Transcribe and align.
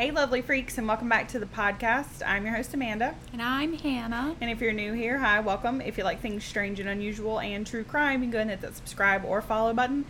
Hey, 0.00 0.12
lovely 0.12 0.40
freaks, 0.40 0.78
and 0.78 0.88
welcome 0.88 1.08
back 1.10 1.28
to 1.28 1.38
the 1.38 1.44
podcast. 1.44 2.22
I'm 2.24 2.46
your 2.46 2.54
host, 2.54 2.72
Amanda. 2.72 3.14
And 3.32 3.42
I'm 3.42 3.74
Hannah. 3.74 4.34
And 4.40 4.50
if 4.50 4.60
you're 4.60 4.72
new 4.72 4.94
here, 4.94 5.18
hi, 5.18 5.40
welcome. 5.40 5.80
If 5.80 5.98
you 5.98 6.04
like 6.04 6.20
things 6.20 6.42
strange 6.42 6.80
and 6.80 6.88
unusual 6.88 7.38
and 7.38 7.66
true 7.66 7.84
crime, 7.84 8.22
you 8.22 8.26
can 8.26 8.30
go 8.30 8.38
ahead 8.38 8.50
and 8.50 8.58
hit 8.58 8.60
that 8.62 8.76
subscribe 8.76 9.24
or 9.26 9.42
follow 9.42 9.74
button. 9.74 10.06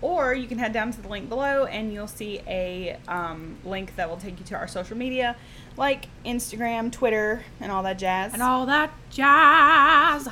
Or 0.00 0.34
you 0.34 0.46
can 0.46 0.58
head 0.58 0.72
down 0.72 0.92
to 0.92 1.00
the 1.00 1.08
link 1.08 1.28
below 1.28 1.64
and 1.64 1.92
you'll 1.92 2.06
see 2.06 2.40
a 2.46 2.98
um, 3.08 3.56
link 3.64 3.96
that 3.96 4.08
will 4.08 4.16
take 4.16 4.38
you 4.38 4.44
to 4.46 4.54
our 4.54 4.68
social 4.68 4.96
media 4.96 5.34
like 5.76 6.06
Instagram, 6.24 6.92
Twitter, 6.92 7.44
and 7.58 7.72
all 7.72 7.82
that 7.82 7.98
jazz. 7.98 8.32
And 8.32 8.42
all 8.42 8.66
that 8.66 8.92
jazz. 9.10 10.28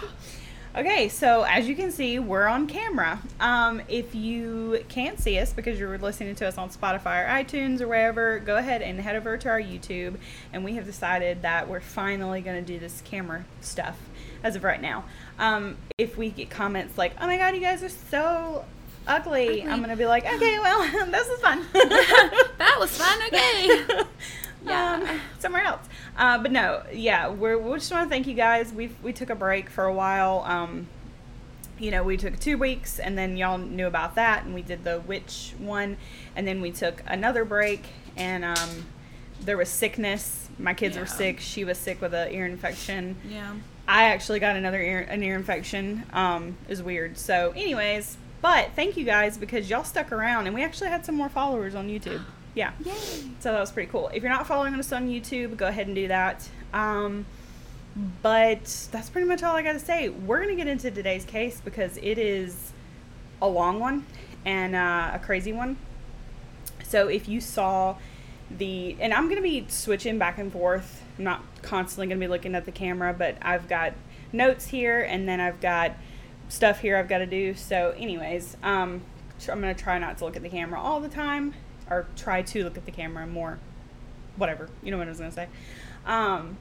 Okay, 0.77 1.09
so 1.09 1.43
as 1.43 1.69
you 1.69 1.75
can 1.75 1.91
see, 1.91 2.21
we're 2.21 2.47
on 2.47 2.69
camera. 2.69 3.19
Um, 3.41 3.83
if 3.89 4.15
you 4.15 4.85
can't 4.89 5.19
see 5.19 5.37
us 5.41 5.53
because 5.53 5.81
you're 5.81 5.99
listening 5.99 6.37
to 6.37 6.47
us 6.47 6.59
on 6.59 6.71
Spotify 6.71 7.25
or 7.25 7.29
iTunes 7.29 7.81
or 7.81 7.89
wherever, 7.89 8.39
go 8.39 8.57
ahead 8.57 8.81
and 8.81 9.01
head 9.01 9.17
over 9.17 9.37
to 9.37 9.49
our 9.49 9.61
YouTube. 9.61 10.17
And 10.53 10.65
we 10.65 10.75
have 10.75 10.87
decided 10.87 11.43
that 11.43 11.69
we're 11.69 11.81
finally 11.81 12.41
going 12.41 12.65
to 12.65 12.73
do 12.73 12.79
this 12.79 13.03
camera 13.05 13.45
stuff 13.61 13.99
as 14.45 14.55
of 14.55 14.63
right 14.63 14.81
now. 14.81 15.05
Um, 15.41 15.77
if 15.99 16.17
we 16.17 16.31
get 16.31 16.51
comments 16.51 16.97
like, 16.97 17.15
oh 17.21 17.27
my 17.27 17.37
god, 17.37 17.57
you 17.57 17.61
guys 17.61 17.83
are 17.83 17.89
so 17.89 18.65
ugly, 19.09 19.63
Ugly. 19.63 19.63
I'm 19.63 19.79
going 19.79 19.91
to 19.91 19.97
be 19.97 20.07
like, 20.07 20.25
okay, 20.25 20.59
well, 20.61 21.07
this 21.11 21.29
is 21.29 21.41
fun. 21.41 21.67
that 21.73 22.77
was 22.79 22.97
fun. 22.97 23.19
Okay. 23.27 24.05
um, 24.67 25.21
somewhere 25.39 25.65
else. 25.65 25.87
Uh, 26.17 26.39
but 26.39 26.53
no, 26.53 26.83
yeah, 26.93 27.29
we're, 27.29 27.59
we 27.59 27.79
just 27.79 27.91
want 27.91 28.05
to 28.05 28.11
thank 28.11 28.27
you 28.27 28.35
guys. 28.35 28.73
We 28.73 28.91
we 29.03 29.13
took 29.13 29.31
a 29.31 29.35
break 29.35 29.71
for 29.71 29.85
a 29.85 29.93
while. 29.93 30.43
Um, 30.47 30.89
you 31.79 31.91
know, 31.91 32.03
we 32.03 32.17
took 32.17 32.39
two 32.39 32.59
weeks, 32.59 32.99
and 32.99 33.17
then 33.17 33.37
y'all 33.37 33.57
knew 33.57 33.87
about 33.87 34.15
that, 34.17 34.45
and 34.45 34.55
we 34.55 34.63
did 34.63 34.85
the 34.85 35.01
witch 35.01 35.55
one, 35.59 35.97
and 36.37 36.47
then 36.47 36.61
we 36.61 36.71
took 36.71 37.03
another 37.07 37.45
break, 37.45 37.87
and 38.17 38.45
um, 38.45 38.87
there 39.41 39.57
was 39.57 39.71
sickness. 39.71 40.49
My 40.59 40.75
kids 40.75 40.99
were 40.99 41.07
sick. 41.07 41.41
She 41.41 41.65
was 41.65 41.79
sick 41.79 42.03
with 42.03 42.13
an 42.13 42.31
ear 42.33 42.45
infection. 42.45 43.17
Yeah. 43.27 43.55
I 43.89 44.05
actually 44.05 44.41
got 44.41 44.57
another 44.57 44.81
ear 44.81 45.01
an 45.01 45.23
ear 45.23 45.35
infection. 45.35 46.05
Um, 46.13 46.59
it 46.65 46.71
was 46.71 46.83
weird. 46.83 47.17
So, 47.17 47.53
anyways, 47.57 48.19
but 48.43 48.71
thank 48.77 48.97
you 48.97 49.05
guys 49.05 49.39
because 49.39 49.71
y'all 49.71 49.85
stuck 49.85 50.13
around, 50.13 50.47
and 50.47 50.55
we 50.55 50.63
actually 50.63 50.91
had 50.91 51.05
some 51.05 51.15
more 51.15 51.29
followers 51.29 51.75
on 51.75 51.89
YouTube. 51.89 52.23
Yeah. 52.55 52.73
Yay. 52.85 52.95
So 53.41 53.53
that 53.53 53.61
was 53.61 53.71
pretty 53.71 53.91
cool. 53.91 54.11
If 54.13 54.23
you're 54.23 54.33
not 54.33 54.47
following 54.47 54.75
us 54.75 54.93
on 54.93 55.09
YouTube, 55.09 55.57
go 55.57 55.67
ahead 55.69 55.87
and 55.87 55.95
do 55.95 56.09
that. 56.09 56.49
Um, 56.73 57.27
but 58.23 58.89
that's 58.93 59.11
pretty 59.11 59.27
much 59.27 59.43
all 59.43 59.55
I 59.57 59.63
got 59.63 59.73
to 59.73 59.79
say. 59.79 60.09
We're 60.09 60.39
going 60.39 60.51
to 60.51 60.57
get 60.57 60.69
into 60.69 60.91
today's 60.91 61.25
case 61.25 61.61
because 61.65 61.97
it 61.99 62.19
is 62.19 62.73
a 63.43 63.49
long 63.49 63.81
one 63.81 64.07
and 64.45 64.75
uh, 64.75 65.11
a 65.15 65.19
crazy 65.19 65.53
one. 65.53 65.77
So 66.85 67.09
if 67.09 67.29
you 67.29 67.41
saw 67.41 67.97
the, 68.51 68.97
and 69.01 69.15
I'm 69.15 69.25
going 69.25 69.37
to 69.37 69.43
be 69.43 69.67
switching 69.69 70.19
back 70.19 70.39
and 70.39 70.53
forth. 70.53 71.05
I'm 71.19 71.25
not 71.25 71.43
constantly 71.63 72.07
going 72.09 72.19
to 72.21 72.27
be 72.27 72.29
looking 72.29 72.55
at 72.55 72.65
the 72.65 72.73
camera, 72.73 73.15
but 73.17 73.37
I've 73.43 73.69
got 73.69 73.93
notes 74.33 74.67
here 74.67 75.01
and 75.01 75.29
then 75.29 75.41
I've 75.41 75.61
got 75.61 75.93
stuff 76.49 76.81
here 76.81 76.97
I've 76.97 77.09
got 77.09 77.19
to 77.19 77.27
do. 77.27 77.55
So, 77.55 77.95
anyways, 77.97 78.57
um, 78.63 79.03
I'm 79.49 79.61
going 79.61 79.75
to 79.75 79.81
try 79.81 79.99
not 79.99 80.19
to 80.19 80.25
look 80.25 80.37
at 80.37 80.43
the 80.43 80.49
camera 80.49 80.81
all 80.81 81.01
the 81.01 81.09
time 81.09 81.55
or 81.91 82.07
try 82.17 82.43
to 82.43 82.65
look 82.65 82.77
at 82.77 82.87
the 82.87 82.93
camera 82.93 83.27
more. 83.27 83.59
Whatever. 84.37 84.69
You 84.83 84.91
know 84.91 84.99
what 84.99 85.09
I 85.09 85.11
was 85.11 85.19
going 85.19 85.31
to 85.31 85.37
say. 85.37 85.49
Um, 86.07 86.57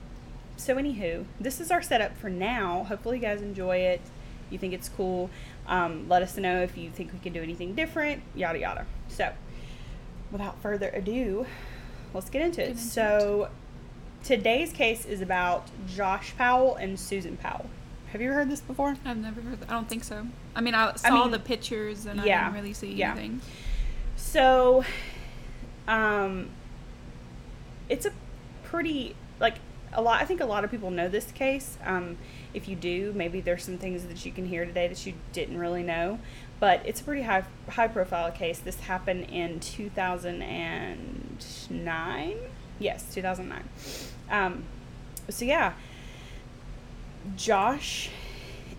so, 0.58 0.76
anywho, 0.76 1.26
this 1.40 1.62
is 1.62 1.72
our 1.72 1.82
setup 1.82 2.18
for 2.18 2.30
now. 2.30 2.84
Hopefully, 2.84 3.18
you 3.18 3.22
guys 3.22 3.42
enjoy 3.42 3.78
it. 3.78 4.02
You 4.50 4.58
think 4.58 4.74
it's 4.74 4.90
cool. 4.90 5.30
Um, 5.68 6.10
let 6.10 6.22
us 6.22 6.36
know 6.36 6.62
if 6.62 6.78
you 6.78 6.90
think 6.90 7.14
we 7.14 7.20
can 7.20 7.32
do 7.32 7.42
anything 7.42 7.76
different, 7.76 8.24
yada 8.36 8.60
yada. 8.60 8.86
So, 9.08 9.32
without 10.32 10.62
further 10.62 10.90
ado, 10.90 11.46
let's 12.14 12.30
get 12.30 12.42
into 12.42 12.62
it. 12.62 12.72
into 12.72 12.82
so, 12.82 13.50
today's 14.24 14.74
case 14.74 15.06
is 15.06 15.22
about 15.22 15.68
Josh 15.88 16.36
Powell 16.36 16.76
and 16.76 17.00
Susan 17.00 17.38
Powell. 17.38 17.70
Have 18.12 18.22
you 18.22 18.32
heard 18.32 18.50
this 18.50 18.62
before? 18.62 18.98
I've 19.06 19.18
never 19.18 19.40
heard 19.42 19.60
that. 19.62 19.70
I 19.70 19.74
don't 19.74 19.88
think 19.88 20.04
so. 20.04 20.26
I 20.56 20.62
mean, 20.62 20.74
I 20.74 20.96
saw 20.96 21.24
mean, 21.24 21.32
the 21.32 21.40
pictures 21.40 22.06
and 22.06 22.20
I 22.20 22.24
didn't 22.24 22.54
really 22.54 22.74
see 22.74 22.94
yeah. 22.94 23.12
anything. 23.12 23.42
So, 24.16 24.84
um, 25.90 26.50
it's 27.90 28.06
a 28.06 28.14
pretty 28.64 29.18
like 29.40 29.56
a 29.92 30.02
lot. 30.02 30.22
I 30.22 30.26
think 30.26 30.40
a 30.40 30.46
lot 30.46 30.64
of 30.64 30.72
people 30.72 30.92
know 30.92 31.10
this 31.10 31.32
case. 31.32 31.80
Um, 31.84 32.18
if 32.54 32.70
you 32.70 32.76
do, 32.76 33.12
maybe 33.14 33.42
there's 33.42 33.64
some 33.64 33.80
things 33.80 34.06
that 34.06 34.24
you 34.26 34.32
can 34.32 34.46
hear 34.46 34.66
today 34.66 34.88
that 34.88 35.06
you 35.06 35.14
didn't 35.34 35.58
really 35.58 35.84
know. 35.84 36.20
But 36.60 36.82
it's 36.86 37.02
a 37.02 37.04
pretty 37.04 37.24
high 37.24 37.44
high 37.70 37.88
profile 37.88 38.32
case. 38.32 38.60
This 38.60 38.82
happened 38.82 39.26
in 39.32 39.60
2009. 39.60 42.38
Yes, 42.78 43.12
2009. 43.14 43.68
Um, 44.30 44.64
so 45.28 45.44
yeah, 45.44 45.74
Josh 47.36 48.12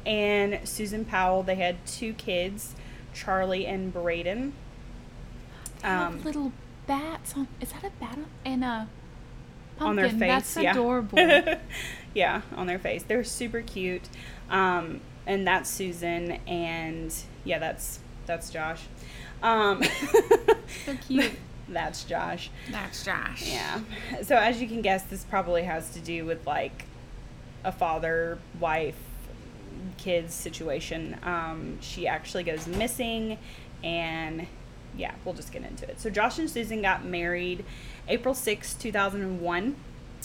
and 0.06 0.60
Susan 0.62 1.04
Powell. 1.04 1.42
They 1.42 1.56
had 1.56 1.84
two 1.86 2.12
kids, 2.12 2.76
Charlie 3.12 3.66
and 3.66 3.92
Braden. 3.92 4.52
Um, 5.82 6.22
little 6.22 6.52
bats 6.90 7.36
on. 7.36 7.46
Is 7.60 7.70
that 7.70 7.84
a 7.84 7.90
bat 8.00 8.18
on, 8.18 8.26
and 8.44 8.64
a 8.64 8.88
pumpkin? 9.76 9.86
on 9.88 9.96
their 9.96 10.10
face. 10.10 10.18
That's 10.18 10.56
yeah. 10.56 10.72
adorable. 10.72 11.18
yeah, 12.14 12.42
on 12.56 12.66
their 12.66 12.80
face. 12.80 13.04
They're 13.04 13.22
super 13.22 13.62
cute. 13.62 14.08
Um, 14.50 15.00
and 15.24 15.46
that's 15.46 15.70
Susan, 15.70 16.32
and 16.48 17.14
yeah, 17.44 17.60
that's 17.60 18.00
that's 18.26 18.50
Josh. 18.50 18.82
Um, 19.40 19.82
so 20.84 20.96
cute. 21.06 21.32
that's 21.68 22.02
Josh. 22.02 22.50
That's 22.72 23.04
Josh. 23.04 23.48
Yeah. 23.48 23.80
So 24.22 24.36
as 24.36 24.60
you 24.60 24.66
can 24.66 24.82
guess, 24.82 25.04
this 25.04 25.22
probably 25.22 25.62
has 25.62 25.90
to 25.90 26.00
do 26.00 26.24
with 26.24 26.44
like 26.44 26.86
a 27.62 27.70
father, 27.70 28.38
wife, 28.58 28.98
kids 29.96 30.34
situation. 30.34 31.16
Um, 31.22 31.78
she 31.80 32.08
actually 32.08 32.42
goes 32.42 32.66
missing, 32.66 33.38
and 33.84 34.48
yeah, 34.96 35.14
we'll 35.24 35.34
just 35.34 35.52
get 35.52 35.62
into 35.62 35.88
it. 35.88 36.00
So 36.00 36.10
Josh 36.10 36.38
and 36.38 36.48
Susan 36.48 36.82
got 36.82 37.04
married 37.04 37.64
April 38.08 38.34
6, 38.34 38.74
2001. 38.74 39.76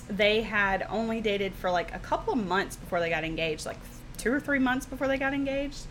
They 0.08 0.42
had 0.42 0.86
only 0.90 1.22
dated 1.22 1.54
for 1.54 1.72
like 1.72 1.94
a 1.96 2.00
couple 2.00 2.34
of 2.34 2.46
months 2.46 2.76
before 2.76 3.00
they 3.00 3.10
got 3.10 3.24
engaged, 3.24 3.66
like 3.66 3.78
two 4.18 4.32
or 4.32 4.40
three 4.40 4.60
months 4.60 4.86
before 4.86 5.08
they 5.08 5.18
got 5.18 5.34
engaged. 5.34 5.86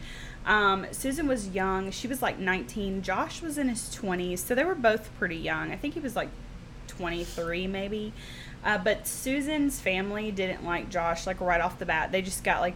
Um, 0.46 0.86
Susan 0.90 1.26
was 1.26 1.48
young. 1.48 1.90
She 1.90 2.06
was 2.06 2.20
like 2.20 2.38
19. 2.38 3.02
Josh 3.02 3.40
was 3.40 3.58
in 3.58 3.68
his 3.68 3.94
20s. 3.96 4.38
So 4.38 4.54
they 4.54 4.64
were 4.64 4.74
both 4.74 5.10
pretty 5.18 5.36
young. 5.36 5.72
I 5.72 5.76
think 5.76 5.94
he 5.94 6.00
was 6.00 6.14
like 6.14 6.28
23 6.88 7.66
maybe. 7.66 8.12
Uh, 8.64 8.78
but 8.78 9.06
Susan's 9.06 9.80
family 9.80 10.30
didn't 10.30 10.64
like 10.64 10.90
Josh 10.90 11.26
like 11.26 11.40
right 11.40 11.60
off 11.60 11.78
the 11.78 11.86
bat. 11.86 12.12
They 12.12 12.22
just 12.22 12.44
got 12.44 12.60
like 12.60 12.74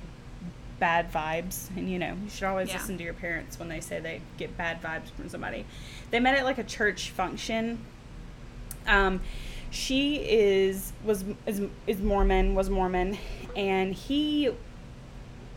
bad 0.78 1.12
vibes. 1.12 1.68
And 1.76 1.90
you 1.90 1.98
know, 1.98 2.16
you 2.22 2.30
should 2.30 2.44
always 2.44 2.68
Yeah. 2.68 2.78
listen 2.78 2.98
to 2.98 3.04
your 3.04 3.14
parents 3.14 3.58
when 3.58 3.68
they 3.68 3.80
say 3.80 4.00
they 4.00 4.20
get 4.36 4.56
bad 4.56 4.82
vibes 4.82 5.10
from 5.10 5.28
somebody. 5.28 5.64
They 6.10 6.20
met 6.20 6.34
at 6.36 6.44
like 6.44 6.58
a 6.58 6.64
church 6.64 7.10
function. 7.10 7.78
Um, 8.86 9.20
she 9.70 10.16
is 10.16 10.92
was 11.04 11.24
is, 11.46 11.62
is 11.86 12.00
Mormon 12.00 12.54
was 12.54 12.70
Mormon, 12.70 13.18
and 13.54 13.94
he 13.94 14.50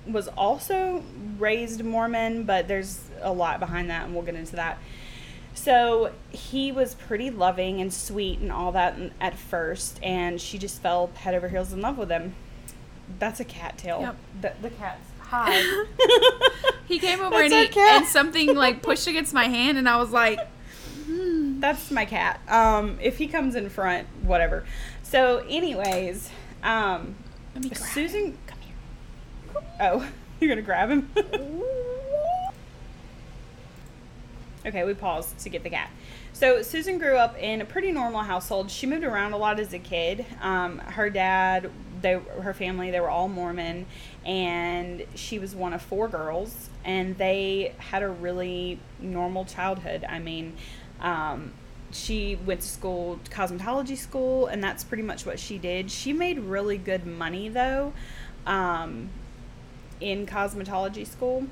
was 0.05 0.27
also 0.29 1.03
raised 1.37 1.83
Mormon, 1.83 2.43
but 2.43 2.67
there's 2.67 3.01
a 3.21 3.31
lot 3.31 3.59
behind 3.59 3.89
that, 3.89 4.05
and 4.05 4.13
we'll 4.13 4.23
get 4.23 4.35
into 4.35 4.55
that. 4.55 4.77
So 5.53 6.11
he 6.29 6.71
was 6.71 6.95
pretty 6.95 7.29
loving 7.29 7.81
and 7.81 7.93
sweet 7.93 8.39
and 8.39 8.51
all 8.51 8.71
that 8.71 8.97
at 9.19 9.37
first, 9.37 9.99
and 10.01 10.41
she 10.41 10.57
just 10.57 10.81
fell 10.81 11.11
head 11.15 11.35
over 11.35 11.49
heels 11.49 11.71
in 11.71 11.81
love 11.81 11.97
with 11.97 12.09
him. 12.09 12.33
That's 13.19 13.39
a 13.39 13.45
cat 13.45 13.77
tail. 13.77 14.01
Yep. 14.01 14.15
The, 14.41 14.69
the 14.69 14.75
cat's 14.75 15.10
hi. 15.31 15.85
He 16.91 16.99
came 16.99 17.21
over 17.21 17.41
and 17.41 17.53
he 17.53 17.69
and 17.79 18.05
something 18.05 18.53
like 18.53 18.81
pushed 18.81 19.07
against 19.07 19.33
my 19.33 19.45
hand, 19.45 19.77
and 19.77 19.87
I 19.87 19.95
was 19.95 20.11
like, 20.11 20.39
That's 21.07 21.89
my 21.89 22.03
cat. 22.03 22.41
Um, 22.49 22.99
if 23.01 23.17
he 23.17 23.27
comes 23.27 23.55
in 23.55 23.69
front, 23.69 24.09
whatever. 24.23 24.65
So, 25.01 25.37
anyways, 25.47 26.29
um, 26.63 27.15
"Let 27.55 27.63
me 27.63 27.69
grab 27.69 27.81
Susan, 27.81 28.37
come 28.45 28.59
here. 28.59 28.75
Oh, 29.79 30.05
you're 30.41 30.49
gonna 30.49 30.61
grab 30.61 30.89
him. 30.89 31.09
okay, 34.65 34.83
we 34.83 34.93
paused 34.93 35.39
to 35.39 35.47
get 35.47 35.63
the 35.63 35.69
cat. 35.69 35.91
So 36.33 36.61
Susan 36.63 36.97
grew 36.97 37.17
up 37.17 37.37
in 37.37 37.61
a 37.61 37.65
pretty 37.65 37.91
normal 37.91 38.21
household. 38.21 38.71
She 38.71 38.87
moved 38.87 39.03
around 39.03 39.33
a 39.33 39.37
lot 39.37 39.59
as 39.59 39.73
a 39.73 39.79
kid. 39.79 40.25
Um, 40.41 40.79
her 40.79 41.09
dad, 41.09 41.69
they, 42.01 42.13
her 42.13 42.53
family, 42.53 42.89
they 42.89 42.99
were 42.99 43.09
all 43.09 43.27
Mormon, 43.27 43.85
and 44.25 45.03
she 45.15 45.39
was 45.39 45.55
one 45.55 45.73
of 45.73 45.81
four 45.81 46.07
girls. 46.07 46.69
And 46.83 47.17
they 47.17 47.73
had 47.77 48.03
a 48.03 48.09
really 48.09 48.79
normal 48.99 49.45
childhood. 49.45 50.05
I 50.07 50.19
mean, 50.19 50.55
um, 50.99 51.53
she 51.91 52.35
went 52.45 52.61
to 52.61 52.67
school, 52.67 53.19
cosmetology 53.29 53.97
school, 53.97 54.47
and 54.47 54.63
that's 54.63 54.83
pretty 54.83 55.03
much 55.03 55.25
what 55.25 55.39
she 55.39 55.57
did. 55.57 55.91
She 55.91 56.13
made 56.13 56.39
really 56.39 56.77
good 56.77 57.05
money 57.05 57.49
though, 57.49 57.93
um, 58.45 59.09
in 59.99 60.25
cosmetology 60.25 61.05
school. 61.05 61.47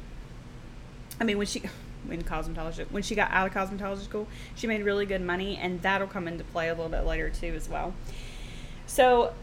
I 1.20 1.24
mean, 1.24 1.38
when 1.38 1.48
she 1.48 1.64
in 2.10 2.24
cosmetology 2.24 2.90
when 2.92 3.04
she 3.04 3.14
got 3.14 3.30
out 3.32 3.48
of 3.48 3.54
cosmetology 3.54 4.04
school, 4.04 4.28
she 4.56 4.68
made 4.68 4.84
really 4.84 5.06
good 5.06 5.22
money, 5.22 5.58
and 5.58 5.82
that'll 5.82 6.08
come 6.08 6.28
into 6.28 6.44
play 6.44 6.70
a 6.70 6.74
little 6.74 6.90
bit 6.90 7.06
later 7.06 7.30
too 7.30 7.54
as 7.56 7.68
well. 7.68 7.94
So 8.88 9.34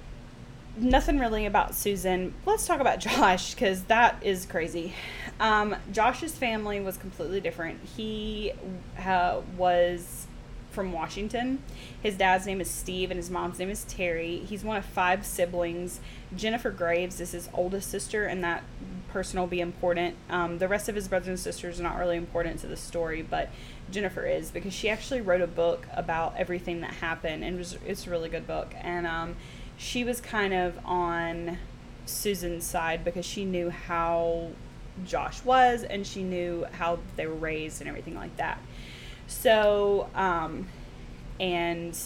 nothing 0.76 1.18
really 1.18 1.46
about 1.46 1.74
Susan. 1.74 2.34
Let's 2.44 2.66
talk 2.66 2.80
about 2.80 3.00
Josh 3.00 3.54
because 3.54 3.82
that 3.84 4.16
is 4.22 4.46
crazy. 4.46 4.94
Um, 5.40 5.76
Josh's 5.92 6.36
family 6.36 6.80
was 6.80 6.96
completely 6.96 7.40
different. 7.40 7.80
He 7.96 8.52
uh, 8.98 9.40
was 9.56 10.26
from 10.76 10.92
Washington. 10.92 11.62
His 12.02 12.16
dad's 12.16 12.46
name 12.46 12.60
is 12.60 12.70
Steve 12.70 13.10
and 13.10 13.16
his 13.16 13.30
mom's 13.30 13.58
name 13.58 13.70
is 13.70 13.84
Terry. 13.84 14.38
He's 14.46 14.62
one 14.62 14.76
of 14.76 14.84
five 14.84 15.24
siblings. 15.24 16.00
Jennifer 16.36 16.70
Graves 16.70 17.18
is 17.18 17.32
his 17.32 17.48
oldest 17.54 17.90
sister, 17.90 18.26
and 18.26 18.44
that 18.44 18.62
person 19.08 19.40
will 19.40 19.46
be 19.46 19.60
important. 19.60 20.16
Um, 20.28 20.58
the 20.58 20.68
rest 20.68 20.90
of 20.90 20.94
his 20.94 21.08
brothers 21.08 21.28
and 21.28 21.40
sisters 21.40 21.80
are 21.80 21.82
not 21.82 21.96
really 21.96 22.18
important 22.18 22.60
to 22.60 22.66
the 22.66 22.76
story, 22.76 23.22
but 23.22 23.48
Jennifer 23.90 24.26
is 24.26 24.50
because 24.50 24.74
she 24.74 24.90
actually 24.90 25.22
wrote 25.22 25.40
a 25.40 25.46
book 25.46 25.86
about 25.94 26.34
everything 26.36 26.82
that 26.82 26.92
happened, 26.94 27.42
and 27.42 27.56
it 27.56 27.58
was, 27.58 27.78
it's 27.86 28.06
a 28.06 28.10
really 28.10 28.28
good 28.28 28.46
book. 28.46 28.74
And 28.78 29.06
um, 29.06 29.36
she 29.76 30.04
was 30.04 30.20
kind 30.20 30.54
of 30.54 30.78
on 30.84 31.58
Susan's 32.06 32.64
side 32.64 33.04
because 33.04 33.26
she 33.26 33.44
knew 33.44 33.70
how 33.70 34.50
Josh 35.04 35.44
was 35.44 35.82
and 35.82 36.06
she 36.06 36.22
knew 36.22 36.66
how 36.72 36.98
they 37.16 37.26
were 37.26 37.34
raised 37.34 37.80
and 37.80 37.88
everything 37.88 38.14
like 38.14 38.36
that. 38.36 38.58
So, 39.26 40.08
um, 40.14 40.68
and 41.38 41.98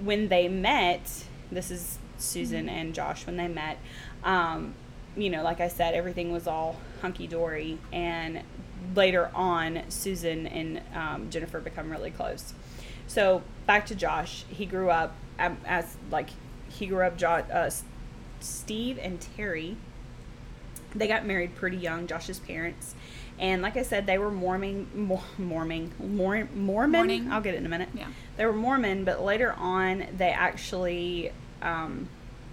when 0.00 0.28
they 0.28 0.48
met, 0.48 1.24
this 1.50 1.70
is 1.70 1.98
Susan 2.18 2.68
and 2.68 2.94
Josh 2.94 3.26
when 3.26 3.36
they 3.36 3.48
met, 3.48 3.78
um, 4.24 4.74
you 5.16 5.30
know, 5.30 5.42
like 5.42 5.60
I 5.60 5.68
said, 5.68 5.94
everything 5.94 6.32
was 6.32 6.46
all 6.46 6.76
hunky 7.00 7.26
dory. 7.26 7.78
And 7.92 8.42
later 8.94 9.30
on, 9.34 9.82
Susan 9.88 10.46
and 10.46 10.82
um, 10.94 11.30
Jennifer 11.30 11.60
become 11.60 11.90
really 11.90 12.10
close. 12.10 12.52
So 13.06 13.42
back 13.66 13.86
to 13.86 13.94
Josh, 13.94 14.44
he 14.48 14.66
grew 14.66 14.90
up 14.90 15.14
as 15.66 15.96
like 16.10 16.30
he 16.68 16.86
grew 16.86 17.02
up. 17.02 17.16
Jo- 17.16 17.44
uh, 17.52 17.70
Steve 18.40 18.98
and 19.02 19.20
Terry, 19.20 19.76
they 20.94 21.06
got 21.08 21.26
married 21.26 21.54
pretty 21.54 21.76
young. 21.76 22.06
Josh's 22.06 22.38
parents, 22.38 22.94
and 23.38 23.62
like 23.62 23.76
I 23.76 23.82
said, 23.82 24.06
they 24.06 24.18
were 24.18 24.30
Mormon, 24.30 24.88
Mor- 24.94 25.22
Mormon, 25.38 25.92
Mor- 25.98 26.48
Mormon. 26.54 26.90
Morning. 26.92 27.32
I'll 27.32 27.40
get 27.40 27.54
it 27.54 27.58
in 27.58 27.66
a 27.66 27.70
minute. 27.70 27.88
Yeah. 27.94 28.06
They 28.36 28.46
were 28.46 28.52
Mormon, 28.52 29.04
but 29.04 29.22
later 29.22 29.52
on, 29.52 30.06
they 30.16 30.30
actually, 30.30 31.32
um, 31.62 32.08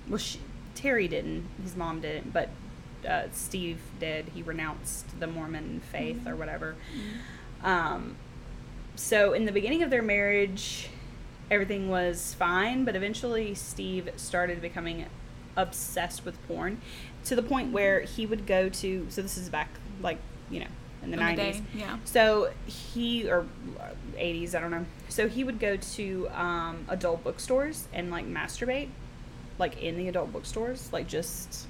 well, 0.10 0.18
she, 0.18 0.39
Terry 0.75 1.07
didn't. 1.07 1.45
His 1.63 1.75
mom 1.75 2.01
didn't, 2.01 2.34
but 2.34 2.50
uh, 3.07 3.24
Steve 3.31 3.80
did. 4.00 4.25
He 4.34 4.42
renounced 4.42 5.19
the 5.19 5.28
Mormon 5.28 5.81
faith 5.92 6.28
or 6.28 6.36
whatever. 6.36 6.75
Um, 7.63 8.18
so 8.95 9.34
in 9.34 9.45
the 9.45 9.51
beginning 9.51 9.84
of 9.84 9.89
their 9.89 10.01
marriage, 10.01 10.89
everything 11.50 11.90
was 11.90 12.34
fine, 12.34 12.86
but 12.86 12.96
eventually 12.96 13.54
Steve 13.56 14.10
started 14.16 14.62
becoming 14.62 15.06
obsessed 15.56 16.24
with 16.26 16.38
porn 16.48 16.80
to 17.26 17.36
the 17.36 17.44
point 17.44 17.72
where 17.72 18.02
he 18.02 18.26
would 18.26 18.46
go 18.46 18.70
to. 18.70 19.06
So 19.10 19.22
this 19.22 19.38
is 19.38 19.50
back, 19.50 19.70
like 20.02 20.20
you 20.50 20.60
know, 20.62 20.68
in 21.04 21.12
the 21.12 21.18
In 21.18 21.24
nineties. 21.24 21.62
yeah. 21.74 21.98
So 22.06 22.52
he 22.66 23.30
or 23.30 23.46
eighties, 24.18 24.56
I 24.56 24.60
don't 24.60 24.72
know. 24.72 24.86
So 25.10 25.28
he 25.28 25.44
would 25.44 25.60
go 25.60 25.78
to 25.78 26.30
um, 26.30 26.86
adult 26.90 27.24
bookstores 27.24 27.88
and 27.94 28.10
like 28.12 28.26
masturbate, 28.26 28.90
like 29.58 29.82
in 29.82 29.98
the 29.98 30.08
adult 30.08 30.32
bookstores, 30.32 30.92
like 30.94 31.08
just 31.08 31.66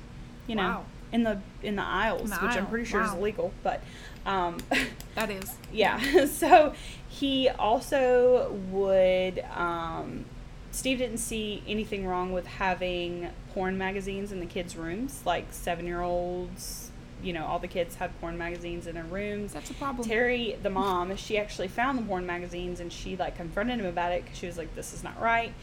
you 0.47 0.55
know 0.55 0.63
Wow. 0.63 0.85
In 1.11 1.23
the 1.23 1.39
in 1.63 1.75
the 1.75 1.83
aisles, 1.83 2.29
the 2.29 2.35
which 2.37 2.55
I'm 2.55 2.67
pretty 2.67 2.85
sure 2.85 3.01
is 3.01 3.11
wow. 3.11 3.17
illegal, 3.17 3.53
but. 3.63 3.81
Um, 4.25 4.57
That 5.15 5.31
is. 5.31 5.55
yeah 5.71 6.25
so 6.27 6.73
he 7.09 7.49
also 7.49 8.51
would 8.69 9.39
um, 9.55 10.25
steve 10.71 10.99
didn't 10.99 11.17
see 11.19 11.63
anything 11.67 12.05
wrong 12.05 12.33
with 12.33 12.45
having 12.45 13.29
porn 13.53 13.79
magazines 13.79 14.31
in 14.31 14.39
the 14.39 14.45
kids 14.45 14.75
rooms 14.75 15.21
like 15.25 15.45
seven 15.51 15.87
year 15.87 16.01
olds 16.01 16.91
you 17.23 17.33
know 17.33 17.45
all 17.45 17.57
the 17.57 17.67
kids 17.67 17.95
had 17.95 18.19
porn 18.19 18.37
magazines 18.37 18.85
in 18.85 18.93
their 18.93 19.05
rooms 19.05 19.53
That's 19.53 19.71
a 19.71 19.73
problem. 19.73 20.07
terry 20.07 20.55
the 20.61 20.69
mom 20.81 21.15
she 21.15 21.39
actually 21.39 21.69
found 21.69 21.97
the 21.97 22.03
porn 22.03 22.27
magazines 22.27 22.79
and 22.79 22.93
she 22.93 23.15
like 23.17 23.35
confronted 23.37 23.79
him 23.79 23.87
about 23.87 24.11
it 24.11 24.23
because 24.23 24.37
she 24.37 24.45
was 24.45 24.57
like 24.57 24.75
this 24.75 24.93
is 24.93 25.03
not 25.03 25.19
right 25.19 25.53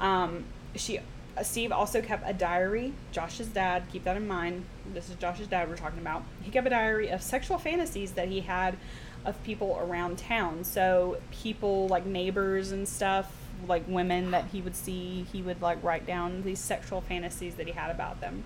um, 0.00 0.44
she 0.74 1.00
Steve 1.42 1.72
also 1.72 2.00
kept 2.02 2.24
a 2.26 2.32
diary. 2.32 2.92
Josh's 3.12 3.48
dad, 3.48 3.84
keep 3.92 4.04
that 4.04 4.16
in 4.16 4.26
mind. 4.26 4.64
This 4.94 5.08
is 5.08 5.16
Josh's 5.16 5.46
dad 5.46 5.68
we're 5.68 5.76
talking 5.76 5.98
about. 5.98 6.22
He 6.42 6.50
kept 6.50 6.66
a 6.66 6.70
diary 6.70 7.08
of 7.08 7.22
sexual 7.22 7.58
fantasies 7.58 8.12
that 8.12 8.28
he 8.28 8.40
had 8.40 8.76
of 9.24 9.42
people 9.44 9.78
around 9.80 10.18
town. 10.18 10.64
So 10.64 11.18
people 11.30 11.88
like 11.88 12.06
neighbors 12.06 12.72
and 12.72 12.88
stuff, 12.88 13.32
like 13.66 13.82
women 13.88 14.30
that 14.30 14.46
he 14.46 14.60
would 14.60 14.76
see, 14.76 15.26
he 15.32 15.42
would 15.42 15.60
like 15.60 15.82
write 15.82 16.06
down 16.06 16.42
these 16.42 16.60
sexual 16.60 17.00
fantasies 17.00 17.54
that 17.56 17.66
he 17.66 17.72
had 17.72 17.90
about 17.90 18.20
them. 18.20 18.44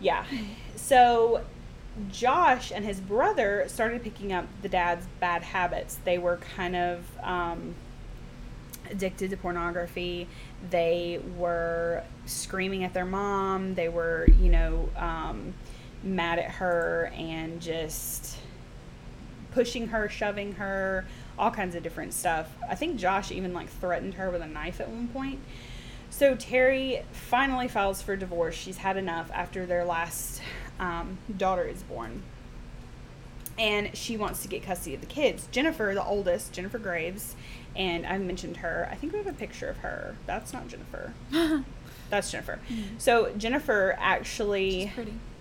Yeah. 0.00 0.24
So 0.74 1.44
Josh 2.10 2.70
and 2.70 2.84
his 2.84 3.00
brother 3.00 3.64
started 3.68 4.02
picking 4.02 4.32
up 4.32 4.46
the 4.62 4.68
dad's 4.68 5.06
bad 5.20 5.42
habits. 5.42 5.98
They 6.04 6.18
were 6.18 6.38
kind 6.56 6.76
of 6.76 7.04
um, 7.22 7.74
addicted 8.90 9.30
to 9.30 9.36
pornography. 9.36 10.26
They 10.70 11.20
were 11.36 12.02
screaming 12.26 12.84
at 12.84 12.94
their 12.94 13.04
mom. 13.04 13.74
They 13.74 13.88
were, 13.88 14.26
you 14.40 14.50
know, 14.50 14.88
um, 14.96 15.54
mad 16.02 16.38
at 16.38 16.52
her 16.52 17.12
and 17.14 17.60
just 17.60 18.38
pushing 19.52 19.88
her, 19.88 20.08
shoving 20.08 20.52
her, 20.52 21.06
all 21.38 21.50
kinds 21.50 21.74
of 21.74 21.82
different 21.82 22.12
stuff. 22.12 22.54
I 22.68 22.74
think 22.74 22.96
Josh 22.96 23.30
even 23.32 23.52
like 23.52 23.68
threatened 23.68 24.14
her 24.14 24.30
with 24.30 24.42
a 24.42 24.46
knife 24.46 24.80
at 24.80 24.88
one 24.88 25.08
point. 25.08 25.40
So 26.10 26.34
Terry 26.34 27.02
finally 27.12 27.68
files 27.68 28.00
for 28.02 28.16
divorce. 28.16 28.54
She's 28.54 28.78
had 28.78 28.96
enough 28.96 29.30
after 29.32 29.66
their 29.66 29.84
last 29.84 30.40
um, 30.78 31.18
daughter 31.36 31.64
is 31.64 31.82
born. 31.82 32.22
And 33.58 33.96
she 33.96 34.16
wants 34.16 34.42
to 34.42 34.48
get 34.48 34.62
custody 34.62 34.94
of 34.94 35.00
the 35.00 35.06
kids. 35.06 35.48
Jennifer, 35.50 35.92
the 35.94 36.04
oldest, 36.04 36.52
Jennifer 36.52 36.78
Graves, 36.78 37.34
and 37.76 38.06
I 38.06 38.18
mentioned 38.18 38.58
her. 38.58 38.88
I 38.90 38.94
think 38.94 39.12
we 39.12 39.18
have 39.18 39.26
a 39.26 39.32
picture 39.32 39.68
of 39.68 39.78
her. 39.78 40.16
That's 40.26 40.52
not 40.52 40.68
Jennifer. 40.68 41.12
That's 42.10 42.30
Jennifer. 42.30 42.60
Hmm. 42.68 42.82
So 42.98 43.32
Jennifer 43.36 43.96
actually 43.98 44.92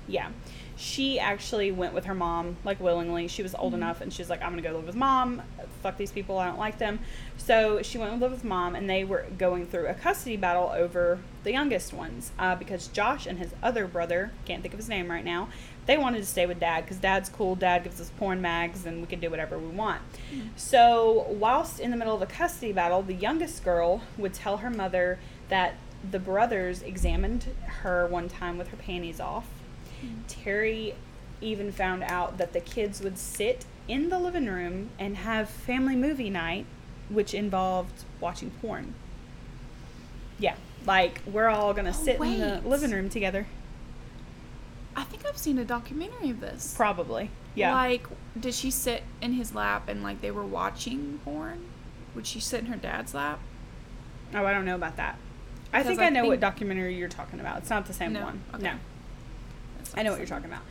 yeah. 0.08 0.30
She 0.77 1.20
actually 1.20 1.72
went 1.72 1.94
with 1.94 2.05
her 2.05 2.13
mom, 2.13 2.58
like 2.63 2.79
willingly. 2.79 3.27
She 3.27 3.44
was 3.44 3.55
old 3.55 3.74
enough 3.74 4.01
and 4.01 4.12
she's 4.12 4.29
like, 4.29 4.41
I'm 4.41 4.50
gonna 4.51 4.62
go 4.62 4.74
live 4.74 4.88
with 4.88 4.96
mom. 4.96 5.41
Fuck 5.82 5.98
these 5.98 6.12
people, 6.12 6.38
I 6.38 6.48
don't 6.48 6.60
like 6.60 6.77
them. 6.77 7.00
So 7.38 7.82
she 7.82 7.98
went 7.98 8.12
to 8.12 8.17
live 8.17 8.32
with 8.32 8.44
mom 8.44 8.75
and 8.75 8.89
they 8.89 9.03
were 9.03 9.25
going 9.38 9.67
through 9.67 9.88
a 9.88 9.94
custody 9.94 10.36
battle 10.36 10.72
over 10.75 11.20
the 11.44 11.51
youngest 11.51 11.94
ones. 11.94 12.32
Uh, 12.38 12.55
because 12.55 12.88
Josh 12.88 13.25
and 13.25 13.39
his 13.39 13.51
other 13.63 13.88
brother, 13.88 14.32
can't 14.46 14.62
think 14.62 14.74
of 14.74 14.79
his 14.79 14.89
name 14.89 15.10
right 15.10 15.24
now, 15.24 15.50
they 15.86 15.98
wanted 15.98 16.20
to 16.20 16.25
stay 16.25 16.46
with 16.46 16.60
dad 16.60 16.82
because 16.82 16.98
dad's 16.98 17.29
cool. 17.29 17.55
Dad 17.55 17.84
gives 17.84 18.01
us 18.01 18.10
porn 18.17 18.41
mags 18.41 18.86
and 18.86 19.01
we 19.01 19.08
can 19.08 19.20
do 19.20 19.29
whatever 19.29 19.58
we 19.58 19.67
want. 19.67 20.01
So, 20.55 21.27
whilst 21.29 21.79
in 21.79 21.91
the 21.91 21.98
middle 21.98 22.15
of 22.15 22.22
a 22.22 22.25
custody 22.25 22.74
battle, 22.74 23.01
the 23.03 23.13
youngest 23.13 23.63
girl 23.63 24.01
would 24.17 24.34
tell 24.34 24.58
her 24.58 24.70
mother 24.70 25.20
that 25.50 25.75
the 26.10 26.20
brothers 26.20 26.82
examined 26.82 27.46
her 27.65 28.08
one 28.08 28.29
time 28.29 28.58
with 28.58 28.70
her 28.70 28.77
panties 28.77 29.20
off. 29.20 29.48
Terry 30.28 30.96
even 31.42 31.72
found 31.72 32.04
out 32.04 32.38
that 32.38 32.54
the 32.54 32.60
kids 32.60 33.02
would 33.02 33.18
sit 33.18 33.66
in 33.88 34.10
the 34.10 34.20
living 34.20 34.48
room 34.48 34.90
and 34.98 35.18
have 35.18 35.50
family 35.50 35.96
movie 35.96 36.30
night, 36.30 36.66
which 37.10 37.34
involved 37.34 38.04
watching 38.20 38.50
porn. 38.62 38.94
Yeah, 40.40 40.56
like 40.86 41.22
we're 41.25 41.50
all 41.50 41.74
gonna 41.74 41.90
Oh, 41.90 42.04
sit 42.04 42.20
in 42.20 42.40
the 42.40 42.62
living 42.66 42.92
room 42.92 43.10
together. 43.10 43.48
I 44.96 45.04
think 45.04 45.25
I've 45.25 45.38
seen 45.38 45.58
a 45.60 45.66
documentary 45.66 46.30
of 46.30 46.40
this. 46.40 46.74
Probably. 46.75 47.30
Yeah. 47.54 47.74
Like, 47.74 48.08
did 48.40 48.54
she 48.54 48.72
sit 48.72 49.04
in 49.22 49.34
his 49.34 49.54
lap 49.54 49.88
and 49.90 50.02
like 50.04 50.22
they 50.22 50.32
were 50.32 50.46
watching 50.46 51.20
porn? 51.24 51.66
Would 52.16 52.25
she 52.28 52.40
sit 52.40 52.62
in 52.62 52.68
her 52.68 52.78
dad's 52.78 53.14
lap? 53.14 53.40
oh, 54.34 54.46
I 54.46 54.52
don't 54.54 54.66
know 54.66 54.75
about 54.75 54.98
that. 54.98 55.18
I 55.72 55.84
think 55.84 56.00
I 56.00 56.06
I 56.08 56.10
know 56.10 56.25
what 56.25 56.40
documentary 56.40 56.96
you're 56.96 57.10
talking 57.10 57.40
about. 57.40 57.58
It's 57.60 57.70
not 57.70 57.86
the 57.86 57.94
same 57.94 58.14
No? 58.14 58.24
one. 58.24 58.42
Okay. 58.54 58.64
No. 58.64 58.74
I 59.96 60.04
know 60.04 60.12
what 60.12 60.20
you're 60.20 60.28
talking 60.28 60.46
about. 60.46 60.64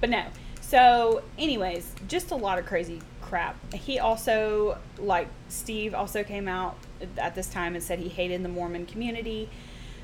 But 0.00 0.10
no. 0.10 0.24
So, 0.60 1.22
anyways, 1.38 1.94
just 2.08 2.30
a 2.30 2.34
lot 2.36 2.58
of 2.58 2.66
crazy 2.66 3.00
crap. 3.20 3.56
He 3.74 3.98
also, 3.98 4.78
like, 4.98 5.28
Steve 5.48 5.94
also 5.94 6.24
came 6.24 6.48
out 6.48 6.76
at 7.18 7.34
this 7.34 7.48
time 7.48 7.74
and 7.74 7.82
said 7.84 7.98
he 7.98 8.08
hated 8.08 8.42
the 8.42 8.48
Mormon 8.48 8.86
community. 8.86 9.48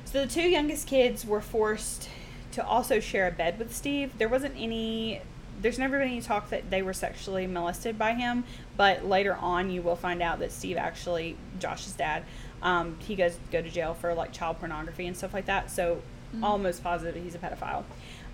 So, 0.05 0.21
the 0.21 0.27
two 0.31 0.47
youngest 0.47 0.87
kids 0.87 1.25
were 1.25 1.41
forced 1.41 2.09
to 2.51 2.65
also 2.65 2.99
share 2.99 3.27
a 3.27 3.31
bed 3.31 3.59
with 3.59 3.75
Steve. 3.75 4.17
There 4.17 4.29
wasn't 4.29 4.55
any, 4.57 5.21
there's 5.61 5.77
never 5.79 5.99
been 5.99 6.07
any 6.07 6.21
talk 6.21 6.49
that 6.49 6.69
they 6.69 6.81
were 6.81 6.93
sexually 6.93 7.45
molested 7.47 7.97
by 7.97 8.13
him, 8.13 8.43
but 8.77 9.05
later 9.05 9.35
on, 9.35 9.69
you 9.69 9.81
will 9.81 9.95
find 9.95 10.21
out 10.21 10.39
that 10.39 10.51
Steve 10.51 10.77
actually, 10.77 11.35
Josh's 11.59 11.93
dad, 11.93 12.23
um, 12.61 12.97
he 12.99 13.15
goes 13.15 13.37
go 13.51 13.61
to 13.61 13.69
jail 13.69 13.93
for 13.93 14.13
like 14.13 14.31
child 14.33 14.59
pornography 14.59 15.05
and 15.07 15.15
stuff 15.15 15.33
like 15.33 15.45
that. 15.45 15.69
So, 15.71 16.01
Mhm. 16.35 16.43
almost 16.43 16.83
positive 16.83 17.23
he's 17.23 17.33
a 17.33 17.39
pedophile. 17.39 17.83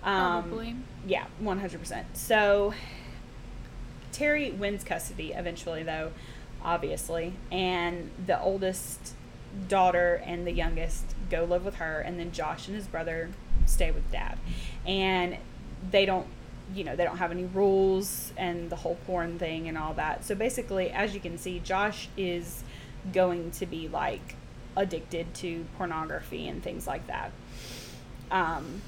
Um, 0.06 0.44
Probably. 0.44 0.76
yeah, 1.06 1.26
one 1.38 1.58
hundred 1.58 1.80
percent. 1.80 2.16
So 2.16 2.72
Terry 4.12 4.52
wins 4.52 4.84
custody 4.84 5.32
eventually, 5.32 5.82
though, 5.82 6.12
obviously, 6.64 7.34
and 7.50 8.10
the 8.24 8.40
oldest 8.40 9.14
daughter 9.68 10.22
and 10.24 10.46
the 10.46 10.52
youngest 10.52 11.04
go 11.28 11.44
live 11.44 11.64
with 11.64 11.74
her, 11.76 12.00
and 12.00 12.18
then 12.18 12.30
Josh 12.32 12.68
and 12.68 12.76
his 12.76 12.86
brother 12.86 13.30
stay 13.66 13.90
with 13.90 14.10
dad, 14.12 14.38
and 14.86 15.36
they 15.90 16.06
don't. 16.06 16.28
You 16.74 16.82
know, 16.82 16.96
they 16.96 17.04
don't 17.04 17.18
have 17.18 17.30
any 17.30 17.44
rules 17.44 18.32
and 18.36 18.70
the 18.70 18.76
whole 18.76 18.96
porn 19.06 19.38
thing 19.38 19.68
and 19.68 19.78
all 19.78 19.94
that. 19.94 20.24
So 20.24 20.34
basically, 20.34 20.90
as 20.90 21.14
you 21.14 21.20
can 21.20 21.38
see, 21.38 21.60
Josh 21.60 22.08
is 22.16 22.64
going 23.12 23.52
to 23.52 23.66
be 23.66 23.86
like 23.86 24.34
addicted 24.76 25.32
to 25.34 25.64
pornography 25.76 26.48
and 26.48 26.60
things 26.60 26.86
like 26.88 27.06
that. 27.06 27.30
Um, 28.32 28.82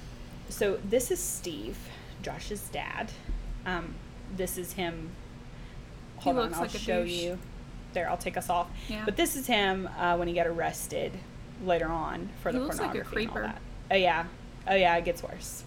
so 0.48 0.78
this 0.84 1.10
is 1.10 1.20
Steve, 1.20 1.76
Josh's 2.22 2.68
dad. 2.68 3.10
Um, 3.66 3.94
this 4.36 4.58
is 4.58 4.74
him. 4.74 5.10
He 6.18 6.24
Hold 6.24 6.36
on, 6.36 6.42
looks 6.44 6.56
I'll 6.56 6.62
like 6.62 6.70
show 6.70 7.02
you. 7.02 7.38
There, 7.92 8.08
I'll 8.08 8.16
take 8.16 8.36
us 8.36 8.50
off. 8.50 8.68
Yeah. 8.88 9.04
But 9.04 9.16
this 9.16 9.36
is 9.36 9.46
him 9.46 9.88
uh, 9.98 10.16
when 10.16 10.28
he 10.28 10.34
got 10.34 10.46
arrested 10.46 11.12
later 11.64 11.88
on 11.88 12.28
for 12.42 12.50
He 12.50 12.58
the 12.58 12.64
looks 12.64 12.78
like 12.78 12.90
a 12.90 13.04
pornography 13.04 13.24
and 13.24 13.30
all 13.30 13.42
that. 13.42 13.60
Oh 13.90 13.96
yeah, 13.96 14.24
oh 14.66 14.74
yeah, 14.74 14.96
it 14.96 15.04
gets 15.04 15.22
worse. 15.22 15.64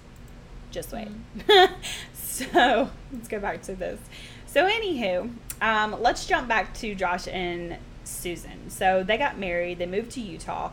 Just 0.72 0.94
wait. 0.94 1.10
Mm-hmm. 1.38 1.74
so 2.14 2.90
let's 3.12 3.28
go 3.28 3.40
back 3.40 3.62
to 3.64 3.76
this. 3.76 4.00
So 4.46 4.68
anywho, 4.68 5.32
um, 5.62 5.96
let's 6.02 6.26
jump 6.26 6.48
back 6.48 6.74
to 6.76 6.96
Josh 6.96 7.28
and 7.28 7.78
Susan. 8.04 8.70
So 8.70 9.04
they 9.04 9.18
got 9.18 9.38
married. 9.38 9.80
They 9.80 9.86
moved 9.86 10.12
to 10.12 10.22
Utah. 10.22 10.72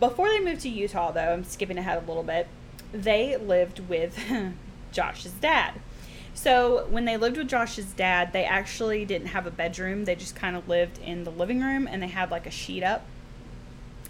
Before 0.00 0.28
they 0.28 0.40
moved 0.40 0.62
to 0.62 0.68
Utah, 0.68 1.12
though, 1.12 1.32
I'm 1.32 1.44
skipping 1.44 1.78
ahead 1.78 2.02
a 2.02 2.06
little 2.06 2.22
bit. 2.22 2.48
They 2.94 3.36
lived 3.36 3.80
with 3.88 4.18
Josh's 4.92 5.32
dad. 5.32 5.74
So 6.34 6.86
when 6.90 7.04
they 7.04 7.16
lived 7.16 7.36
with 7.36 7.48
Josh's 7.48 7.92
dad, 7.92 8.32
they 8.32 8.44
actually 8.44 9.04
didn't 9.04 9.28
have 9.28 9.46
a 9.46 9.50
bedroom. 9.50 10.04
They 10.04 10.16
just 10.16 10.34
kind 10.34 10.56
of 10.56 10.68
lived 10.68 10.98
in 10.98 11.24
the 11.24 11.30
living 11.30 11.60
room, 11.60 11.86
and 11.86 12.02
they 12.02 12.08
had 12.08 12.30
like 12.30 12.46
a 12.46 12.50
sheet 12.50 12.82
up. 12.82 13.04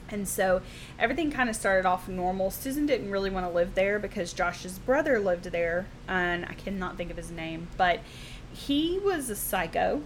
And 0.09 0.29
so 0.29 0.63
everything 0.99 1.31
kind 1.31 1.49
of 1.49 1.57
started 1.57 1.87
off 1.87 2.09
normal. 2.09 2.51
Susan 2.51 2.87
didn't 2.87 3.11
really 3.11 3.31
want 3.31 3.47
to 3.47 3.53
live 3.53 3.75
there 3.75 3.99
because 3.99 4.33
Josh's 4.33 4.79
brother 4.79 5.19
lived 5.19 5.45
there, 5.47 5.87
and 6.07 6.45
I 6.47 6.55
cannot 6.55 6.97
think 6.97 7.11
of 7.11 7.17
his 7.17 7.31
name, 7.31 7.69
but 7.77 8.01
he 8.53 8.99
was 8.99 9.31
a 9.31 9.37
psycho, 9.37 10.03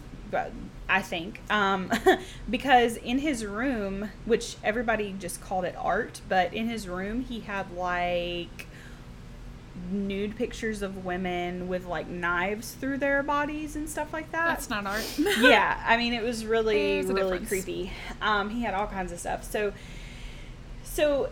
I 0.88 1.02
think, 1.02 1.40
um, 1.50 1.90
because 2.50 2.96
in 2.96 3.18
his 3.18 3.44
room, 3.44 4.10
which 4.24 4.56
everybody 4.64 5.14
just 5.18 5.40
called 5.40 5.64
it 5.64 5.74
art, 5.76 6.20
but 6.28 6.54
in 6.54 6.68
his 6.68 6.88
room 6.88 7.22
he 7.22 7.40
had 7.40 7.70
like 7.72 8.67
nude 9.90 10.36
pictures 10.36 10.82
of 10.82 11.04
women 11.04 11.68
with 11.68 11.86
like 11.86 12.08
knives 12.08 12.72
through 12.72 12.98
their 12.98 13.22
bodies 13.22 13.76
and 13.76 13.88
stuff 13.88 14.12
like 14.12 14.30
that 14.32 14.46
That's 14.48 14.70
not 14.70 14.86
art. 14.86 15.04
yeah, 15.40 15.82
I 15.86 15.96
mean, 15.96 16.12
it 16.12 16.22
was 16.22 16.44
really, 16.44 17.02
really 17.02 17.38
difference. 17.38 17.48
creepy. 17.48 17.92
Um, 18.20 18.50
he 18.50 18.62
had 18.62 18.74
all 18.74 18.86
kinds 18.86 19.12
of 19.12 19.18
stuff. 19.18 19.44
So, 19.44 19.72
so, 20.84 21.30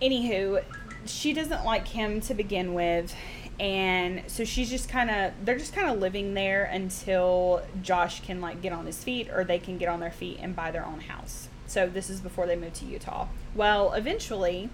anywho, 0.00 0.62
she 1.04 1.32
doesn't 1.32 1.64
like 1.64 1.88
him 1.88 2.20
to 2.22 2.34
begin 2.34 2.74
with, 2.74 3.14
and 3.58 4.22
so 4.26 4.44
she's 4.44 4.68
just 4.68 4.88
kind 4.88 5.10
of, 5.10 5.32
they're 5.44 5.58
just 5.58 5.72
kind 5.72 5.90
of 5.90 5.98
living 5.98 6.34
there 6.34 6.64
until 6.64 7.62
Josh 7.82 8.20
can 8.20 8.40
like 8.40 8.60
get 8.60 8.72
on 8.72 8.86
his 8.86 9.02
feet, 9.02 9.30
or 9.30 9.44
they 9.44 9.58
can 9.58 9.78
get 9.78 9.88
on 9.88 10.00
their 10.00 10.10
feet 10.10 10.38
and 10.40 10.54
buy 10.54 10.70
their 10.70 10.84
own 10.84 11.00
house. 11.00 11.48
So 11.66 11.88
this 11.88 12.10
is 12.10 12.20
before 12.20 12.46
they 12.46 12.56
move 12.56 12.74
to 12.74 12.84
Utah. 12.84 13.28
Well, 13.54 13.92
eventually, 13.92 14.70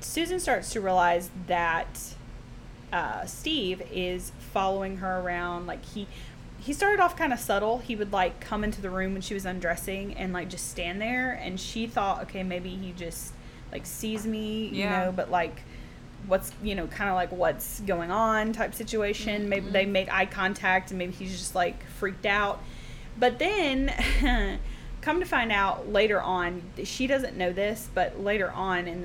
Susan 0.00 0.38
starts 0.40 0.70
to 0.72 0.80
realize 0.80 1.30
that 1.46 2.14
uh, 2.92 3.24
Steve 3.26 3.82
is 3.92 4.32
following 4.52 4.98
her 4.98 5.20
around. 5.20 5.66
Like 5.66 5.84
he 5.84 6.06
he 6.60 6.72
started 6.72 7.00
off 7.00 7.16
kind 7.16 7.32
of 7.32 7.38
subtle. 7.38 7.78
He 7.78 7.94
would 7.96 8.12
like 8.12 8.40
come 8.40 8.64
into 8.64 8.80
the 8.80 8.90
room 8.90 9.12
when 9.12 9.22
she 9.22 9.34
was 9.34 9.44
undressing 9.46 10.14
and 10.14 10.32
like 10.32 10.48
just 10.48 10.68
stand 10.70 11.00
there. 11.00 11.32
And 11.32 11.58
she 11.60 11.86
thought, 11.86 12.22
okay, 12.22 12.42
maybe 12.42 12.70
he 12.70 12.92
just 12.92 13.32
like 13.72 13.86
sees 13.86 14.26
me, 14.26 14.66
you 14.68 14.80
Yeah. 14.84 15.04
know, 15.06 15.12
but 15.12 15.30
like 15.30 15.62
what's 16.26 16.50
you 16.62 16.74
know 16.74 16.86
kind 16.88 17.08
of 17.08 17.14
like 17.14 17.30
what's 17.30 17.80
going 17.80 18.10
on 18.10 18.52
type 18.52 18.74
situation. 18.74 19.48
Maybe 19.48 19.70
they 19.70 19.86
make 19.86 20.12
eye 20.12 20.26
contact 20.26 20.90
and 20.90 20.98
maybe 20.98 21.12
he's 21.12 21.32
just 21.38 21.54
like 21.54 21.84
freaked 21.98 22.26
out. 22.26 22.62
But 23.18 23.38
then. 23.38 24.58
Come 25.00 25.20
to 25.20 25.26
find 25.26 25.52
out 25.52 25.90
later 25.92 26.20
on, 26.20 26.60
she 26.82 27.06
doesn't 27.06 27.36
know 27.36 27.52
this, 27.52 27.88
but 27.94 28.20
later 28.20 28.50
on, 28.50 28.88
and 28.88 29.04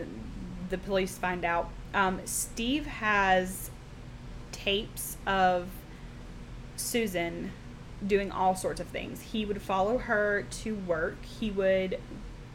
the, 0.74 0.78
police 0.80 1.18
find 1.18 1.46
out, 1.46 1.70
um, 1.94 2.20
Steve 2.26 2.86
has 2.88 3.70
tapes 4.52 5.18
of 5.28 5.68
Susan 6.76 7.52
doing 8.06 8.32
all 8.32 8.56
sorts 8.56 8.82
of 8.82 8.88
things. 8.88 9.22
He 9.22 9.46
would 9.46 9.62
follow 9.62 9.98
her 10.00 10.46
to 10.64 10.76
work. 10.76 11.24
He 11.24 11.52
would 11.52 12.00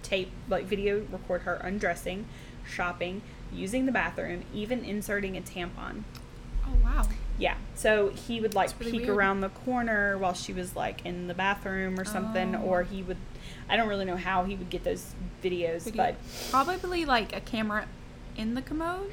tape, 0.02 0.30
like 0.48 0.64
video 0.66 1.06
record 1.10 1.42
her 1.42 1.54
undressing, 1.54 2.26
shopping, 2.66 3.22
using 3.52 3.86
the 3.86 3.92
bathroom, 3.92 4.44
even 4.52 4.84
inserting 4.84 5.36
a 5.36 5.40
tampon. 5.40 6.02
oh 6.66 6.74
wow. 6.82 7.06
Yeah. 7.38 7.54
So 7.76 8.08
he 8.10 8.40
would 8.40 8.54
like 8.54 8.76
peek 8.80 8.92
weird. 8.94 9.08
around 9.10 9.40
the 9.42 9.48
corner 9.48 10.18
while 10.18 10.34
she 10.34 10.52
was 10.52 10.74
like 10.74 11.06
in 11.06 11.28
the 11.28 11.34
bathroom 11.34 11.98
or 11.98 12.04
something, 12.04 12.56
Oh. 12.56 12.62
or 12.62 12.82
he 12.82 13.02
would. 13.02 13.16
I 13.68 13.76
don't 13.76 13.88
really 13.88 14.04
know 14.04 14.16
how 14.16 14.44
he 14.44 14.56
would 14.56 14.68
get 14.70 14.82
those 14.82 15.14
videos, 15.42 15.84
Video- 15.84 15.96
but 15.96 16.16
Probably 16.50 17.04
like 17.04 17.34
a 17.36 17.40
camera 17.40 17.86
in 18.38 18.54
the 18.54 18.62
commode. 18.62 19.10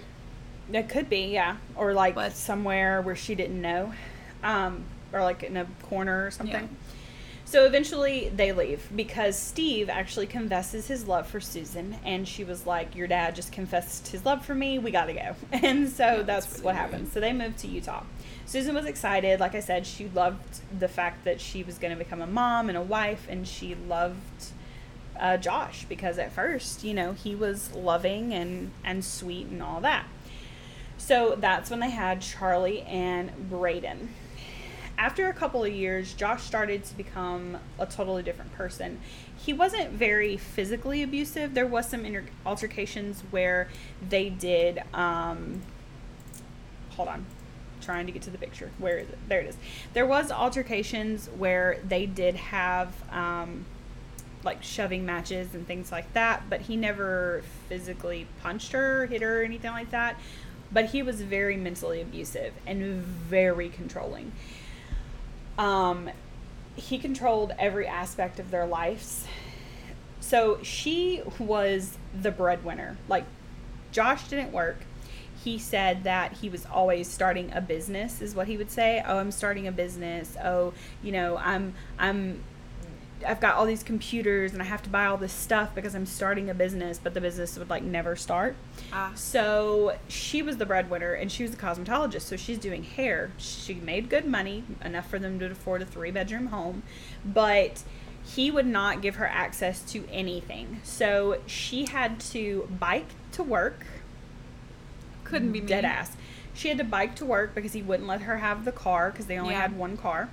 It 0.72 0.88
could 0.88 1.10
be, 1.10 1.25
yeah, 1.34 1.58
or 1.75 1.94
like 1.94 2.15
But- 2.15 2.32
somewhere 2.34 3.01
where 3.01 3.15
she 3.15 3.36
didn't 3.36 3.62
know, 3.62 3.94
um, 4.44 4.84
or 5.12 5.22
like 5.22 5.44
in 5.44 5.58
a 5.58 5.65
corner 5.84 6.25
or 6.25 6.32
something. 6.32 6.63
Yeah. 6.63 6.91
So 7.48 7.65
eventually 7.65 8.29
they 8.36 8.51
leave 8.53 8.89
because 8.96 9.38
Steve 9.38 9.88
actually 9.88 10.25
confesses 10.25 10.88
his 10.88 11.08
love 11.08 11.27
for 11.27 11.39
Susan, 11.39 11.98
and 12.03 12.27
she 12.27 12.44
was 12.44 12.65
like, 12.65 12.96
"Your 12.96 13.05
dad 13.08 13.36
just 13.36 13.51
confessed 13.51 14.08
his 14.08 14.25
love 14.25 14.44
for 14.44 14.55
me. 14.55 14.79
We 14.79 14.89
got 14.89 15.05
to 15.05 15.13
go." 15.13 15.36
And 15.51 15.88
so 15.89 16.03
Yeah, 16.03 16.22
that's, 16.24 16.46
that's 16.48 16.62
what 16.63 16.75
happened. 16.75 17.10
So 17.13 17.20
they 17.20 17.34
moved 17.34 17.60
to 17.60 17.67
Utah. 17.67 18.03
Susan 18.48 18.74
was 18.74 18.86
excited. 18.86 19.39
Like 19.39 19.53
I 19.53 19.60
said, 19.60 19.86
she 19.86 20.08
loved 20.10 20.62
the 20.79 20.88
fact 20.88 21.24
that 21.25 21.39
she 21.39 21.62
was 21.62 21.77
going 21.77 21.91
to 21.96 21.98
become 22.03 22.22
a 22.22 22.27
mom 22.27 22.67
and 22.70 22.77
a 22.77 22.82
wife, 22.82 23.27
and 23.29 23.48
she 23.48 23.75
loved 23.88 24.15
uh, 25.19 25.38
Josh 25.38 25.86
because 25.88 26.17
at 26.17 26.31
first, 26.31 26.84
you 26.84 26.93
know, 26.93 27.13
he 27.13 27.36
was 27.36 27.74
loving 27.74 28.34
and 28.34 28.72
and 28.84 29.03
sweet 29.03 29.48
and 29.48 29.62
all 29.62 29.81
that. 29.81 30.05
So 30.98 31.36
that's 31.38 31.69
when 31.69 31.79
they 31.79 31.89
had 31.89 32.22
Charlie 32.22 32.81
and 32.84 33.50
Braden. 33.50 34.10
After 34.98 35.27
a 35.27 35.34
couple 35.34 35.63
of 35.63 35.72
years, 35.74 36.13
Josh 36.13 36.43
started 36.43 36.86
to 36.86 36.95
become 36.95 37.57
a 37.77 37.86
totally 37.86 38.24
different 38.24 38.53
person. 38.53 39.00
He 39.38 39.51
wasn't 39.51 39.91
very 39.91 40.38
physically 40.38 41.03
abusive. 41.03 41.53
There 41.53 41.67
was 41.67 41.89
some 41.89 42.05
inter- 42.05 42.24
altercations 42.45 43.22
where 43.29 43.67
they 44.07 44.29
did. 44.29 44.81
Um, 44.93 45.62
hold 46.91 47.10
on, 47.10 47.25
trying 47.81 48.05
to 48.05 48.13
get 48.13 48.22
to 48.24 48.29
the 48.29 48.38
picture. 48.38 48.72
Where 48.77 48.98
is 49.00 49.10
it? 49.10 49.19
There 49.27 49.41
it 49.41 49.48
is. 49.48 49.57
There 49.93 50.05
was 50.05 50.31
altercations 50.31 51.27
where 51.27 51.79
they 51.86 52.05
did 52.05 52.36
have. 52.36 52.93
Um, 53.12 53.65
like 54.46 54.64
shoving 54.64 55.06
matches 55.06 55.54
and 55.56 55.66
things 55.68 55.92
like 55.92 56.14
that, 56.14 56.44
but 56.50 56.62
he 56.62 56.78
never 56.78 57.44
physically 57.68 58.28
punched 58.42 58.72
her, 58.72 59.08
hit 59.08 59.22
her, 59.22 59.42
or 59.42 59.44
anything 59.44 59.72
like 59.72 59.92
that. 59.92 60.18
But 60.72 60.86
he 60.86 61.02
was 61.02 61.22
very 61.22 61.58
mentally 61.58 62.02
abusive 62.02 62.54
and 62.66 63.02
very 63.04 63.70
controlling. 63.70 64.32
Um, 65.58 66.10
he 66.75 66.98
controlled 66.98 67.54
every 67.58 67.88
aspect 67.88 68.40
of 68.40 68.52
their 68.52 68.66
lives. 68.66 69.25
So 70.20 70.60
she 70.64 71.22
was 71.40 71.98
the 72.20 72.32
breadwinner. 72.32 72.98
Like, 73.08 73.25
Josh 73.92 74.28
didn't 74.28 74.52
work. 74.52 74.78
He 75.44 75.60
said 75.60 76.04
that 76.04 76.34
he 76.34 76.50
was 76.50 76.66
always 76.66 77.08
starting 77.08 77.52
a 77.54 77.62
business, 77.62 78.22
is 78.22 78.34
what 78.34 78.48
he 78.48 78.58
would 78.58 78.72
say. 78.72 79.04
Oh, 79.06 79.20
I'm 79.20 79.32
starting 79.32 79.68
a 79.68 79.72
business. 79.72 80.36
Oh, 80.44 80.74
you 81.04 81.12
know, 81.12 81.38
I'm, 81.38 81.75
I'm, 82.00 82.44
I've 83.25 83.39
got 83.39 83.55
all 83.55 83.65
these 83.65 83.84
computers 83.84 84.53
and 84.53 84.62
I 84.62 84.65
have 84.65 84.81
to 84.84 84.89
buy 84.89 85.05
all 85.05 85.17
this 85.17 85.31
stuff 85.34 85.74
because 85.74 85.95
I'm 85.95 86.05
starting 86.05 86.50
a 86.50 86.53
business, 86.53 87.00
but 87.01 87.13
the 87.13 87.22
business 87.22 87.57
would 87.57 87.69
like 87.69 87.84
never 87.84 88.15
start. 88.15 88.55
Ah. 88.91 89.12
So 89.15 89.98
she 90.07 90.41
was 90.41 90.57
the 90.57 90.65
breadwinner 90.65 91.13
and 91.13 91.31
she 91.31 91.43
was 91.43 91.53
a 91.53 91.57
cosmetologist. 91.57 92.22
So 92.24 92.36
she's 92.36 92.57
doing 92.57 92.84
hair. 92.84 93.31
She 93.38 93.75
made 93.75 94.10
good 94.10 94.25
money, 94.25 94.63
enough 94.84 95.10
for 95.10 95.19
them 95.19 95.39
to 95.39 95.45
afford 95.51 95.81
a 95.81 95.86
three 95.86 96.12
bedroom 96.12 96.48
home, 96.48 96.84
but 97.24 97.84
he 98.24 98.51
would 98.51 98.65
not 98.65 99.01
give 99.01 99.15
her 99.15 99.27
access 99.27 99.81
to 99.93 100.03
anything. 100.12 100.81
So 100.84 101.39
she 101.45 101.86
had 101.86 102.19
to 102.31 102.67
bike 102.79 103.07
to 103.34 103.43
work. 103.43 103.86
Couldn't 105.24 105.51
be 105.51 105.62
me. 105.62 105.67
Dead 105.67 105.86
ass. 105.86 106.15
She 106.53 106.69
had 106.69 106.77
to 106.77 106.84
bike 106.84 107.15
to 107.15 107.25
work 107.25 107.53
because 107.55 107.74
he 107.74 107.81
wouldn't 107.81 108.07
let 108.07 108.22
her 108.22 108.38
have 108.38 108.65
the 108.65 108.72
car 108.72 109.12
because 109.12 109.25
they 109.27 109.38
only 109.38 109.53
Yeah. 109.53 109.62
had 109.62 109.77
one 109.77 109.98
car. 109.98 110.29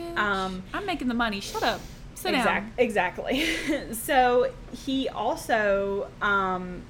Bitch. 0.00 0.18
Um, 0.18 0.62
I'm 0.72 0.86
making 0.86 1.08
the 1.08 1.14
money. 1.14 1.40
Shut 1.40 1.62
up. 1.62 1.80
Sit 2.14 2.34
Exact- 2.34 2.46
down. 2.46 2.72
Exactly. 2.78 3.44
so 3.92 4.52
he 4.72 5.08
also 5.08 6.08
um, 6.20 6.82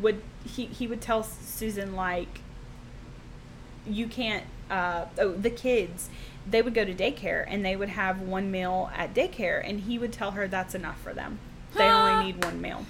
would 0.00 0.22
he 0.44 0.66
he 0.66 0.86
would 0.86 1.00
tell 1.00 1.22
Susan 1.22 1.94
like 1.94 2.40
you 3.86 4.06
can't 4.06 4.44
uh, 4.70 5.06
oh 5.18 5.32
the 5.32 5.50
kids 5.50 6.10
they 6.48 6.62
would 6.62 6.74
go 6.74 6.84
to 6.84 6.94
daycare 6.94 7.44
and 7.48 7.64
they 7.64 7.76
would 7.76 7.90
have 7.90 8.20
one 8.20 8.50
meal 8.50 8.90
at 8.94 9.14
daycare, 9.14 9.60
and 9.64 9.80
he 9.80 9.98
would 9.98 10.12
tell 10.12 10.32
her 10.32 10.48
that's 10.48 10.74
enough 10.74 11.00
for 11.00 11.12
them. 11.12 11.38
They 11.76 11.84
only 11.84 12.32
need 12.32 12.44
one 12.44 12.60
meal. 12.60 12.84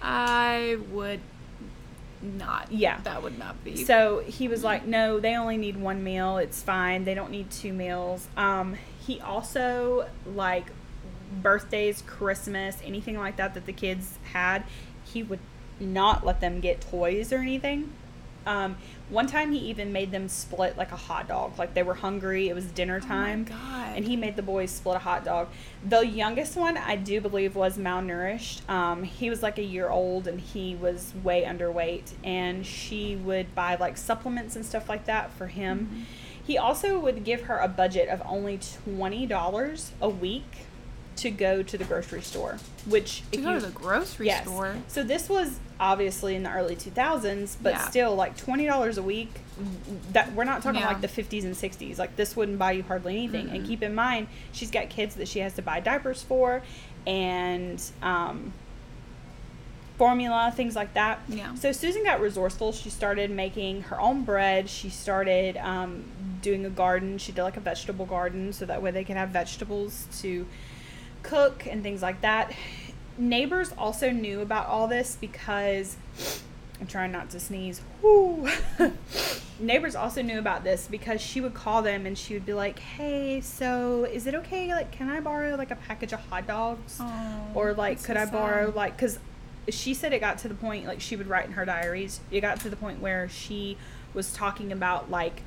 I 0.00 0.78
would 0.90 1.20
not. 2.22 2.70
Yeah. 2.70 3.00
That 3.02 3.22
would 3.22 3.38
not 3.38 3.62
be. 3.64 3.84
So 3.84 4.20
he 4.20 4.46
was 4.48 4.62
like, 4.62 4.86
no, 4.86 5.18
they 5.18 5.34
only 5.36 5.56
need 5.56 5.76
one 5.76 6.04
meal. 6.04 6.38
It's 6.38 6.62
fine. 6.62 7.04
They 7.04 7.14
don't 7.14 7.30
need 7.30 7.50
two 7.50 7.72
meals. 7.72 8.28
Um, 8.36 8.76
he 9.10 9.20
also, 9.20 10.08
like, 10.24 10.66
birthdays, 11.42 12.02
Christmas, 12.06 12.78
anything 12.84 13.18
like 13.18 13.36
that 13.36 13.54
that 13.54 13.66
the 13.66 13.72
kids 13.72 14.18
had, 14.32 14.62
he 15.04 15.22
would 15.22 15.40
not 15.80 16.24
let 16.24 16.40
them 16.40 16.60
get 16.60 16.80
toys 16.80 17.32
or 17.32 17.38
anything. 17.38 17.92
Um, 18.46 18.76
one 19.10 19.26
time 19.26 19.52
he 19.52 19.58
even 19.58 19.92
made 19.92 20.12
them 20.12 20.28
split 20.28 20.78
like 20.78 20.92
a 20.92 20.96
hot 20.96 21.28
dog. 21.28 21.58
Like 21.58 21.74
they 21.74 21.82
were 21.82 21.94
hungry. 21.94 22.48
It 22.48 22.54
was 22.54 22.66
dinner 22.66 23.00
Oh 23.02 23.06
my 23.06 23.14
time. 23.14 23.44
God. 23.44 23.96
And 23.96 24.04
he 24.04 24.16
made 24.16 24.36
the 24.36 24.42
boys 24.42 24.70
split 24.70 24.96
a 24.96 25.00
hot 25.00 25.24
dog. 25.24 25.48
The 25.86 26.06
youngest 26.06 26.56
one, 26.56 26.76
I 26.76 26.96
do 26.96 27.20
believe, 27.20 27.54
was 27.56 27.76
malnourished. 27.76 28.68
Um, 28.70 29.02
he 29.02 29.28
was 29.28 29.42
like 29.42 29.58
a 29.58 29.64
year 29.64 29.90
old 29.90 30.26
and 30.26 30.40
he 30.40 30.74
was 30.74 31.12
way 31.22 31.42
underweight. 31.42 32.12
And 32.24 32.64
she 32.64 33.16
would 33.16 33.54
buy 33.54 33.74
like 33.74 33.96
supplements 33.96 34.56
and 34.56 34.64
stuff 34.64 34.88
like 34.88 35.04
that 35.06 35.32
for 35.32 35.48
him. 35.48 35.88
Mm-hmm. 35.92 36.02
He 36.46 36.58
also 36.58 36.98
would 36.98 37.24
give 37.24 37.42
her 37.42 37.58
a 37.58 37.68
budget 37.68 38.08
of 38.08 38.22
only 38.26 38.58
$20 38.58 39.90
a 40.00 40.08
week 40.08 40.44
to 41.16 41.30
go 41.30 41.62
to 41.62 41.76
the 41.76 41.84
grocery 41.84 42.22
store, 42.22 42.58
which 42.86 43.22
to 43.32 43.38
if 43.38 43.44
go 43.44 43.52
you 43.54 43.60
to 43.60 43.66
the 43.66 43.72
grocery 43.72 44.26
Yes. 44.26 44.44
store. 44.44 44.76
So 44.88 45.02
this 45.02 45.28
was 45.28 45.58
obviously 45.78 46.34
in 46.34 46.42
the 46.44 46.50
early 46.50 46.74
2000s, 46.76 47.56
but 47.62 47.72
Yeah. 47.74 47.88
still 47.88 48.14
like 48.14 48.36
$20 48.38 48.96
a 48.96 49.02
week. 49.02 49.28
That 50.12 50.32
we're 50.34 50.44
not 50.44 50.62
talking 50.62 50.80
Yeah. 50.80 50.88
like 50.88 51.02
the 51.02 51.08
50s 51.08 51.44
and 51.44 51.54
60s. 51.56 51.98
Like 51.98 52.16
this 52.16 52.36
wouldn't 52.36 52.58
buy 52.58 52.72
you 52.72 52.82
hardly 52.84 53.14
anything. 53.16 53.50
And 53.50 53.62
Mm-mm. 53.64 53.66
keep 53.66 53.82
in 53.82 53.94
mind, 53.94 54.28
she's 54.52 54.70
got 54.70 54.88
kids 54.88 55.14
that 55.16 55.28
she 55.28 55.40
has 55.40 55.52
to 55.54 55.62
buy 55.62 55.80
diapers 55.80 56.22
for 56.22 56.62
and 57.06 57.82
um, 58.02 58.52
formula, 60.00 60.50
things 60.56 60.74
like 60.74 60.94
that. 60.94 61.20
Yeah. 61.28 61.54
So 61.56 61.72
Susan 61.72 62.02
got 62.02 62.22
resourceful. 62.22 62.72
She 62.72 62.88
started 62.88 63.30
making 63.30 63.82
her 63.82 64.00
own 64.00 64.24
bread. 64.24 64.70
She 64.70 64.88
started 64.88 65.58
um, 65.58 66.04
doing 66.40 66.64
a 66.64 66.70
garden. 66.70 67.18
She 67.18 67.32
did 67.32 67.42
like 67.42 67.58
a 67.58 67.60
vegetable 67.60 68.06
garden 68.06 68.54
so 68.54 68.64
that 68.64 68.80
way 68.80 68.92
they 68.92 69.04
could 69.04 69.18
have 69.18 69.28
vegetables 69.28 70.06
to 70.22 70.46
cook 71.22 71.66
and 71.66 71.82
things 71.82 72.00
like 72.00 72.22
that. 72.22 72.50
Neighbors 73.18 73.74
also 73.76 74.10
knew 74.10 74.40
about 74.40 74.68
all 74.68 74.88
this 74.88 75.18
because 75.20 75.98
I'm 76.80 76.86
trying 76.86 77.12
not 77.12 77.28
to 77.30 77.40
sneeze. 77.40 77.82
Whoo. 78.00 78.48
Neighbors 79.60 79.94
also 79.94 80.22
knew 80.22 80.38
about 80.38 80.64
this 80.64 80.88
because 80.90 81.20
she 81.20 81.42
would 81.42 81.52
call 81.52 81.82
them 81.82 82.06
and 82.06 82.16
she 82.16 82.32
would 82.32 82.46
be 82.46 82.54
like, 82.54 82.78
"Hey, 82.78 83.42
so 83.42 84.04
is 84.04 84.26
it 84.26 84.34
okay? 84.34 84.72
Like, 84.72 84.90
can 84.90 85.10
I 85.10 85.20
borrow 85.20 85.56
like 85.56 85.70
a 85.70 85.76
package 85.76 86.14
of 86.14 86.20
hot 86.30 86.46
dogs?" 86.46 86.96
Oh, 86.98 87.48
or 87.52 87.74
like 87.74 88.02
could 88.02 88.16
so 88.16 88.22
i 88.22 88.24
borrow 88.24 88.68
sad. 88.68 88.74
like 88.74 88.96
because 88.96 89.18
she 89.70 89.94
said 89.94 90.12
it 90.12 90.20
got 90.20 90.38
to 90.38 90.48
the 90.48 90.54
point 90.54 90.86
like 90.86 91.00
she 91.00 91.16
would 91.16 91.26
write 91.26 91.46
in 91.46 91.52
her 91.52 91.64
diaries 91.64 92.20
it 92.30 92.40
got 92.40 92.58
to 92.60 92.68
the 92.68 92.76
point 92.76 93.00
where 93.00 93.28
she 93.28 93.76
was 94.14 94.32
talking 94.32 94.72
about 94.72 95.10
like 95.10 95.42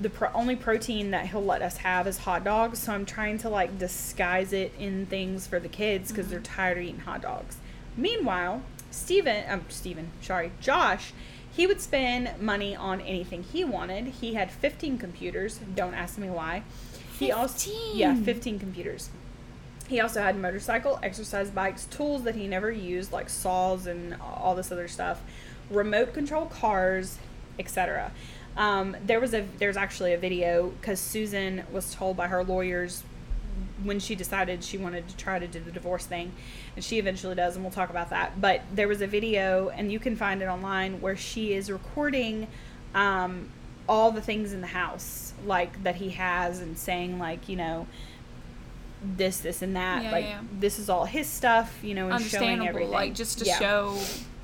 the 0.00 0.10
pro- 0.10 0.32
only 0.32 0.56
protein 0.56 1.10
that 1.10 1.26
he'll 1.26 1.44
let 1.44 1.60
us 1.60 1.78
have 1.78 2.06
is 2.06 2.18
hot 2.18 2.42
dogs 2.44 2.78
so 2.78 2.92
i'm 2.92 3.04
trying 3.04 3.36
to 3.38 3.48
like 3.48 3.78
disguise 3.78 4.52
it 4.52 4.72
in 4.78 5.06
things 5.06 5.46
for 5.46 5.60
the 5.60 5.68
kids 5.68 6.10
because 6.10 6.28
they're 6.28 6.40
tired 6.40 6.78
of 6.78 6.84
eating 6.84 7.00
hot 7.00 7.22
dogs. 7.22 7.56
Meanwhile 7.96 8.62
steven 8.92 9.44
um 9.48 9.64
steven 9.68 10.10
sorry 10.20 10.50
josh 10.60 11.12
he 11.52 11.66
would 11.66 11.80
spend 11.80 12.40
money 12.40 12.74
on 12.74 13.00
anything 13.00 13.42
he 13.42 13.64
wanted. 13.64 14.06
He 14.06 14.34
had 14.34 14.50
15 14.50 14.98
computers 14.98 15.60
don't 15.74 15.94
ask 15.94 16.16
me 16.16 16.30
why. 16.30 16.62
He 17.18 17.30
also 17.30 17.70
yeah 17.92 18.14
15. 18.14 18.24
15 18.24 18.58
computers 18.58 19.10
he 19.90 20.00
also 20.00 20.22
had 20.22 20.38
motorcycle, 20.38 21.00
exercise 21.02 21.50
bikes, 21.50 21.86
tools 21.86 22.22
that 22.22 22.36
he 22.36 22.46
never 22.46 22.70
used, 22.70 23.10
like 23.10 23.28
saws 23.28 23.88
and 23.88 24.14
all 24.22 24.54
this 24.54 24.70
other 24.70 24.86
stuff, 24.86 25.20
remote 25.68 26.14
control 26.14 26.46
cars, 26.46 27.18
etc. 27.58 28.12
Um, 28.56 28.96
there 29.04 29.18
was 29.18 29.34
a 29.34 29.44
there's 29.58 29.76
actually 29.76 30.12
a 30.12 30.16
video 30.16 30.68
because 30.80 31.00
Susan 31.00 31.64
was 31.72 31.92
told 31.92 32.16
by 32.16 32.28
her 32.28 32.44
lawyers 32.44 33.02
when 33.82 33.98
she 33.98 34.14
decided 34.14 34.62
she 34.62 34.78
wanted 34.78 35.08
to 35.08 35.16
try 35.16 35.40
to 35.40 35.48
do 35.48 35.58
the 35.58 35.72
divorce 35.72 36.06
thing, 36.06 36.30
and 36.76 36.84
she 36.84 37.00
eventually 37.00 37.34
does, 37.34 37.56
and 37.56 37.64
we'll 37.64 37.72
talk 37.72 37.90
about 37.90 38.10
that. 38.10 38.40
But 38.40 38.62
there 38.72 38.86
was 38.86 39.00
a 39.00 39.08
video, 39.08 39.70
and 39.70 39.90
you 39.90 39.98
can 39.98 40.14
find 40.14 40.40
it 40.40 40.46
online, 40.46 41.00
where 41.00 41.16
she 41.16 41.52
is 41.52 41.68
recording 41.68 42.46
um, 42.94 43.48
all 43.88 44.12
the 44.12 44.22
things 44.22 44.52
in 44.52 44.60
the 44.60 44.68
house, 44.68 45.32
like 45.44 45.82
that 45.82 45.96
he 45.96 46.10
has, 46.10 46.60
and 46.60 46.78
saying 46.78 47.18
like 47.18 47.48
you 47.48 47.56
know 47.56 47.88
this, 49.02 49.38
this, 49.40 49.62
and 49.62 49.76
that. 49.76 50.04
Yeah, 50.04 50.12
like 50.12 50.24
yeah. 50.24 50.40
this 50.58 50.78
is 50.78 50.88
all 50.88 51.04
his 51.04 51.26
stuff, 51.26 51.78
you 51.82 51.94
know, 51.94 52.08
and 52.08 52.24
showing 52.24 52.66
everything. 52.66 52.90
like 52.90 53.14
just 53.14 53.38
to 53.38 53.44
Yeah. 53.44 53.58
show 53.58 53.98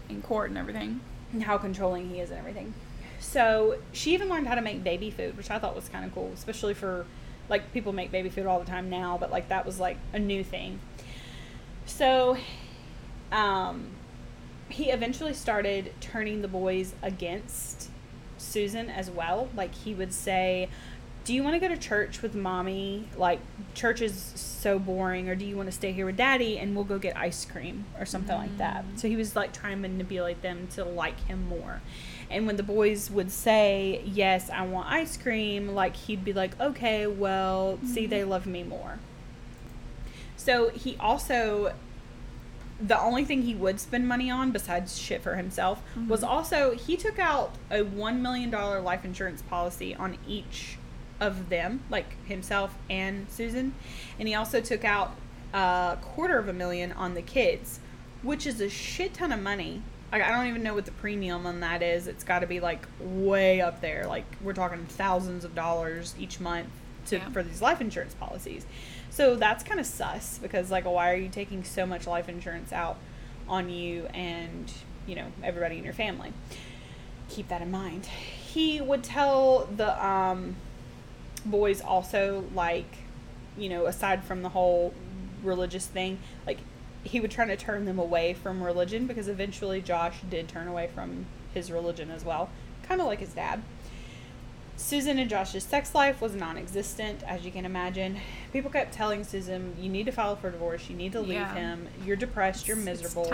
in 0.09 0.23
court 0.23 0.51
and 0.51 0.59
everything. 0.59 1.01
And 1.33 1.43
how 1.43 1.59
controlling 1.59 2.09
he 2.11 2.21
is 2.21 2.31
and 2.31 2.39
everything. 2.39 2.73
So 3.21 3.79
she 3.93 4.15
even 4.15 4.29
learned 4.29 4.47
how 4.47 4.55
to 4.55 4.63
make 4.63 4.83
baby 4.85 5.11
food, 5.11 5.37
which 5.37 5.51
I 5.51 5.59
thought 5.59 5.75
was 5.75 5.89
kind 5.89 6.05
of 6.05 6.15
cool, 6.15 6.31
especially 6.35 6.75
for 6.75 7.07
like 7.49 7.73
people 7.73 7.93
make 7.93 8.11
baby 8.11 8.29
food 8.29 8.47
all 8.47 8.59
the 8.59 8.67
time 8.67 8.89
now, 8.91 9.17
but 9.19 9.31
like 9.31 9.49
that 9.49 9.67
was 9.67 9.79
like 9.79 9.99
a 10.13 10.19
new 10.19 10.43
thing. 10.43 10.81
So 11.87 12.37
um 13.33 13.89
he 14.69 14.91
eventually 14.91 15.35
started 15.35 15.93
turning 16.01 16.43
the 16.43 16.49
boys 16.49 16.95
against 17.03 17.89
Susan 18.39 18.89
as 18.91 19.11
well. 19.11 19.49
Like 19.55 19.75
he 19.75 19.95
would 19.95 20.13
say, 20.13 20.69
"Do 21.27 21.35
you 21.35 21.43
want 21.43 21.55
to 21.55 21.61
go 21.61 21.69
to 21.69 21.77
church 21.77 22.23
with 22.23 22.35
mommy? 22.35 23.09
Like 23.17 23.41
church 23.75 24.01
is 24.01 24.15
so 24.15 24.79
boring, 24.79 25.29
or 25.29 25.35
do 25.35 25.45
you 25.45 25.57
want 25.57 25.69
to 25.69 25.73
stay 25.73 25.91
here 25.91 26.07
with 26.07 26.17
daddy 26.17 26.57
and 26.57 26.75
we'll 26.75 26.85
go 26.85 26.99
get 26.99 27.17
ice 27.17 27.45
cream 27.45 27.85
or 27.99 28.07
something 28.07 28.37
like 28.37 28.57
that?" 28.59 28.85
Mm. 28.85 28.99
So 29.01 29.09
he 29.09 29.17
was 29.17 29.35
like 29.37 29.53
trying 29.53 29.83
to 29.83 29.89
manipulate 29.89 30.41
them 30.41 30.69
to 30.75 30.85
like 30.85 31.19
him 31.27 31.49
more. 31.49 31.83
And 32.31 32.47
when 32.47 32.57
the 32.57 32.63
boys 32.63 33.11
would 33.11 33.33
say, 33.33 34.03
"Yes, 34.07 34.49
I 34.51 34.65
want 34.65 34.89
ice 34.89 35.17
cream," 35.17 35.75
like 35.75 35.97
he'd 35.97 36.25
be 36.25 36.33
like, 36.33 36.59
"Okay, 36.61 37.07
well, 37.07 37.79
see, 37.85 38.07
they 38.07 38.21
mm-hmm. 38.21 38.31
love 38.31 38.47
me 38.47 38.63
more." 38.63 39.01
So 40.37 40.71
he 40.71 40.97
also 40.99 41.75
the 42.81 43.01
only 43.01 43.25
thing 43.25 43.43
he 43.43 43.55
would 43.55 43.81
spend 43.81 44.07
money 44.07 44.31
on 44.31 44.53
besides 44.53 44.99
shit 44.99 45.23
for 45.23 45.37
himself 45.37 45.83
was 46.09 46.21
mm-hmm. 46.21 46.31
also 46.31 46.77
he 46.77 46.97
took 46.97 47.19
out 47.19 47.55
a 47.71 47.83
one 47.83 48.23
million 48.23 48.51
dollar 48.51 48.81
life 48.81 49.05
insurance 49.05 49.43
policy 49.43 49.95
on 49.95 50.19
each 50.29 50.79
of 51.21 51.49
them, 51.49 51.83
like 51.91 52.07
himself 52.27 52.75
and 52.91 53.27
Susan, 53.31 53.75
and 54.19 54.29
he 54.29 54.35
also 54.35 54.61
took 54.61 54.85
out 54.85 55.17
a 55.55 55.97
quarter 56.03 56.39
of 56.39 56.49
a 56.49 56.53
million 56.53 56.93
on 56.93 57.15
the 57.15 57.23
kids, 57.23 57.81
which 58.23 58.47
is 58.47 58.61
a 58.61 58.69
shit 58.69 59.15
ton 59.15 59.33
of 59.33 59.41
money. 59.41 59.83
Like, 60.13 60.23
I 60.23 60.31
don't 60.31 60.47
even 60.47 60.63
know 60.63 60.75
what 60.75 60.85
the 60.85 60.93
premium 60.93 61.47
on 61.47 61.61
that 61.61 61.83
is. 61.83 62.07
It's 62.07 62.23
got 62.25 62.41
to 62.41 62.47
be 62.47 62.61
like 62.61 62.87
way 63.01 63.61
up 63.61 63.81
there. 63.81 64.07
Like 64.07 64.25
we're 64.43 64.53
talking 64.53 64.85
thousands 64.87 65.45
of 65.45 65.55
dollars 65.55 66.15
each 66.19 66.39
month 66.41 66.69
to 67.07 67.17
Yeah. 67.17 67.31
for 67.31 67.43
these 67.43 67.61
life 67.63 67.81
insurance 67.81 68.15
policies. 68.15 68.67
So 69.11 69.35
that's 69.37 69.65
kind 69.65 69.81
of 69.81 69.87
sus 69.87 70.39
because 70.39 70.71
like 70.71 70.85
why 70.85 71.11
are 71.13 71.17
you 71.17 71.29
taking 71.29 71.65
so 71.65 71.87
much 71.87 72.07
life 72.07 72.29
insurance 72.29 72.73
out 72.73 72.99
on 73.49 73.71
you 73.71 74.07
and 74.13 74.71
you 75.07 75.15
know 75.15 75.27
everybody 75.43 75.79
in 75.79 75.85
your 75.85 75.95
family? 75.95 76.33
Keep 77.29 77.49
that 77.49 77.63
in 77.63 77.71
mind. 77.71 78.07
He 78.07 78.81
would 78.81 79.03
tell 79.03 79.67
the 79.77 80.05
um, 80.07 80.57
boys 81.51 81.81
also 81.81 82.45
like 82.55 82.99
you 83.57 83.69
know 83.69 83.87
aside 83.87 84.23
from 84.25 84.43
the 84.43 84.51
whole 84.51 84.93
religious 85.43 85.87
thing 85.87 86.19
like 86.47 86.59
he 87.05 87.21
would 87.21 87.31
try 87.31 87.45
to 87.45 87.57
turn 87.57 87.85
them 87.85 87.99
away 87.99 88.35
from 88.35 88.63
religion 88.63 89.07
because 89.07 89.29
eventually 89.29 89.81
Josh 89.81 90.17
did 90.29 90.49
turn 90.49 90.67
away 90.67 90.89
from 90.93 91.27
his 91.55 91.71
religion 91.71 92.11
as 92.11 92.25
well, 92.25 92.51
kind 92.83 93.01
of 93.01 93.07
like 93.07 93.21
his 93.21 93.33
dad. 93.33 93.63
Susan 94.77 95.19
and 95.19 95.31
Josh's 95.31 95.65
sex 95.65 95.95
life 95.95 96.21
was 96.21 96.35
non 96.35 96.59
existent, 96.59 97.23
as 97.27 97.45
you 97.45 97.51
can 97.51 97.65
imagine. 97.65 98.19
People 98.53 98.71
kept 98.71 98.93
telling 98.93 99.25
Susan, 99.25 99.75
You 99.81 99.89
need 99.89 100.07
to 100.07 100.13
file 100.13 100.37
for 100.37 100.51
divorce. 100.51 100.91
You 100.91 100.97
need 100.97 101.13
to 101.13 101.21
leave 101.21 101.33
Yeah. 101.33 101.55
him. 101.55 101.89
You're 102.05 102.17
depressed. 102.17 102.69
You're 102.69 102.77
miserable. 102.77 103.33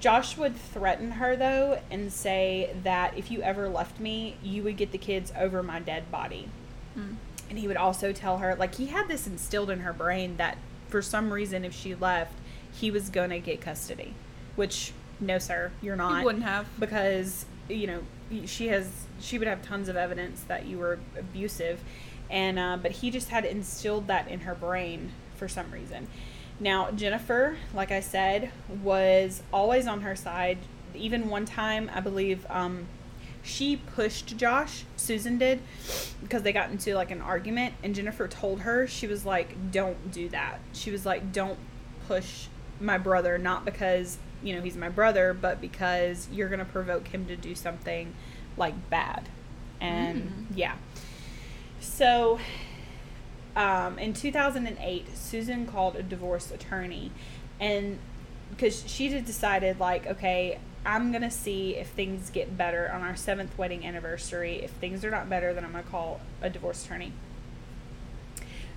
Josh 0.00 0.36
would 0.36 0.56
threaten 0.56 1.12
her, 1.12 1.36
though, 1.36 1.80
and 1.90 2.12
say 2.12 2.74
that 2.82 3.16
if 3.16 3.30
you 3.30 3.40
ever 3.42 3.68
left 3.68 4.00
me, 4.00 4.36
you 4.42 4.62
would 4.64 4.76
get 4.76 4.90
the 4.92 4.98
kids 4.98 5.32
over 5.38 5.62
my 5.62 5.78
dead 5.78 6.10
body. 6.10 6.48
Mm. 6.98 7.16
And 7.54 7.60
he 7.60 7.68
would 7.68 7.76
also 7.76 8.10
tell 8.10 8.38
her, 8.38 8.56
like, 8.56 8.74
he 8.74 8.86
had 8.86 9.06
this 9.06 9.28
instilled 9.28 9.70
in 9.70 9.80
her 9.80 9.92
brain 9.92 10.38
that 10.38 10.58
for 10.88 11.00
some 11.00 11.32
reason, 11.32 11.64
if 11.64 11.72
she 11.72 11.94
left, 11.94 12.32
he 12.72 12.90
was 12.90 13.08
to 13.30 13.38
get 13.38 13.60
custody. 13.60 14.14
Which, 14.56 14.92
no, 15.20 15.38
sir, 15.38 15.70
you're 15.80 15.94
not 15.94 16.18
He 16.18 16.24
wouldn't 16.24 16.42
have. 16.42 16.66
because 16.80 17.46
you 17.68 17.86
know 17.86 18.02
she 18.44 18.66
has 18.66 19.06
she 19.20 19.38
would 19.38 19.46
have 19.46 19.62
tons 19.62 19.88
of 19.88 19.94
evidence 19.94 20.42
that 20.48 20.66
you 20.66 20.78
were 20.78 20.98
abusive 21.16 21.80
and 22.28 22.58
uh, 22.58 22.76
but 22.76 22.90
he 22.90 23.08
just 23.08 23.28
had 23.28 23.44
instilled 23.44 24.08
that 24.08 24.28
in 24.28 24.40
her 24.40 24.54
brain 24.54 25.12
for 25.36 25.48
some 25.48 25.70
reason 25.70 26.08
now 26.60 26.90
jennifer 26.90 27.56
like 27.72 27.90
i 27.90 28.00
said 28.00 28.50
was 28.82 29.42
always 29.52 29.86
on 29.86 30.02
her 30.02 30.14
side 30.16 30.58
even 30.94 31.30
one 31.30 31.46
time 31.46 31.90
i 31.94 32.00
believe 32.00 32.44
um, 32.50 32.86
she 33.44 33.76
pushed 33.76 34.36
Josh, 34.36 34.84
Susan 34.96 35.38
did, 35.38 35.60
because 36.22 36.42
they 36.42 36.52
got 36.52 36.70
into 36.70 36.94
like 36.94 37.10
an 37.10 37.20
argument 37.20 37.74
and 37.82 37.94
Jennifer 37.94 38.26
told 38.26 38.60
her 38.62 38.86
she 38.86 39.06
was 39.06 39.24
like 39.24 39.70
don't 39.70 40.10
do 40.10 40.28
that. 40.30 40.58
She 40.72 40.90
was 40.90 41.04
like 41.06 41.32
don't 41.32 41.58
push 42.08 42.46
my 42.80 42.98
brother 42.98 43.38
not 43.38 43.64
because, 43.64 44.18
you 44.42 44.54
know, 44.54 44.60
he's 44.62 44.76
my 44.76 44.88
brother, 44.88 45.32
but 45.32 45.60
because 45.60 46.26
you're 46.32 46.48
going 46.48 46.58
to 46.58 46.64
provoke 46.64 47.08
him 47.08 47.26
to 47.26 47.36
do 47.36 47.54
something 47.54 48.14
like 48.56 48.90
bad. 48.90 49.28
And 49.80 50.22
Mm. 50.50 50.56
yeah. 50.56 50.74
So 51.80 52.40
um, 53.56 53.98
in 53.98 54.12
2008, 54.14 55.16
Susan 55.16 55.66
called 55.66 55.94
a 55.96 56.02
divorce 56.02 56.50
attorney, 56.50 57.12
and 57.60 57.98
because 58.50 58.82
she 58.88 59.10
had 59.10 59.24
decided, 59.24 59.78
like, 59.78 60.06
okay, 60.06 60.58
I'm 60.86 61.12
gonna 61.12 61.30
see 61.30 61.76
if 61.76 61.88
things 61.88 62.30
get 62.30 62.56
better 62.56 62.90
on 62.92 63.02
our 63.02 63.16
seventh 63.16 63.56
wedding 63.56 63.86
anniversary. 63.86 64.62
If 64.62 64.70
things 64.72 65.04
are 65.04 65.10
not 65.10 65.30
better, 65.30 65.54
then 65.54 65.64
I'm 65.64 65.72
gonna 65.72 65.84
call 65.84 66.20
a 66.42 66.50
divorce 66.50 66.84
attorney. 66.84 67.12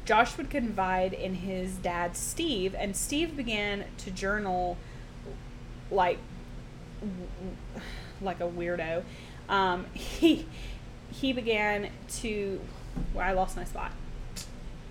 Josh 0.06 0.38
would 0.38 0.50
confide 0.50 1.12
in 1.12 1.36
his 1.36 1.76
dad, 1.76 2.16
Steve, 2.16 2.74
and 2.76 2.96
Steve 2.96 3.36
began 3.36 3.84
to 3.98 4.12
journal 4.12 4.78
like 5.92 6.18
like 8.22 8.40
a 8.40 8.48
weirdo. 8.48 9.04
Um, 9.50 9.86
he 9.94 10.46
he 11.12 11.34
began 11.34 11.90
to. 12.20 12.62
Well, 13.14 13.28
I 13.28 13.34
lost 13.34 13.58
my 13.58 13.66
spot. 13.66 13.92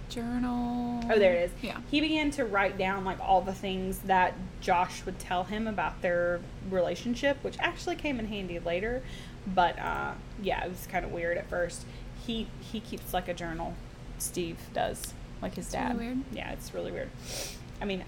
Journal. 0.09 1.03
Oh, 1.11 1.19
there 1.19 1.35
it 1.35 1.45
is. 1.45 1.51
Yeah. 1.63 1.79
He 1.91 2.01
began 2.01 2.31
to 2.33 2.45
write 2.45 2.79
down 2.79 3.05
like 3.05 3.19
all 3.21 3.41
the 3.41 3.55
things 3.55 3.99
that 4.01 4.35
Josh 4.61 5.05
would 5.05 5.19
tell 5.19 5.45
him 5.45 5.67
about 5.67 6.03
their 6.03 6.41
relationship, 6.71 7.43
which 7.43 7.57
actually 7.59 7.97
came 7.97 8.19
in 8.19 8.27
handy 8.27 8.59
later. 8.59 9.03
But 9.47 9.79
uh, 9.79 10.13
yeah, 10.43 10.65
it 10.65 10.69
was 10.69 10.87
kind 10.91 11.05
of 11.05 11.13
weird 11.13 11.37
at 11.39 11.49
first. 11.49 11.85
He 12.27 12.49
he 12.61 12.81
keeps 12.81 13.13
like 13.15 13.29
a 13.29 13.35
journal. 13.35 13.75
Steve 14.19 14.59
does, 14.73 15.13
like 15.43 15.55
his 15.55 15.67
It's 15.67 15.75
really 15.75 15.89
dad. 15.89 15.97
weird. 15.99 16.19
Yeah, 16.33 16.53
it's 16.53 16.73
really 16.75 16.91
weird. 16.91 17.11
I 17.81 17.85
mean, 17.85 18.03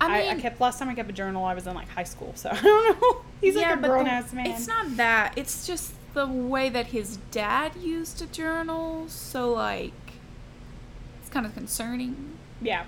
I 0.00 0.06
I, 0.06 0.18
mean, 0.20 0.38
I, 0.38 0.40
kept 0.40 0.60
last 0.60 0.78
time 0.78 0.88
I 0.88 0.94
kept 0.94 1.08
a 1.10 1.14
journal. 1.14 1.44
I 1.44 1.54
was 1.54 1.66
in 1.66 1.74
like 1.74 1.88
high 1.88 2.04
school, 2.04 2.32
so 2.36 2.50
I 2.52 2.60
don't 2.60 3.00
know. 3.00 3.22
He's 3.40 3.56
like 3.56 3.74
a 3.74 3.78
grown 3.78 4.06
ass 4.06 4.32
man. 4.32 4.46
It's 4.46 4.66
not 4.68 4.96
that. 4.96 5.32
It's 5.36 5.66
just 5.66 5.92
the 6.14 6.26
way 6.26 6.68
that 6.68 6.86
his 6.86 7.18
dad 7.30 7.72
used 7.76 8.22
a 8.22 8.26
journal. 8.26 9.08
So 9.08 9.52
like, 9.52 9.92
kind 11.36 11.44
of 11.44 11.52
concerning. 11.52 12.38
Yeah. 12.62 12.84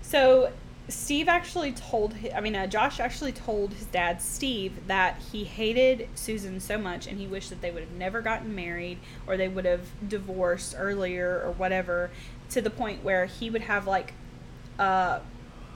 So 0.00 0.52
Steve 0.88 1.26
actually 1.26 1.72
told, 1.72 2.14
I 2.32 2.40
mean, 2.40 2.54
uh, 2.54 2.68
Josh 2.68 3.00
actually 3.00 3.32
told 3.32 3.72
his 3.72 3.86
dad, 3.86 4.22
Steve, 4.22 4.86
that 4.86 5.20
he 5.32 5.42
hated 5.42 6.08
Susan 6.14 6.60
so 6.60 6.78
much 6.78 7.08
and 7.08 7.18
he 7.18 7.26
wished 7.26 7.50
that 7.50 7.62
they 7.62 7.72
would 7.72 7.82
have 7.82 7.90
never 7.90 8.22
gotten 8.22 8.54
married 8.54 8.98
or 9.26 9.36
they 9.36 9.48
would 9.48 9.64
have 9.64 9.88
divorced 10.08 10.76
earlier 10.78 11.42
or 11.44 11.50
whatever, 11.50 12.12
to 12.50 12.62
the 12.62 12.70
point 12.70 13.02
where 13.02 13.26
he 13.26 13.50
would 13.50 13.62
have 13.62 13.88
like, 13.88 14.12
uh, 14.78 15.18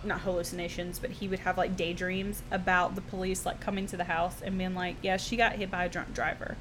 not 0.05 0.21
hallucinations, 0.21 1.01
but 1.01 1.11
he 1.11 1.27
would 1.27 1.41
have 1.41 1.59
like 1.59 1.77
daydreams 1.77 2.45
about 2.53 2.95
the 2.95 3.01
police 3.01 3.45
like 3.45 3.59
coming 3.59 3.89
to 3.89 3.97
the 3.97 4.05
house 4.05 4.41
and 4.41 4.57
being 4.57 4.77
like, 4.77 4.95
yeah, 5.03 5.17
she 5.17 5.37
got 5.37 5.55
hit 5.55 5.69
by 5.69 5.87
a 5.87 5.89
drunk 5.89 6.15
driver. 6.15 6.57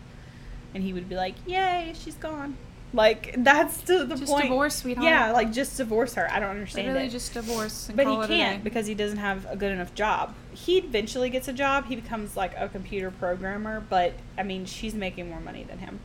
And 0.73 0.83
he 0.83 0.93
would 0.93 1.07
be 1.07 1.15
like, 1.15 1.35
yay, 1.45 1.93
she's 1.93 2.15
gone. 2.15 2.57
Like, 2.97 3.35
that's 3.37 3.79
to 3.83 4.05
the 4.05 4.15
Just 4.15 4.31
point. 4.31 4.45
divorce, 4.45 4.77
sweetheart. 4.77 5.07
Yeah, 5.07 5.31
like 5.31 5.53
just 5.53 5.77
divorce 5.77 6.15
her. 6.15 6.27
I 6.31 6.39
don't 6.39 6.49
understand 6.49 6.87
Literally 6.87 7.07
it. 7.07 7.11
just 7.11 7.31
divorce. 7.31 7.89
And 7.89 7.95
but 7.95 8.07
he 8.07 8.13
it 8.15 8.27
can't 8.27 8.63
because 8.63 8.87
he 8.87 8.95
doesn't 8.95 9.19
have 9.19 9.45
a 9.47 9.55
good 9.55 9.71
enough 9.71 9.93
job. 9.93 10.33
He 10.51 10.79
eventually 10.79 11.29
gets 11.29 11.47
a 11.47 11.53
job. 11.53 11.85
He 11.85 11.95
becomes 11.95 12.35
like 12.35 12.53
a 12.57 12.67
computer 12.67 13.11
programmer, 13.11 13.81
but 13.87 14.13
I 14.35 14.41
mean, 14.41 14.65
she's 14.65 14.95
making 14.95 15.29
more 15.29 15.39
money 15.39 15.63
than 15.63 15.77
him. 15.77 15.99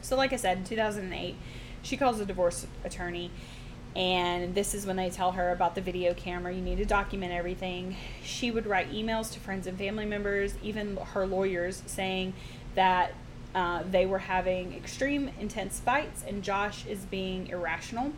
So, 0.00 0.16
like 0.16 0.32
I 0.32 0.36
said, 0.36 0.58
in 0.58 0.64
2008, 0.64 1.36
she 1.82 1.96
calls 1.96 2.18
a 2.18 2.26
divorce 2.26 2.66
attorney, 2.82 3.30
and 3.94 4.56
this 4.56 4.74
is 4.74 4.84
when 4.84 4.96
they 4.96 5.10
tell 5.10 5.30
her 5.30 5.52
about 5.52 5.76
the 5.76 5.80
video 5.80 6.12
camera. 6.12 6.52
You 6.52 6.60
need 6.60 6.78
to 6.78 6.84
document 6.84 7.32
everything. 7.32 7.96
She 8.24 8.50
would 8.50 8.66
write 8.66 8.90
emails 8.90 9.32
to 9.34 9.38
friends 9.38 9.68
and 9.68 9.78
family 9.78 10.06
members, 10.06 10.54
even 10.60 10.96
her 10.96 11.24
lawyers, 11.24 11.84
saying 11.86 12.32
that 12.74 13.12
uh, 13.54 13.82
they 13.90 14.06
were 14.06 14.18
having 14.18 14.74
extreme, 14.74 15.30
intense 15.38 15.80
fights, 15.80 16.24
and 16.26 16.42
Josh 16.42 16.86
is 16.86 17.00
being 17.00 17.48
irrational. 17.48 18.12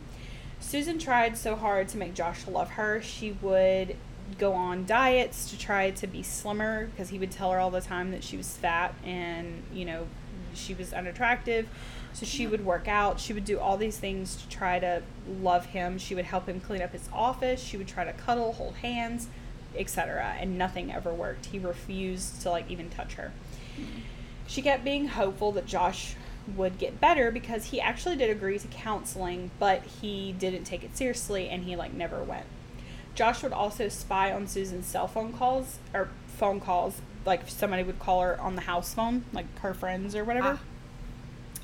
Susan 0.59 0.97
tried 0.97 1.37
so 1.37 1.55
hard 1.55 1.87
to 1.89 1.97
make 1.97 2.13
Josh 2.13 2.47
love 2.47 2.71
her. 2.71 3.01
She 3.01 3.33
would 3.41 3.95
go 4.39 4.53
on 4.53 4.85
diets 4.85 5.49
to 5.51 5.57
try 5.57 5.91
to 5.91 6.07
be 6.07 6.23
slimmer 6.23 6.87
because 6.87 7.09
he 7.09 7.19
would 7.19 7.31
tell 7.31 7.51
her 7.51 7.59
all 7.59 7.69
the 7.69 7.81
time 7.81 8.11
that 8.11 8.23
she 8.23 8.37
was 8.37 8.57
fat 8.57 8.95
and, 9.03 9.63
you 9.73 9.85
know, 9.85 10.07
she 10.53 10.73
was 10.73 10.93
unattractive. 10.93 11.67
So 12.13 12.25
she 12.25 12.47
would 12.47 12.65
work 12.65 12.87
out. 12.87 13.19
She 13.19 13.33
would 13.33 13.43
do 13.43 13.59
all 13.59 13.75
these 13.75 13.97
things 13.97 14.37
to 14.37 14.47
try 14.47 14.79
to 14.79 15.03
love 15.27 15.67
him. 15.67 15.97
She 15.97 16.15
would 16.15 16.25
help 16.25 16.47
him 16.47 16.61
clean 16.61 16.81
up 16.81 16.93
his 16.93 17.09
office. 17.11 17.61
She 17.61 17.75
would 17.75 17.89
try 17.89 18.05
to 18.05 18.13
cuddle, 18.13 18.53
hold 18.53 18.75
hands, 18.75 19.27
etc. 19.75 20.35
And 20.39 20.57
nothing 20.57 20.93
ever 20.93 21.13
worked. 21.13 21.47
He 21.47 21.59
refused 21.59 22.41
to 22.43 22.49
like 22.49 22.71
even 22.71 22.89
touch 22.89 23.15
her. 23.15 23.33
She 24.47 24.61
kept 24.61 24.83
being 24.83 25.07
hopeful 25.07 25.51
that 25.53 25.65
Josh 25.65 26.15
would 26.55 26.77
get 26.77 27.01
better 27.01 27.31
because 27.31 27.65
he 27.65 27.81
actually 27.81 28.15
did 28.15 28.29
agree 28.29 28.59
to 28.59 28.67
counseling, 28.67 29.51
but 29.59 29.83
he 29.83 30.31
didn't 30.33 30.63
take 30.63 30.83
it 30.83 30.95
seriously 30.95 31.49
and 31.49 31.63
he 31.63 31.75
like 31.75 31.93
never 31.93 32.23
went. 32.23 32.45
Josh 33.15 33.41
would 33.43 33.53
also 33.53 33.87
spy 33.87 34.31
on 34.31 34.45
Susan's 34.47 34.85
cell 34.85 35.07
phone 35.07 35.33
calls 35.33 35.79
or 35.93 36.09
phone 36.27 36.59
calls, 36.59 37.01
like 37.25 37.41
if 37.41 37.49
somebody 37.49 37.81
would 37.81 37.99
call 37.99 38.21
her 38.21 38.39
on 38.39 38.55
the 38.55 38.63
house 38.63 38.93
phone, 38.93 39.25
like 39.33 39.45
her 39.59 39.73
friends 39.73 40.15
or 40.15 40.23
whatever. 40.23 40.59
Ah. 40.59 40.65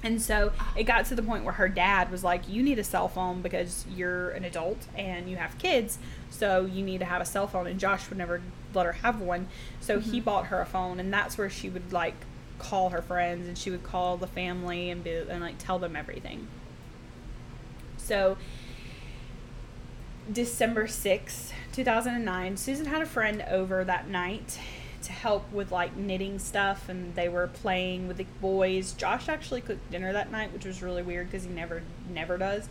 And 0.03 0.19
so 0.19 0.51
it 0.75 0.83
got 0.83 1.05
to 1.07 1.15
the 1.15 1.21
point 1.21 1.43
where 1.43 1.53
her 1.53 1.69
dad 1.69 2.09
was 2.09 2.23
like, 2.23 2.47
You 2.49 2.63
need 2.63 2.79
a 2.79 2.83
cell 2.83 3.07
phone 3.07 3.41
because 3.41 3.85
you're 3.93 4.31
an 4.31 4.43
adult 4.43 4.87
and 4.97 5.29
you 5.29 5.37
have 5.37 5.57
kids, 5.59 5.99
so 6.31 6.65
you 6.65 6.83
need 6.83 6.99
to 6.99 7.05
have 7.05 7.21
a 7.21 7.25
cell 7.25 7.45
phone. 7.45 7.67
And 7.67 7.79
Josh 7.79 8.09
would 8.09 8.17
never 8.17 8.41
let 8.73 8.85
her 8.85 8.93
have 8.93 9.21
one. 9.21 9.47
So 9.79 9.99
he 9.99 10.19
bought 10.19 10.47
her 10.47 10.59
a 10.59 10.65
phone, 10.65 10.99
and 10.99 11.13
that's 11.13 11.37
where 11.37 11.49
she 11.49 11.69
would 11.69 11.93
like 11.93 12.15
call 12.61 12.89
her 12.89 13.01
friends 13.01 13.47
and 13.47 13.57
she 13.57 13.69
would 13.69 13.83
call 13.83 14.17
the 14.17 14.27
family 14.27 14.89
and 14.89 15.03
be 15.03 15.11
and 15.11 15.41
like 15.41 15.57
tell 15.57 15.79
them 15.79 15.95
everything. 15.95 16.47
So 17.97 18.37
December 20.31 20.87
6th, 20.87 21.51
2009, 21.73 22.57
Susan 22.57 22.85
had 22.85 23.01
a 23.01 23.05
friend 23.05 23.43
over 23.49 23.83
that 23.83 24.07
night 24.07 24.59
to 25.01 25.11
help 25.11 25.51
with 25.51 25.71
like 25.71 25.95
knitting 25.95 26.37
stuff 26.37 26.87
and 26.87 27.15
they 27.15 27.27
were 27.27 27.47
playing 27.47 28.07
with 28.07 28.17
the 28.17 28.25
boys. 28.39 28.93
Josh 28.93 29.27
actually 29.27 29.61
cooked 29.61 29.89
dinner 29.91 30.13
that 30.13 30.31
night, 30.31 30.53
which 30.53 30.65
was 30.65 30.83
really 30.83 31.01
weird 31.01 31.27
because 31.27 31.43
he 31.43 31.49
never 31.49 31.81
never 32.09 32.37
does. 32.37 32.69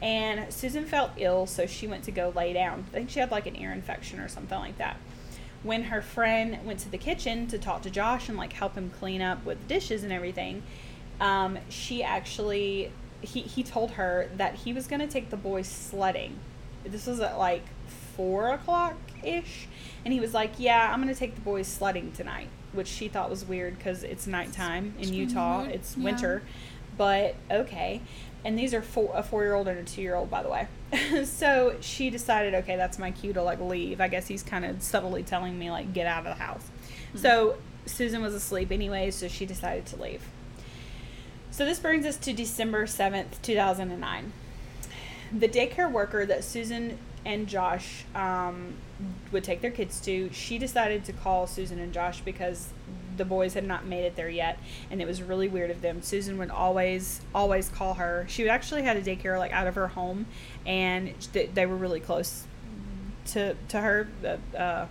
And 0.00 0.52
Susan 0.52 0.84
felt 0.84 1.10
ill, 1.16 1.46
so 1.46 1.66
she 1.66 1.86
went 1.86 2.04
to 2.04 2.12
go 2.12 2.32
lay 2.34 2.52
down. 2.52 2.84
I 2.88 2.94
think 2.94 3.10
she 3.10 3.20
had 3.20 3.30
like 3.30 3.46
an 3.46 3.56
ear 3.56 3.72
infection 3.72 4.20
or 4.20 4.28
something 4.28 4.58
like 4.58 4.78
that. 4.78 4.96
When 5.62 5.84
her 5.84 6.00
friend 6.00 6.58
went 6.64 6.78
to 6.80 6.88
the 6.88 6.98
kitchen 6.98 7.46
to 7.48 7.58
talk 7.58 7.82
to 7.82 7.90
Josh 7.90 8.28
and 8.28 8.38
like 8.38 8.52
help 8.52 8.76
him 8.76 8.90
clean 8.90 9.20
up 9.20 9.44
with 9.44 9.66
dishes 9.66 10.04
and 10.04 10.12
everything, 10.12 10.62
um, 11.20 11.58
she 11.68 12.02
actually 12.02 12.92
he, 13.20 13.40
he 13.40 13.62
told 13.62 13.92
her 13.92 14.28
that 14.36 14.54
he 14.54 14.72
was 14.72 14.86
going 14.86 15.00
to 15.00 15.08
take 15.08 15.30
the 15.30 15.36
boys 15.36 15.66
sledding. 15.66 16.38
This 16.84 17.06
was 17.06 17.20
at 17.20 17.38
like 17.38 17.64
four 18.16 18.50
o'clock 18.50 18.96
ish, 19.22 19.66
and 20.04 20.14
he 20.14 20.20
was 20.20 20.34
like, 20.34 20.52
"Yeah, 20.58 20.92
I'm 20.92 21.02
going 21.02 21.12
to 21.12 21.18
take 21.18 21.34
the 21.34 21.40
boys 21.40 21.66
sledding 21.66 22.12
tonight," 22.12 22.48
which 22.72 22.88
she 22.88 23.08
thought 23.08 23.30
was 23.30 23.44
weird 23.44 23.76
because 23.76 24.04
it's 24.04 24.26
nighttime 24.26 24.94
in 24.98 25.12
Utah. 25.12 25.64
It's 25.64 25.96
yeah. 25.96 26.04
winter, 26.04 26.42
but 26.96 27.34
okay. 27.50 28.00
And 28.48 28.58
these 28.58 28.72
are 28.72 28.80
four, 28.80 29.12
a 29.14 29.22
four 29.22 29.42
year 29.42 29.52
old 29.54 29.68
and 29.68 29.78
a 29.78 29.82
two 29.82 30.00
year 30.00 30.14
old, 30.14 30.30
by 30.30 30.42
the 30.42 30.48
way. 30.48 30.68
so 31.26 31.76
she 31.82 32.08
decided, 32.08 32.54
okay, 32.54 32.76
that's 32.76 32.98
my 32.98 33.10
cue 33.10 33.34
to 33.34 33.42
like 33.42 33.60
leave. 33.60 34.00
I 34.00 34.08
guess 34.08 34.26
he's 34.26 34.42
kind 34.42 34.64
of 34.64 34.82
subtly 34.82 35.22
telling 35.22 35.58
me 35.58 35.70
like 35.70 35.92
get 35.92 36.06
out 36.06 36.20
of 36.20 36.34
the 36.38 36.42
house. 36.42 36.66
So 37.14 37.58
Susan 37.84 38.22
was 38.22 38.32
asleep 38.32 38.72
anyway, 38.72 39.10
so 39.10 39.28
she 39.28 39.44
decided 39.44 39.84
to 39.88 40.00
leave. 40.00 40.22
So 41.50 41.66
this 41.66 41.78
brings 41.78 42.06
us 42.06 42.16
to 42.16 42.32
December 42.32 42.86
7th, 42.86 43.42
2009. 43.42 44.32
The 45.30 45.48
daycare 45.48 45.92
worker 45.92 46.24
that 46.24 46.42
Susan 46.42 46.96
and 47.26 47.48
Josh 47.48 48.06
um, 48.14 48.76
would 49.30 49.44
take 49.44 49.60
their 49.60 49.70
kids 49.70 50.00
to, 50.00 50.32
she 50.32 50.56
decided 50.56 51.04
to 51.04 51.12
call 51.12 51.46
Susan 51.46 51.78
and 51.78 51.92
Josh 51.92 52.22
because 52.22 52.70
the 53.18 53.24
boys 53.24 53.54
had 53.54 53.64
not 53.64 53.84
made 53.84 54.04
it 54.04 54.16
there 54.16 54.28
yet, 54.28 54.58
and 54.90 55.02
it 55.02 55.06
was 55.06 55.22
really 55.22 55.48
weird 55.48 55.70
of 55.70 55.82
them. 55.82 56.02
Susan 56.02 56.38
would 56.38 56.50
always, 56.50 57.20
always 57.34 57.68
call 57.68 57.94
her. 57.94 58.24
She 58.28 58.48
actually 58.48 58.82
had 58.82 58.96
a 58.96 59.02
daycare 59.02 59.38
like 59.38 59.52
out 59.52 59.66
of 59.66 59.74
her 59.74 59.88
home, 59.88 60.26
and 60.64 61.12
th- 61.32 61.50
they 61.54 61.66
were 61.66 61.76
really 61.76 62.00
close 62.00 62.44
to 63.26 63.54
to 63.68 63.80
her. 63.80 64.08
Uh, 64.24 64.56
uh, 64.56 64.86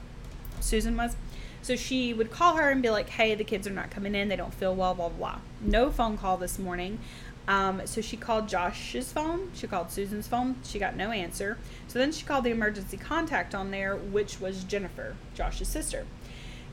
Susan 0.59 0.95
was. 0.95 1.15
So 1.63 1.75
she 1.75 2.13
would 2.13 2.31
call 2.31 2.55
her 2.55 2.69
and 2.69 2.81
be 2.81 2.89
like, 2.89 3.09
"Hey, 3.09 3.35
the 3.35 3.43
kids 3.43 3.67
are 3.67 3.71
not 3.71 3.89
coming 3.89 4.15
in. 4.15 4.29
They 4.29 4.35
don't 4.35 4.53
feel 4.53 4.75
well. 4.75 4.93
Blah 4.93 5.09
blah 5.09 5.17
blah." 5.17 5.39
No 5.59 5.89
phone 5.89 6.17
call 6.17 6.37
this 6.37 6.59
morning. 6.59 6.99
Um, 7.47 7.81
so 7.85 8.01
she 8.01 8.17
called 8.17 8.49
Josh's 8.49 9.11
phone. 9.11 9.51
She 9.53 9.67
called 9.67 9.89
Susan's 9.89 10.27
phone. 10.27 10.57
She 10.63 10.79
got 10.79 10.95
no 10.95 11.11
answer. 11.11 11.57
So 11.87 11.97
then 11.97 12.11
she 12.11 12.25
called 12.25 12.43
the 12.43 12.51
emergency 12.51 12.97
contact 12.97 13.55
on 13.55 13.71
there, 13.71 13.95
which 13.95 14.41
was 14.41 14.65
Jennifer, 14.65 15.15
Josh's 15.33 15.69
sister. 15.69 16.05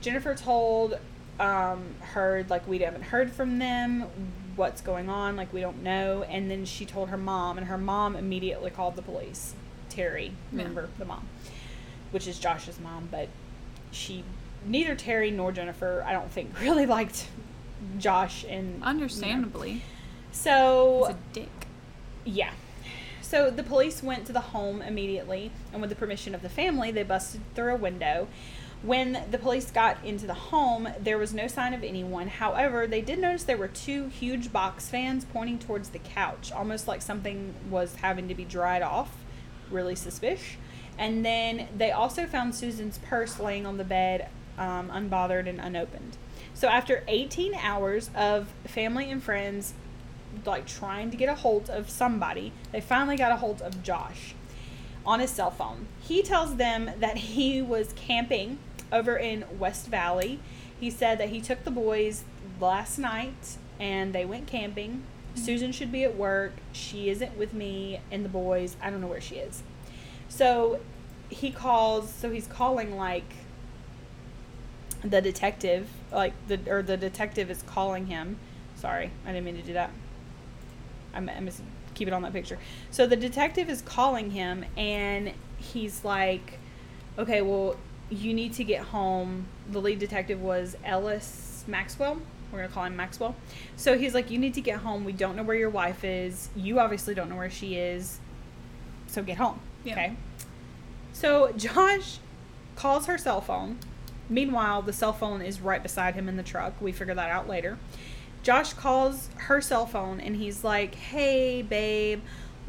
Jennifer 0.00 0.34
told 0.34 0.98
um, 1.40 1.94
heard 2.00 2.50
like 2.50 2.66
we 2.68 2.78
haven't 2.78 3.02
heard 3.02 3.30
from 3.32 3.58
them. 3.58 4.04
What's 4.56 4.80
going 4.80 5.08
on? 5.08 5.36
Like 5.36 5.52
we 5.52 5.60
don't 5.60 5.82
know. 5.82 6.22
And 6.28 6.50
then 6.50 6.64
she 6.64 6.84
told 6.86 7.08
her 7.08 7.16
mom, 7.16 7.58
and 7.58 7.66
her 7.66 7.78
mom 7.78 8.16
immediately 8.16 8.70
called 8.70 8.96
the 8.96 9.02
police. 9.02 9.54
Terry, 9.88 10.32
Yeah. 10.52 10.58
remember 10.58 10.88
the 10.98 11.04
mom, 11.04 11.28
which 12.10 12.26
is 12.26 12.38
Josh's 12.38 12.80
mom, 12.80 13.08
but 13.10 13.28
she 13.92 14.24
neither 14.66 14.94
Terry 14.96 15.30
nor 15.30 15.52
Jennifer, 15.52 16.02
I 16.06 16.12
don't 16.12 16.30
think, 16.30 16.58
really 16.60 16.86
liked 16.86 17.28
Josh 17.98 18.44
and 18.48 18.74
you 18.74 18.80
know. 18.80 18.86
Understandably. 18.86 19.82
So 20.32 21.04
He's 21.06 21.14
a 21.14 21.18
dick. 21.32 21.66
yeah. 22.24 22.50
So 23.22 23.50
the 23.50 23.62
police 23.62 24.02
went 24.02 24.26
to 24.26 24.32
the 24.32 24.40
home 24.40 24.82
immediately, 24.82 25.50
and 25.72 25.80
with 25.80 25.90
the 25.90 25.96
permission 25.96 26.34
of 26.34 26.42
the 26.42 26.48
family, 26.48 26.90
they 26.90 27.02
busted 27.04 27.40
through 27.54 27.74
a 27.74 27.76
window. 27.76 28.28
When 28.84 29.24
the 29.30 29.38
police 29.38 29.70
got 29.70 29.96
into 30.04 30.26
the 30.26 30.34
home, 30.34 30.90
there 31.00 31.16
was 31.16 31.32
no 31.32 31.46
sign 31.46 31.72
of 31.72 31.82
anyone. 31.82 32.28
However, 32.28 32.86
they 32.86 33.00
did 33.00 33.18
notice 33.18 33.44
there 33.44 33.56
were 33.56 33.66
two 33.66 34.08
huge 34.08 34.52
box 34.52 34.90
fans 34.90 35.24
pointing 35.24 35.58
towards 35.58 35.88
the 35.88 35.98
couch, 35.98 36.52
almost 36.52 36.86
like 36.86 37.00
something 37.00 37.54
was 37.70 37.94
having 37.94 38.28
to 38.28 38.34
be 38.34 38.44
dried 38.44 38.82
off. 38.82 39.16
Really 39.70 39.94
suspicious. 39.94 40.58
And 40.98 41.24
then 41.24 41.68
they 41.74 41.92
also 41.92 42.26
found 42.26 42.54
Susan's 42.54 42.98
purse 42.98 43.40
laying 43.40 43.64
on 43.64 43.78
the 43.78 43.84
bed, 43.84 44.28
um, 44.58 44.90
unbothered 44.90 45.48
and 45.48 45.60
unopened. 45.60 46.18
So 46.52 46.68
after 46.68 47.04
18 47.08 47.54
hours 47.54 48.10
of 48.14 48.48
family 48.66 49.10
and 49.10 49.22
friends 49.22 49.72
like 50.44 50.66
trying 50.66 51.10
to 51.10 51.16
get 51.16 51.30
a 51.30 51.36
hold 51.36 51.70
of 51.70 51.88
somebody, 51.88 52.52
they 52.70 52.82
finally 52.82 53.16
got 53.16 53.32
a 53.32 53.36
hold 53.36 53.62
of 53.62 53.82
Josh 53.82 54.34
on 55.06 55.20
his 55.20 55.30
cell 55.30 55.50
phone. 55.50 55.86
He 56.02 56.22
tells 56.22 56.56
them 56.56 56.90
that 56.98 57.16
he 57.16 57.62
was 57.62 57.94
camping 57.94 58.58
over 58.94 59.16
in 59.16 59.44
West 59.58 59.88
Valley. 59.88 60.38
He 60.80 60.88
said 60.88 61.18
that 61.18 61.28
he 61.28 61.40
took 61.40 61.64
the 61.64 61.70
boys 61.70 62.24
last 62.60 62.98
night 62.98 63.58
and 63.78 64.14
they 64.14 64.24
went 64.24 64.46
camping. 64.46 65.02
Mm-hmm. 65.34 65.44
Susan 65.44 65.72
should 65.72 65.92
be 65.92 66.04
at 66.04 66.16
work. 66.16 66.52
She 66.72 67.10
isn't 67.10 67.36
with 67.36 67.52
me 67.52 68.00
and 68.10 68.24
the 68.24 68.28
boys. 68.30 68.76
I 68.80 68.90
don't 68.90 69.00
know 69.00 69.08
where 69.08 69.20
she 69.20 69.36
is. 69.36 69.62
So 70.28 70.80
he 71.28 71.50
calls, 71.50 72.10
so 72.10 72.30
he's 72.30 72.46
calling 72.46 72.96
like 72.96 73.34
the 75.02 75.20
detective, 75.20 75.88
like 76.10 76.32
the 76.48 76.58
or 76.68 76.82
the 76.82 76.96
detective 76.96 77.50
is 77.50 77.62
calling 77.62 78.06
him. 78.06 78.38
Sorry, 78.76 79.10
I 79.26 79.32
didn't 79.32 79.44
mean 79.44 79.56
to 79.56 79.62
do 79.62 79.74
that. 79.74 79.90
I'm, 81.12 81.28
I'm 81.28 81.46
just 81.46 81.62
keep 81.94 82.08
it 82.08 82.14
on 82.14 82.22
that 82.22 82.32
picture. 82.32 82.58
So 82.90 83.06
the 83.06 83.16
detective 83.16 83.68
is 83.68 83.82
calling 83.82 84.30
him, 84.30 84.64
and 84.76 85.32
he's 85.58 86.04
like, 86.04 86.58
"Okay, 87.18 87.42
well, 87.42 87.76
you 88.10 88.34
need 88.34 88.52
to 88.54 88.64
get 88.64 88.82
home." 88.86 89.46
The 89.70 89.80
lead 89.80 89.98
detective 89.98 90.40
was 90.40 90.76
Ellis 90.84 91.64
Maxwell. 91.66 92.20
We're 92.52 92.60
gonna 92.62 92.72
call 92.72 92.84
him 92.84 92.96
Maxwell. 92.96 93.34
So 93.76 93.98
he's 93.98 94.14
like, 94.14 94.30
"You 94.30 94.38
need 94.38 94.54
to 94.54 94.60
get 94.60 94.78
home. 94.78 95.04
We 95.04 95.12
don't 95.12 95.36
know 95.36 95.42
where 95.42 95.56
your 95.56 95.70
wife 95.70 96.04
is. 96.04 96.50
You 96.54 96.78
obviously 96.78 97.14
don't 97.14 97.28
know 97.28 97.36
where 97.36 97.50
she 97.50 97.76
is. 97.76 98.20
So 99.06 99.22
get 99.22 99.38
home." 99.38 99.60
Yeah. 99.84 99.92
Okay. 99.92 100.16
So 101.12 101.52
Josh 101.56 102.18
calls 102.76 103.06
her 103.06 103.18
cell 103.18 103.40
phone. 103.40 103.78
Meanwhile, 104.28 104.82
the 104.82 104.92
cell 104.92 105.12
phone 105.12 105.42
is 105.42 105.60
right 105.60 105.82
beside 105.82 106.14
him 106.14 106.28
in 106.28 106.36
the 106.36 106.42
truck. 106.42 106.80
We 106.80 106.92
figure 106.92 107.14
that 107.14 107.30
out 107.30 107.48
later. 107.48 107.78
Josh 108.42 108.74
calls 108.74 109.30
her 109.36 109.60
cell 109.60 109.86
phone 109.86 110.20
and 110.20 110.36
he's 110.36 110.64
like, 110.64 110.94
Hey, 110.94 111.62
babe, 111.62 112.22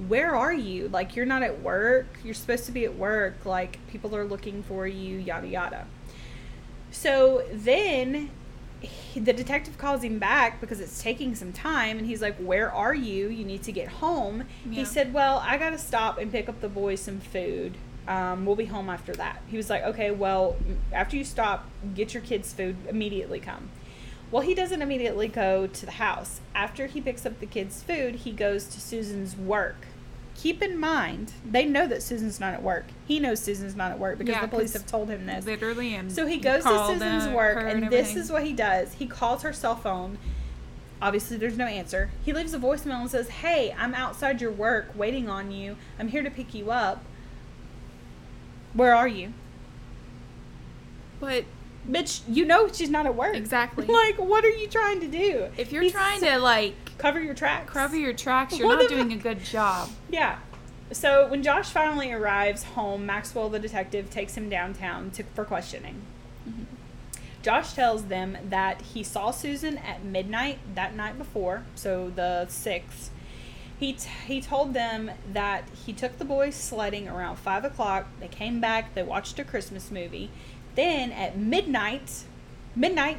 where 0.08 0.36
are 0.36 0.54
you? 0.54 0.90
Like, 0.90 1.16
you're 1.16 1.26
not 1.26 1.44
at 1.44 1.62
work. 1.62 2.08
You're 2.24 2.34
supposed 2.34 2.66
to 2.66 2.72
be 2.72 2.86
at 2.86 2.96
work. 2.98 3.46
Like, 3.46 3.80
people 3.88 4.16
are 4.16 4.26
looking 4.26 4.64
for 4.64 4.86
you, 4.86 5.18
yada, 5.18 5.48
yada. 5.48 5.88
So 6.92 7.46
then 7.52 8.30
he, 8.82 9.20
the 9.20 9.34
detective 9.34 9.78
calls 9.78 10.04
him 10.04 10.20
back 10.20 10.62
because 10.62 10.80
it's 10.80 11.02
taking 11.02 11.36
some 11.36 11.52
time 11.54 11.98
and 11.98 12.08
he's 12.08 12.22
like, 12.22 12.36
Where 12.38 12.72
are 12.72 12.94
you? 12.94 13.30
You 13.30 13.44
need 13.44 13.64
to 13.64 13.72
get 13.72 13.88
home. 13.88 14.46
Yeah. 14.66 14.80
He 14.80 14.86
said, 14.86 15.14
Well, 15.14 15.40
I 15.46 15.58
got 15.58 15.72
to 15.72 15.78
stop 15.78 16.18
and 16.18 16.32
pick 16.32 16.48
up 16.50 16.62
the 16.62 16.70
boys 16.70 17.02
some 17.02 17.20
food. 17.20 17.78
Um, 18.08 18.46
we'll 18.46 18.56
be 18.56 18.66
home 18.66 18.90
after 18.90 19.14
that. 19.14 19.42
He 19.48 19.58
was 19.58 19.70
like, 19.70 19.84
Okay, 19.84 20.12
well, 20.12 20.56
after 20.92 21.16
you 21.18 21.24
stop, 21.24 21.70
get 21.96 22.14
your 22.14 22.24
kids' 22.24 22.54
food, 22.54 22.76
immediately 22.88 23.40
come. 23.40 23.70
Well, 24.36 24.44
he 24.44 24.54
doesn't 24.54 24.82
immediately 24.82 25.30
go 25.30 25.66
to 25.66 25.86
the 25.86 25.94
house. 25.94 26.42
After 26.54 26.88
he 26.88 27.00
picks 27.00 27.26
up 27.26 27.40
the 27.40 27.46
kids' 27.46 27.82
food, 27.82 28.16
he 28.16 28.34
goes 28.34 28.66
to 28.66 28.82
Susan's 28.82 29.34
work. 29.38 29.88
Keep 30.36 30.62
in 30.62 30.78
mind, 30.78 31.32
they 31.50 31.64
know 31.64 31.88
that 31.88 32.04
Susan's 32.04 32.38
not 32.38 32.54
at 32.54 32.62
work. 32.62 32.84
He 33.08 33.22
knows 33.22 33.40
Susan's 33.40 33.78
not 33.78 33.94
at 33.94 33.98
work 33.98 34.18
because 34.18 34.36
Yeah, 34.36 34.42
the 34.42 34.50
police 34.50 34.74
have 34.74 34.86
told 34.86 35.10
him 35.10 35.26
this. 35.26 35.46
Literally, 35.46 35.96
and 35.96 36.12
So 36.12 36.28
he 36.28 36.36
goes 36.36 36.66
to 36.66 36.86
Susan's 36.86 37.30
work, 37.30 37.60
her 37.60 37.66
and 37.66 37.90
this 37.90 38.18
is 38.18 38.30
what 38.30 38.44
he 38.44 38.52
does. 38.52 38.96
He 38.96 39.08
calls 39.08 39.42
her 39.44 39.54
cell 39.54 39.78
phone. 39.78 40.18
Obviously, 41.02 41.38
there's 41.38 41.58
no 41.58 41.68
answer. 41.68 42.12
He 42.26 42.34
leaves 42.34 42.54
a 42.54 42.60
voicemail 42.60 43.00
and 43.00 43.10
says, 43.10 43.30
Hey, 43.30 43.74
I'm 43.78 43.94
outside 43.94 44.42
your 44.42 44.52
work 44.52 44.88
waiting 44.96 45.30
on 45.30 45.54
you. 45.54 45.78
I'm 45.98 46.10
here 46.10 46.24
to 46.24 46.30
pick 46.30 46.54
you 46.54 46.72
up. 46.72 47.06
Where 48.74 48.94
are 48.94 49.08
you? 49.08 49.32
But 51.22 51.46
Bitch, 51.90 52.22
you 52.28 52.46
know 52.46 52.68
she's 52.72 52.90
not 52.90 53.06
at 53.06 53.16
work. 53.16 53.36
Exactly. 53.36 53.86
like, 53.88 54.18
what 54.18 54.44
are 54.44 54.50
you 54.50 54.68
trying 54.68 55.00
to 55.02 55.08
do? 55.08 55.50
if 55.58 55.72
you're 55.72 55.84
He's 55.84 55.92
trying 55.92 56.20
to 56.22 56.40
like 56.40 56.74
cover 56.98 57.22
your 57.22 57.34
tracks. 57.34 57.72
cover 57.72 57.96
your 57.96 58.14
tracks, 58.14 58.58
you're 58.58 58.68
What 58.68 58.80
not 58.80 58.90
doing 58.90 59.12
a 59.14 59.18
good 59.18 59.44
job. 59.44 59.90
Yeah. 60.10 60.40
So 60.92 61.28
when 61.28 61.42
Josh 61.44 61.70
finally 61.70 62.12
arrives 62.12 62.64
home, 62.64 63.06
Maxwell 63.06 63.50
the 63.50 63.60
detective 63.60 64.10
takes 64.10 64.36
him 64.36 64.50
downtown 64.50 65.12
to, 65.12 65.24
for 65.24 65.44
questioning. 65.44 66.02
Mm-hmm. 66.48 66.64
Josh 67.42 67.74
tells 67.74 68.06
them 68.06 68.38
that 68.50 68.82
he 68.82 69.04
saw 69.04 69.32
Susan 69.32 69.78
at 69.78 70.04
midnight 70.04 70.58
that 70.74 70.96
night 70.96 71.18
before, 71.18 71.64
so 71.76 72.10
the 72.10 72.48
6th. 72.50 73.10
He, 73.80 73.94
t- 73.94 74.10
he 74.26 74.42
told 74.42 74.74
them 74.74 75.12
that 75.32 75.66
he 75.86 75.92
took 75.92 76.18
the 76.18 76.26
boys 76.26 76.56
sledding 76.56 77.08
around 77.08 77.36
5 77.36 77.66
o'clock. 77.66 78.08
They 78.20 78.30
came 78.30 78.62
back, 78.62 78.96
they 78.96 79.04
watched 79.04 79.38
a 79.38 79.44
Christmas 79.44 79.92
movie. 79.92 80.32
Then 80.76 81.12
at 81.12 81.38
midnight, 81.38 82.24
midnight, 82.76 83.18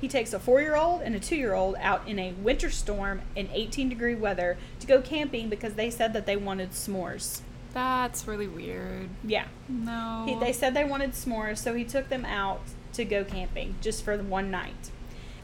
he 0.00 0.08
takes 0.08 0.32
a 0.32 0.40
four 0.40 0.60
year 0.60 0.74
old 0.74 1.02
and 1.02 1.14
a 1.14 1.20
two 1.20 1.36
year 1.36 1.54
old 1.54 1.76
out 1.80 2.06
in 2.08 2.18
a 2.18 2.32
winter 2.32 2.70
storm 2.70 3.22
in 3.36 3.48
18 3.52 3.88
degree 3.88 4.14
weather 4.14 4.56
to 4.80 4.86
go 4.86 5.00
camping 5.00 5.48
because 5.48 5.74
they 5.74 5.90
said 5.90 6.12
that 6.12 6.26
they 6.26 6.36
wanted 6.36 6.70
s'mores. 6.70 7.40
That's 7.72 8.26
really 8.26 8.48
weird. 8.48 9.08
Yeah. 9.24 9.46
No. 9.68 10.24
He, 10.26 10.34
they 10.34 10.52
said 10.52 10.74
they 10.74 10.84
wanted 10.84 11.12
s'mores, 11.12 11.58
so 11.58 11.74
he 11.74 11.84
took 11.84 12.08
them 12.08 12.24
out 12.24 12.60
to 12.94 13.04
go 13.04 13.24
camping 13.24 13.76
just 13.80 14.04
for 14.04 14.16
the 14.16 14.22
one 14.22 14.50
night. 14.50 14.90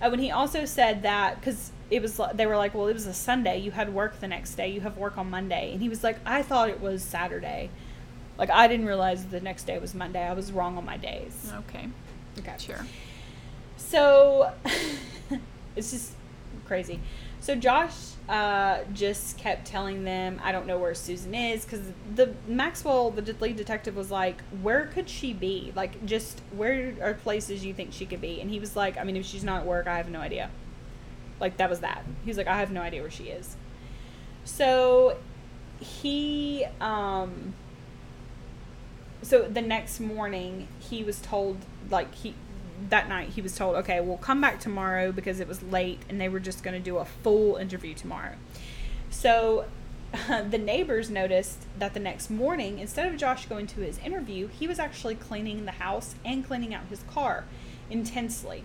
Uh, 0.00 0.08
when 0.10 0.20
he 0.20 0.30
also 0.30 0.64
said 0.64 1.02
that, 1.02 1.40
because 1.40 1.72
it 1.90 2.02
was, 2.02 2.20
they 2.34 2.46
were 2.46 2.56
like, 2.56 2.74
well, 2.74 2.86
it 2.86 2.92
was 2.92 3.06
a 3.06 3.14
Sunday. 3.14 3.58
You 3.58 3.70
had 3.70 3.92
work 3.94 4.20
the 4.20 4.28
next 4.28 4.54
day. 4.54 4.68
You 4.68 4.80
have 4.82 4.96
work 4.96 5.16
on 5.16 5.30
Monday. 5.30 5.72
And 5.72 5.80
he 5.80 5.88
was 5.88 6.04
like, 6.04 6.18
I 6.26 6.42
thought 6.42 6.68
it 6.68 6.80
was 6.80 7.02
Saturday. 7.02 7.70
Like, 8.38 8.50
I 8.50 8.68
didn't 8.68 8.86
realize 8.86 9.26
the 9.26 9.40
next 9.40 9.64
day 9.64 9.78
was 9.78 9.94
Monday. 9.94 10.22
I 10.22 10.32
was 10.32 10.52
wrong 10.52 10.78
on 10.78 10.84
my 10.84 10.96
days. 10.96 11.52
okay. 11.68 11.88
Okay. 12.38 12.54
Sure. 12.58 12.86
So 13.76 14.52
it's 15.76 15.90
just 15.90 16.12
crazy. 16.66 17.00
So 17.40 17.54
Josh 17.54 17.94
uh, 18.28 18.80
just 18.92 19.38
kept 19.38 19.66
telling 19.66 20.04
them, 20.04 20.40
"I 20.42 20.52
don't 20.52 20.66
know 20.66 20.78
where 20.78 20.94
Susan 20.94 21.34
is," 21.34 21.64
because 21.64 21.80
the 22.14 22.34
Maxwell, 22.46 23.10
the 23.10 23.34
lead 23.40 23.56
detective, 23.56 23.96
was 23.96 24.10
like, 24.10 24.42
"Where 24.62 24.86
could 24.86 25.08
she 25.08 25.32
be? 25.32 25.72
Like, 25.74 26.04
just 26.04 26.42
where 26.56 26.94
are 27.02 27.14
places 27.14 27.64
you 27.64 27.72
think 27.72 27.92
she 27.92 28.06
could 28.06 28.20
be?" 28.20 28.40
And 28.40 28.50
he 28.50 28.60
was 28.60 28.76
like, 28.76 28.98
"I 28.98 29.04
mean, 29.04 29.16
if 29.16 29.24
she's 29.24 29.44
not 29.44 29.60
at 29.60 29.66
work, 29.66 29.86
I 29.86 29.96
have 29.96 30.10
no 30.10 30.20
idea." 30.20 30.50
Like 31.40 31.56
that 31.56 31.70
was 31.70 31.80
that. 31.80 32.04
He 32.24 32.30
was 32.30 32.36
like, 32.36 32.48
"I 32.48 32.58
have 32.58 32.70
no 32.70 32.82
idea 32.82 33.00
where 33.00 33.10
she 33.10 33.24
is." 33.24 33.56
So 34.44 35.16
he 35.80 36.66
um 36.80 37.54
so 39.22 39.42
the 39.42 39.62
next 39.62 40.00
morning 40.00 40.68
he 40.78 41.02
was 41.02 41.20
told 41.20 41.58
like 41.90 42.14
he 42.14 42.34
that 42.88 43.08
night 43.08 43.30
he 43.30 43.42
was 43.42 43.56
told 43.56 43.74
okay 43.76 44.00
we'll 44.00 44.16
come 44.18 44.40
back 44.40 44.60
tomorrow 44.60 45.10
because 45.10 45.40
it 45.40 45.48
was 45.48 45.62
late 45.64 46.00
and 46.08 46.20
they 46.20 46.28
were 46.28 46.40
just 46.40 46.62
going 46.62 46.74
to 46.74 46.80
do 46.80 46.98
a 46.98 47.04
full 47.04 47.56
interview 47.56 47.94
tomorrow 47.94 48.34
so 49.10 49.64
the 50.28 50.58
neighbors 50.58 51.10
noticed 51.10 51.66
that 51.78 51.92
the 51.92 52.00
next 52.00 52.30
morning 52.30 52.78
instead 52.78 53.06
of 53.12 53.18
josh 53.18 53.46
going 53.46 53.66
to 53.66 53.80
his 53.80 53.98
interview 53.98 54.46
he 54.48 54.66
was 54.66 54.78
actually 54.78 55.14
cleaning 55.14 55.64
the 55.64 55.72
house 55.72 56.14
and 56.24 56.46
cleaning 56.46 56.72
out 56.72 56.84
his 56.88 57.02
car 57.12 57.44
intensely 57.90 58.64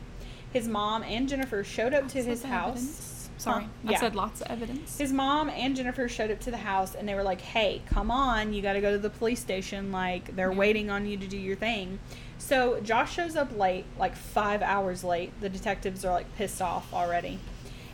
his 0.51 0.67
mom 0.67 1.03
and 1.03 1.27
jennifer 1.27 1.63
showed 1.63 1.93
up 1.93 2.07
to 2.07 2.21
his 2.21 2.43
house. 2.43 3.12
Sorry, 3.43 3.63
Huh? 3.85 3.91
I 3.93 3.95
said 3.95 4.15
lots 4.15 4.41
of 4.41 4.47
evidence. 4.49 4.97
his 4.97 5.11
mom 5.11 5.49
and 5.49 5.75
Jennifer 5.75 6.07
showed 6.07 6.31
up 6.31 6.39
to 6.41 6.51
the 6.51 6.57
house 6.57 6.95
and 6.95 7.07
they 7.07 7.13
were 7.15 7.23
like, 7.23 7.41
"Hey, 7.41 7.81
come 7.85 8.09
on, 8.09 8.53
you 8.53 8.61
got 8.61 8.73
to 8.73 8.81
go 8.81 8.91
to 8.91 8.97
the 8.97 9.09
police 9.09 9.39
station. 9.41 9.91
Like 9.91 10.35
they're 10.35 10.51
Yeah. 10.51 10.57
waiting 10.57 10.89
on 10.89 11.05
you 11.05 11.17
to 11.17 11.27
do 11.27 11.37
your 11.37 11.55
thing." 11.55 11.99
So 12.37 12.79
Josh 12.81 13.13
shows 13.13 13.35
up 13.35 13.55
late, 13.57 13.85
like 13.97 14.15
five 14.15 14.61
hours 14.61 15.03
late. 15.03 15.31
The 15.41 15.49
detectives 15.49 16.03
are 16.05 16.11
like 16.13 16.33
pissed 16.35 16.61
off 16.61 16.93
already, 16.93 17.39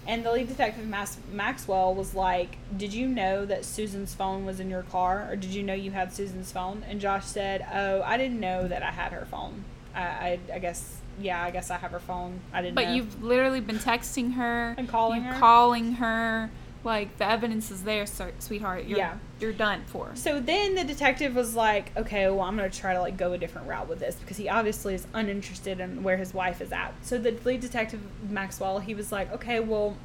and 0.08 0.26
the 0.26 0.32
lead 0.32 0.48
detective 0.48 0.88
Mas- 0.88 1.18
Maxwell 1.32 1.94
was 1.94 2.16
like, 2.16 2.58
"Did 2.76 2.94
you 2.94 3.08
know 3.08 3.46
that 3.46 3.64
Susan's 3.66 4.14
phone 4.14 4.46
was 4.46 4.60
in 4.60 4.70
your 4.70 4.84
car, 4.84 5.28
or 5.30 5.36
did 5.36 5.52
you 5.52 5.62
know 5.64 5.74
you 5.74 5.92
had 5.92 6.14
Susan's 6.14 6.52
phone?" 6.52 6.84
And 6.90 7.00
Josh 7.00 7.26
said, 7.26 7.66
"Oh, 7.74 8.02
I 8.04 8.18
didn't 8.18 8.40
know 8.40 8.68
that 8.68 8.82
I 8.84 8.92
had 8.92 9.12
her 9.12 9.26
phone." 9.30 9.66
I, 9.96 10.02
I, 10.02 10.40
I 10.56 10.60
guess 10.60 10.98
yeah, 11.22 11.44
I 11.44 11.52
guess 11.52 11.70
I 11.70 11.78
have 11.78 11.92
her 11.92 12.00
phone. 12.00 12.40
I 12.54 12.62
didn't. 12.62 12.76
But 12.76 12.86
know. 12.86 12.94
you've 12.94 13.22
literally 13.24 13.60
been 13.60 13.80
texting 13.80 14.34
her 14.36 14.74
And 14.78 14.88
calling 14.88 15.22
her? 15.24 15.40
calling 15.40 15.94
her. 15.94 16.50
Like 16.82 17.18
the 17.18 17.30
evidence 17.30 17.72
is 17.72 17.84
there, 17.84 18.06
sir, 18.06 18.32
sweetheart. 18.40 18.86
You're, 18.86 19.00
Yeah. 19.00 19.18
you're 19.42 19.52
done 19.52 19.84
for. 19.88 20.12
So 20.16 20.40
then 20.40 20.76
the 20.76 20.86
detective 20.86 21.36
was 21.36 21.54
like, 21.54 21.92
okay, 21.98 22.30
well, 22.30 22.40
I'm 22.42 22.56
going 22.56 22.72
to 22.72 22.78
try 22.78 22.94
to 22.94 23.02
like 23.02 23.18
go 23.18 23.34
a 23.34 23.38
different 23.38 23.68
route 23.68 23.90
with 23.90 24.00
this 24.00 24.16
because 24.16 24.38
he 24.38 24.48
obviously 24.48 24.94
is 24.96 25.06
uninterested 25.14 25.82
in 25.82 26.04
where 26.04 26.16
his 26.16 26.34
wife 26.34 26.62
is 26.62 26.72
at. 26.72 26.94
So 27.02 27.18
the 27.18 27.32
lead 27.44 27.60
detective, 27.60 28.00
Maxwell, 28.30 28.80
he 28.80 28.96
was 28.96 29.12
like, 29.12 29.30
okay, 29.34 29.60
well, 29.60 29.98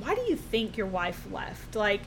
why 0.00 0.16
do 0.16 0.22
you 0.22 0.34
think 0.34 0.76
your 0.76 0.88
wife 0.88 1.24
left? 1.30 1.76
Like, 1.76 2.00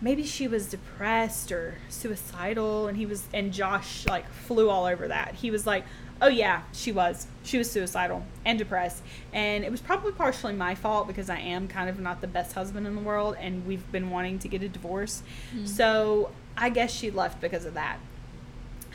maybe 0.00 0.24
she 0.24 0.48
was 0.48 0.66
depressed 0.66 1.52
or 1.52 1.76
suicidal. 1.88 2.86
And 2.86 2.96
he 2.96 3.06
was, 3.06 3.24
and 3.32 3.52
Josh 3.52 4.06
like 4.06 4.28
flew 4.30 4.68
all 4.70 4.84
over 4.84 5.08
that. 5.08 5.34
He 5.34 5.50
was 5.50 5.66
like, 5.66 5.84
oh 6.20 6.28
yeah, 6.28 6.62
she 6.72 6.92
was. 6.92 7.26
She 7.42 7.58
was 7.58 7.70
suicidal 7.70 8.24
and 8.44 8.58
depressed. 8.58 9.02
And 9.32 9.64
it 9.64 9.70
was 9.70 9.80
probably 9.80 10.12
partially 10.12 10.54
my 10.54 10.74
fault 10.74 11.06
because 11.06 11.28
I 11.28 11.38
am 11.38 11.68
kind 11.68 11.90
of 11.90 11.98
not 11.98 12.20
the 12.20 12.26
best 12.26 12.52
husband 12.52 12.86
in 12.86 12.94
the 12.94 13.02
world 13.02 13.36
and 13.38 13.66
we've 13.66 13.90
been 13.92 14.10
wanting 14.10 14.38
to 14.40 14.48
get 14.48 14.62
a 14.62 14.68
divorce. 14.68 15.22
Mm-hmm. 15.54 15.66
So 15.66 16.30
I 16.56 16.70
guess 16.70 16.92
she 16.92 17.10
left 17.10 17.40
because 17.40 17.64
of 17.64 17.74
that. 17.74 17.98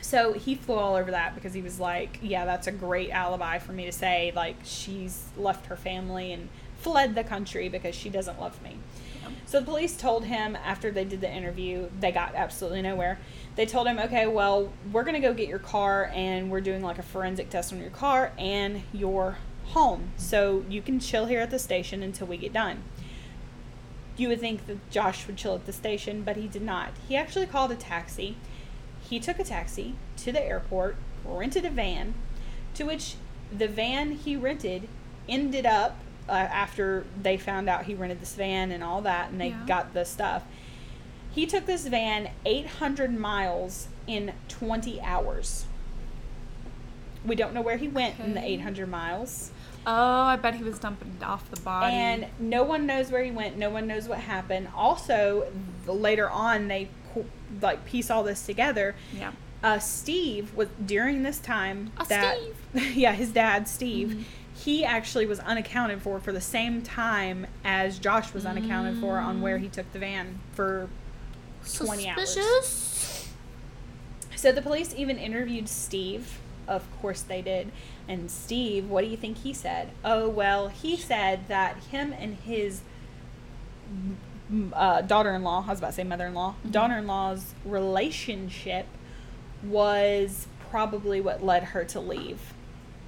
So 0.01 0.33
he 0.33 0.55
flew 0.55 0.75
all 0.75 0.95
over 0.95 1.11
that 1.11 1.35
because 1.35 1.53
he 1.53 1.61
was 1.61 1.79
like, 1.79 2.19
yeah, 2.21 2.43
that's 2.43 2.67
a 2.67 2.71
great 2.71 3.11
alibi 3.11 3.59
for 3.59 3.71
me 3.71 3.85
to 3.85 3.91
say, 3.91 4.33
like, 4.35 4.55
she's 4.63 5.25
left 5.37 5.67
her 5.67 5.75
family 5.75 6.33
and 6.33 6.49
fled 6.79 7.13
the 7.13 7.23
country 7.23 7.69
because 7.69 7.93
she 7.93 8.09
doesn't 8.09 8.39
love 8.39 8.61
me. 8.63 8.77
So 9.51 9.59
the 9.59 9.65
police 9.65 9.97
told 9.97 10.23
him 10.23 10.55
after 10.55 10.91
they 10.91 11.03
did 11.03 11.19
the 11.19 11.29
interview, 11.29 11.89
they 11.99 12.13
got 12.13 12.35
absolutely 12.35 12.81
nowhere. 12.81 13.19
They 13.57 13.65
told 13.65 13.85
him, 13.85 13.99
okay, 13.99 14.25
well, 14.25 14.71
we're 14.93 15.03
going 15.03 15.15
to 15.15 15.19
go 15.19 15.33
get 15.33 15.49
your 15.49 15.59
car 15.59 16.09
and 16.15 16.49
we're 16.49 16.61
doing 16.61 16.81
like 16.81 16.97
a 16.97 17.03
forensic 17.03 17.49
test 17.49 17.73
on 17.73 17.81
your 17.81 17.89
car 17.89 18.31
and 18.37 18.83
your 18.93 19.39
home. 19.65 20.13
So 20.15 20.63
you 20.69 20.81
can 20.81 21.01
chill 21.01 21.25
here 21.25 21.41
at 21.41 21.51
the 21.51 21.59
station 21.59 22.01
until 22.01 22.27
we 22.27 22.37
get 22.37 22.53
done. 22.53 22.83
You 24.15 24.29
would 24.29 24.39
think 24.39 24.67
that 24.67 24.89
Josh 24.89 25.27
would 25.27 25.35
chill 25.35 25.55
at 25.55 25.65
the 25.65 25.73
station, 25.73 26.23
but 26.23 26.37
he 26.37 26.47
did 26.47 26.61
not. 26.61 26.91
He 27.09 27.17
actually 27.17 27.45
called 27.45 27.73
a 27.73 27.75
taxi. 27.75 28.37
He 29.01 29.19
took 29.19 29.37
a 29.37 29.43
taxi 29.43 29.95
to 30.15 30.31
the 30.31 30.41
airport, 30.41 30.95
rented 31.25 31.65
a 31.65 31.69
van, 31.69 32.13
to 32.75 32.85
which 32.85 33.15
the 33.51 33.67
van 33.67 34.13
he 34.13 34.37
rented 34.37 34.87
ended 35.27 35.65
up 35.65 35.97
uh, 36.31 36.33
after 36.33 37.05
they 37.21 37.35
found 37.37 37.67
out 37.69 37.83
he 37.85 37.93
rented 37.93 38.21
this 38.21 38.33
van 38.35 38.71
and 38.71 38.83
all 38.83 39.01
that, 39.01 39.29
and 39.29 39.39
they 39.41 39.49
Yeah. 39.49 39.65
got 39.67 39.93
the 39.93 40.05
stuff. 40.05 40.43
He 41.33 41.45
took 41.45 41.65
this 41.65 41.85
van 41.87 42.29
800 42.45 43.13
miles 43.17 43.87
in 44.07 44.33
20 44.47 44.99
hours. 45.01 45.65
We 47.25 47.35
don't 47.35 47.53
know 47.53 47.61
where 47.61 47.77
he 47.77 47.87
went 47.87 48.19
in 48.19 48.33
the 48.33 48.43
800 48.43 48.87
miles. 48.89 49.51
Oh, 49.85 49.91
I 50.23 50.35
bet 50.37 50.55
he 50.55 50.63
was 50.63 50.79
dumping 50.79 51.17
off 51.23 51.49
the 51.51 51.59
body. 51.61 51.93
And 51.95 52.25
no 52.39 52.63
one 52.63 52.85
knows 52.85 53.11
where 53.11 53.23
he 53.23 53.31
went. 53.31 53.57
No 53.57 53.69
one 53.69 53.87
knows 53.87 54.07
what 54.07 54.19
happened. 54.19 54.69
Also, 54.75 55.47
later 55.85 56.29
on, 56.29 56.67
they 56.67 56.89
like 57.61 57.85
piece 57.85 58.09
all 58.09 58.23
this 58.23 58.45
together. 58.45 58.95
yeah. 59.13 59.31
Uh, 59.63 59.77
Steve 59.77 60.55
was 60.55 60.69
during 60.83 61.21
this 61.21 61.37
time 61.37 61.91
Uh, 61.97 62.03
that 62.05 62.37
yeah, 62.73 63.13
his 63.13 63.31
dad 63.31 63.67
Steve. 63.67 64.07
Mhm. 64.09 64.23
He 64.53 64.83
actually 64.85 65.25
was 65.25 65.39
unaccounted 65.39 66.01
for 66.01 66.19
for 66.19 66.31
the 66.31 66.41
same 66.41 66.81
time 66.81 67.47
as 67.63 67.97
Josh 67.99 68.33
was 68.33 68.45
unaccounted 68.45 68.97
for 68.99 69.17
on 69.17 69.41
where 69.41 69.57
he 69.57 69.67
took 69.69 69.91
the 69.93 69.99
van 69.99 70.39
for 70.53 70.87
20 71.75 72.07
hours. 72.09 72.37
So 74.35 74.51
the 74.51 74.61
police 74.61 74.93
even 74.95 75.17
interviewed 75.17 75.67
Steve. 75.69 76.39
Of 76.67 76.83
course 77.01 77.21
they 77.21 77.41
did. 77.41 77.71
And 78.07 78.29
Steve, 78.31 78.89
what 78.89 79.03
do 79.03 79.09
you 79.09 79.17
think 79.17 79.37
he 79.39 79.53
said? 79.53 79.89
Oh, 80.05 80.29
well, 80.29 80.67
he 80.69 80.95
said 80.97 81.47
that 81.47 81.77
him 81.91 82.13
and 82.13 82.35
his 82.35 82.81
uh, 84.73 85.01
daughter 85.01 85.33
in 85.33 85.43
law, 85.43 85.63
I 85.65 85.69
was 85.69 85.79
about 85.79 85.87
to 85.89 85.93
say 85.93 86.03
mother 86.03 86.27
in 86.27 86.33
law, 86.33 86.55
Mhm. 86.65 86.71
daughter 86.71 86.97
in 86.97 87.07
law's 87.07 87.53
relationship 87.65 88.85
was 89.63 90.47
probably 90.69 91.21
what 91.21 91.43
led 91.43 91.63
her 91.65 91.83
to 91.85 91.99
leave. 91.99 92.53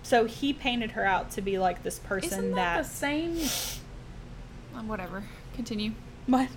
So 0.04 0.26
he 0.26 0.54
painted 0.54 0.92
her 0.92 1.06
out 1.06 1.32
to 1.32 1.42
be 1.42 1.58
like 1.58 1.82
this 1.84 1.98
person 2.00 2.30
Isn't 2.40 2.52
that, 2.52 2.76
that. 2.78 2.84
the 2.84 2.90
same? 2.90 3.38
Uh, 4.76 4.82
whatever. 4.84 5.24
Continue. 5.56 5.94
What? 6.28 6.50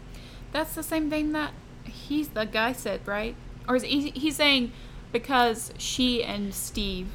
That's 0.52 0.74
the 0.74 0.82
same 0.82 1.10
thing 1.10 1.32
that 1.32 1.52
he's 1.84 2.28
the 2.28 2.44
guy 2.44 2.72
said, 2.72 3.06
right? 3.06 3.34
Or 3.68 3.76
is 3.76 3.82
he, 3.84 4.10
he's 4.10 4.36
saying 4.36 4.72
because 5.12 5.72
she 5.78 6.22
and 6.22 6.52
Steve, 6.54 7.08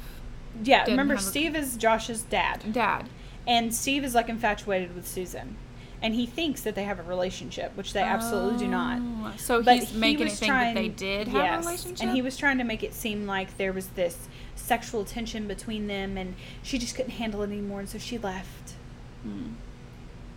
Yeah, 0.62 0.84
remember, 0.86 1.14
have 1.14 1.22
a- 1.22 1.26
Steve 1.26 1.54
is 1.56 1.76
Josh's 1.76 2.22
dad. 2.22 2.72
dad, 2.72 3.08
And 3.46 3.74
Steve 3.74 4.04
is 4.04 4.14
like 4.14 4.28
infatuated 4.28 4.94
with 4.94 5.06
Susan. 5.06 5.56
And 6.02 6.14
he 6.14 6.26
thinks 6.26 6.62
that 6.62 6.74
they 6.74 6.82
have 6.82 6.98
a 6.98 7.02
relationship, 7.04 7.76
which 7.76 7.92
they 7.92 8.00
absolutely 8.02 8.58
do 8.58 8.66
not. 8.68 8.98
Oh, 9.00 9.32
So 9.36 9.62
But 9.62 9.76
he's 9.78 9.90
he 9.90 9.98
making 9.98 10.22
it 10.22 10.30
was 10.30 10.38
think 10.40 10.52
that 10.52 10.74
they 10.74 10.88
did 10.88 11.28
have 11.28 11.36
yes, 11.44 11.64
a 11.64 11.68
relationship. 11.68 12.02
And 12.06 12.14
he 12.16 12.20
was 12.22 12.36
trying 12.36 12.58
to 12.58 12.64
make 12.64 12.82
it 12.82 12.92
seem 12.92 13.24
like 13.26 13.56
there 13.56 13.72
was 13.72 13.86
this 13.88 14.28
sexual 14.56 15.04
tension 15.04 15.46
between 15.46 15.86
them 15.86 16.18
and 16.18 16.34
she 16.62 16.76
just 16.78 16.96
couldn't 16.96 17.12
handle 17.12 17.42
it 17.42 17.46
anymore 17.46 17.80
and 17.80 17.88
so 17.88 17.98
she 17.98 18.18
left. 18.18 18.74
Hmm, 19.22 19.52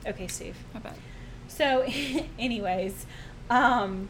Okay, 0.05 0.27
Steve. 0.27 0.55
I 0.75 0.79
bet. 0.79 0.95
So 1.47 1.81
anyways, 2.39 3.07
um 3.49 4.07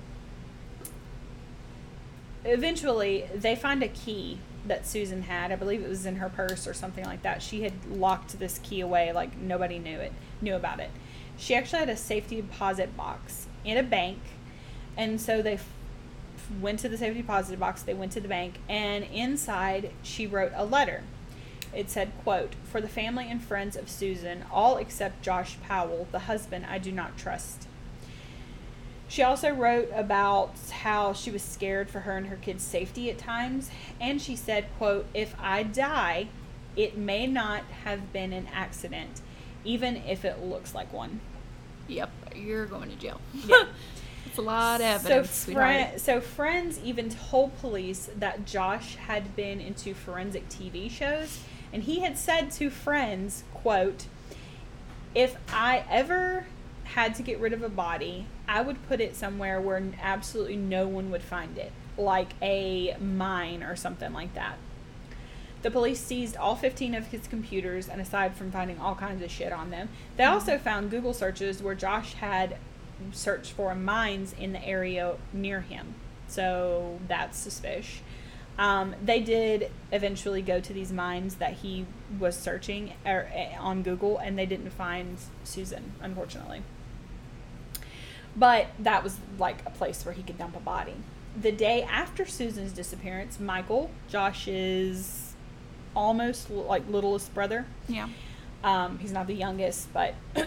eventually 2.43 3.25
they 3.33 3.55
find 3.55 3.81
a 3.81 3.87
key 3.87 4.39
that 4.67 4.85
Susan 4.85 5.23
had. 5.23 5.51
I 5.51 5.55
believe 5.55 5.83
it 5.83 5.89
was 5.89 6.05
in 6.05 6.17
her 6.17 6.29
purse 6.29 6.67
or 6.67 6.73
something 6.73 7.05
like 7.05 7.21
that. 7.23 7.41
She 7.41 7.61
had 7.63 7.73
locked 7.89 8.39
this 8.39 8.59
key 8.59 8.81
away 8.81 9.11
like 9.13 9.37
nobody 9.37 9.79
knew 9.79 9.97
it, 9.99 10.11
knew 10.41 10.55
about 10.55 10.79
it. 10.79 10.89
She 11.37 11.55
actually 11.55 11.79
had 11.79 11.89
a 11.89 11.97
safety 11.97 12.37
deposit 12.37 12.95
box 12.95 13.47
in 13.63 13.77
a 13.77 13.83
bank. 13.83 14.19
And 14.97 15.19
so 15.19 15.41
they 15.41 15.55
f- 15.55 15.69
went 16.61 16.79
to 16.79 16.89
the 16.89 16.97
safety 16.97 17.21
deposit 17.21 17.59
box, 17.59 17.81
they 17.81 17.93
went 17.93 18.11
to 18.13 18.21
the 18.21 18.27
bank, 18.27 18.59
and 18.69 19.03
inside 19.05 19.91
she 20.03 20.25
wrote 20.25 20.53
a 20.55 20.65
letter. 20.65 21.03
It 21.73 21.89
said, 21.89 22.11
quote, 22.23 22.55
For 22.63 22.79
the 22.79 22.87
family 22.87 23.29
and 23.29 23.43
friends 23.43 23.75
of 23.75 23.89
Susan, 23.89 24.45
all 24.51 24.77
except 24.77 25.21
Josh 25.21 25.57
Powell, 25.61 26.07
the 26.11 26.19
husband 26.19 26.65
I 26.69 26.77
do 26.77 26.91
not 26.91 27.17
trust. 27.17 27.67
She 29.07 29.21
also 29.21 29.51
wrote 29.51 29.89
about 29.93 30.53
how 30.81 31.13
she 31.13 31.29
was 31.29 31.43
scared 31.43 31.89
for 31.89 32.01
her 32.01 32.17
and 32.17 32.27
her 32.27 32.37
kids' 32.37 32.63
safety 32.63 33.09
at 33.11 33.17
times, 33.17 33.69
and 33.99 34.21
she 34.21 34.35
said, 34.35 34.65
quote, 34.77 35.05
If 35.13 35.35
I 35.39 35.63
die, 35.63 36.27
it 36.75 36.97
may 36.97 37.27
not 37.27 37.63
have 37.83 38.11
been 38.11 38.33
an 38.33 38.47
accident, 38.53 39.21
even 39.65 39.97
if 39.97 40.23
it 40.23 40.43
looks 40.43 40.73
like 40.73 40.93
one. 40.93 41.19
Yep, 41.87 42.09
you're 42.35 42.65
going 42.65 42.89
to 42.89 42.95
jail. 42.95 43.19
Yeah. 43.45 43.65
It's 44.27 44.39
a 44.39 44.41
lot 44.41 44.81
of 44.81 44.87
evidence, 44.87 45.29
so, 45.29 45.53
so 45.97 46.19
friends 46.19 46.77
even 46.83 47.09
told 47.09 47.57
police 47.59 48.09
that 48.17 48.45
Josh 48.45 48.95
had 48.95 49.33
been 49.33 49.61
into 49.61 49.93
forensic 49.93 50.49
TV 50.49 50.91
shows, 50.91 51.39
and 51.71 51.83
he 51.83 52.01
had 52.01 52.17
said 52.17 52.51
to 52.53 52.69
friends, 52.69 53.45
"quote 53.53 54.07
If 55.13 55.37
I 55.53 55.85
ever 55.89 56.47
had 56.83 57.15
to 57.15 57.23
get 57.23 57.39
rid 57.39 57.53
of 57.53 57.63
a 57.63 57.69
body, 57.69 58.25
I 58.45 58.59
would 58.59 58.85
put 58.89 58.99
it 58.99 59.15
somewhere 59.15 59.61
where 59.61 59.81
absolutely 60.01 60.57
no 60.57 60.85
one 60.85 61.11
would 61.11 61.23
find 61.23 61.57
it, 61.57 61.71
like 61.97 62.33
a 62.41 62.97
mine 62.99 63.63
or 63.63 63.77
something 63.77 64.11
like 64.11 64.33
that." 64.33 64.57
The 65.65 65.71
police 65.71 65.99
seized 65.99 66.37
all 66.37 66.55
15 66.55 66.93
of 66.93 67.07
his 67.07 67.27
computers, 67.27 67.89
and 67.89 67.99
aside 67.99 68.35
from 68.35 68.51
finding 68.51 68.77
all 68.79 68.93
kinds 68.93 69.23
of 69.23 69.31
shit 69.31 69.51
on 69.51 69.71
them, 69.71 69.89
they 70.15 70.23
also 70.23 70.59
found 70.59 70.91
Google 70.91 71.11
searches 71.11 71.63
where 71.63 71.73
Josh 71.73 72.13
had 72.13 72.57
searched 73.11 73.53
for 73.53 73.73
mines 73.73 74.35
in 74.39 74.53
the 74.53 74.63
area 74.63 75.15
near 75.33 75.61
him. 75.61 75.95
So 76.27 76.99
that's 77.07 77.39
suspicious. 77.39 78.03
Um, 78.59 78.93
they 79.03 79.21
did 79.21 79.71
eventually 79.91 80.43
go 80.43 80.59
to 80.59 80.71
these 80.71 80.91
mines 80.91 81.37
that 81.37 81.53
he 81.53 81.87
was 82.19 82.37
searching 82.37 82.93
er, 83.03 83.27
eh, 83.33 83.57
on 83.57 83.81
Google, 83.81 84.19
and 84.19 84.37
they 84.37 84.45
didn't 84.45 84.69
find 84.69 85.17
Susan, 85.43 85.93
unfortunately. 85.99 86.61
But 88.35 88.67
that 88.77 89.03
was 89.03 89.17
like 89.39 89.65
a 89.65 89.71
place 89.71 90.05
where 90.05 90.13
he 90.13 90.21
could 90.21 90.37
dump 90.37 90.55
a 90.55 90.59
body. 90.59 90.97
The 91.35 91.51
day 91.51 91.81
after 91.81 92.27
Susan's 92.27 92.71
disappearance, 92.71 93.39
Michael, 93.39 93.89
Josh's 94.07 95.24
almost 95.95 96.49
like 96.49 96.83
littlest 96.89 97.33
brother, 97.33 97.65
yeah. 97.87 98.09
um, 98.63 98.99
he's 98.99 99.11
not 99.11 99.27
the 99.27 99.33
youngest, 99.35 99.91
but 99.93 100.15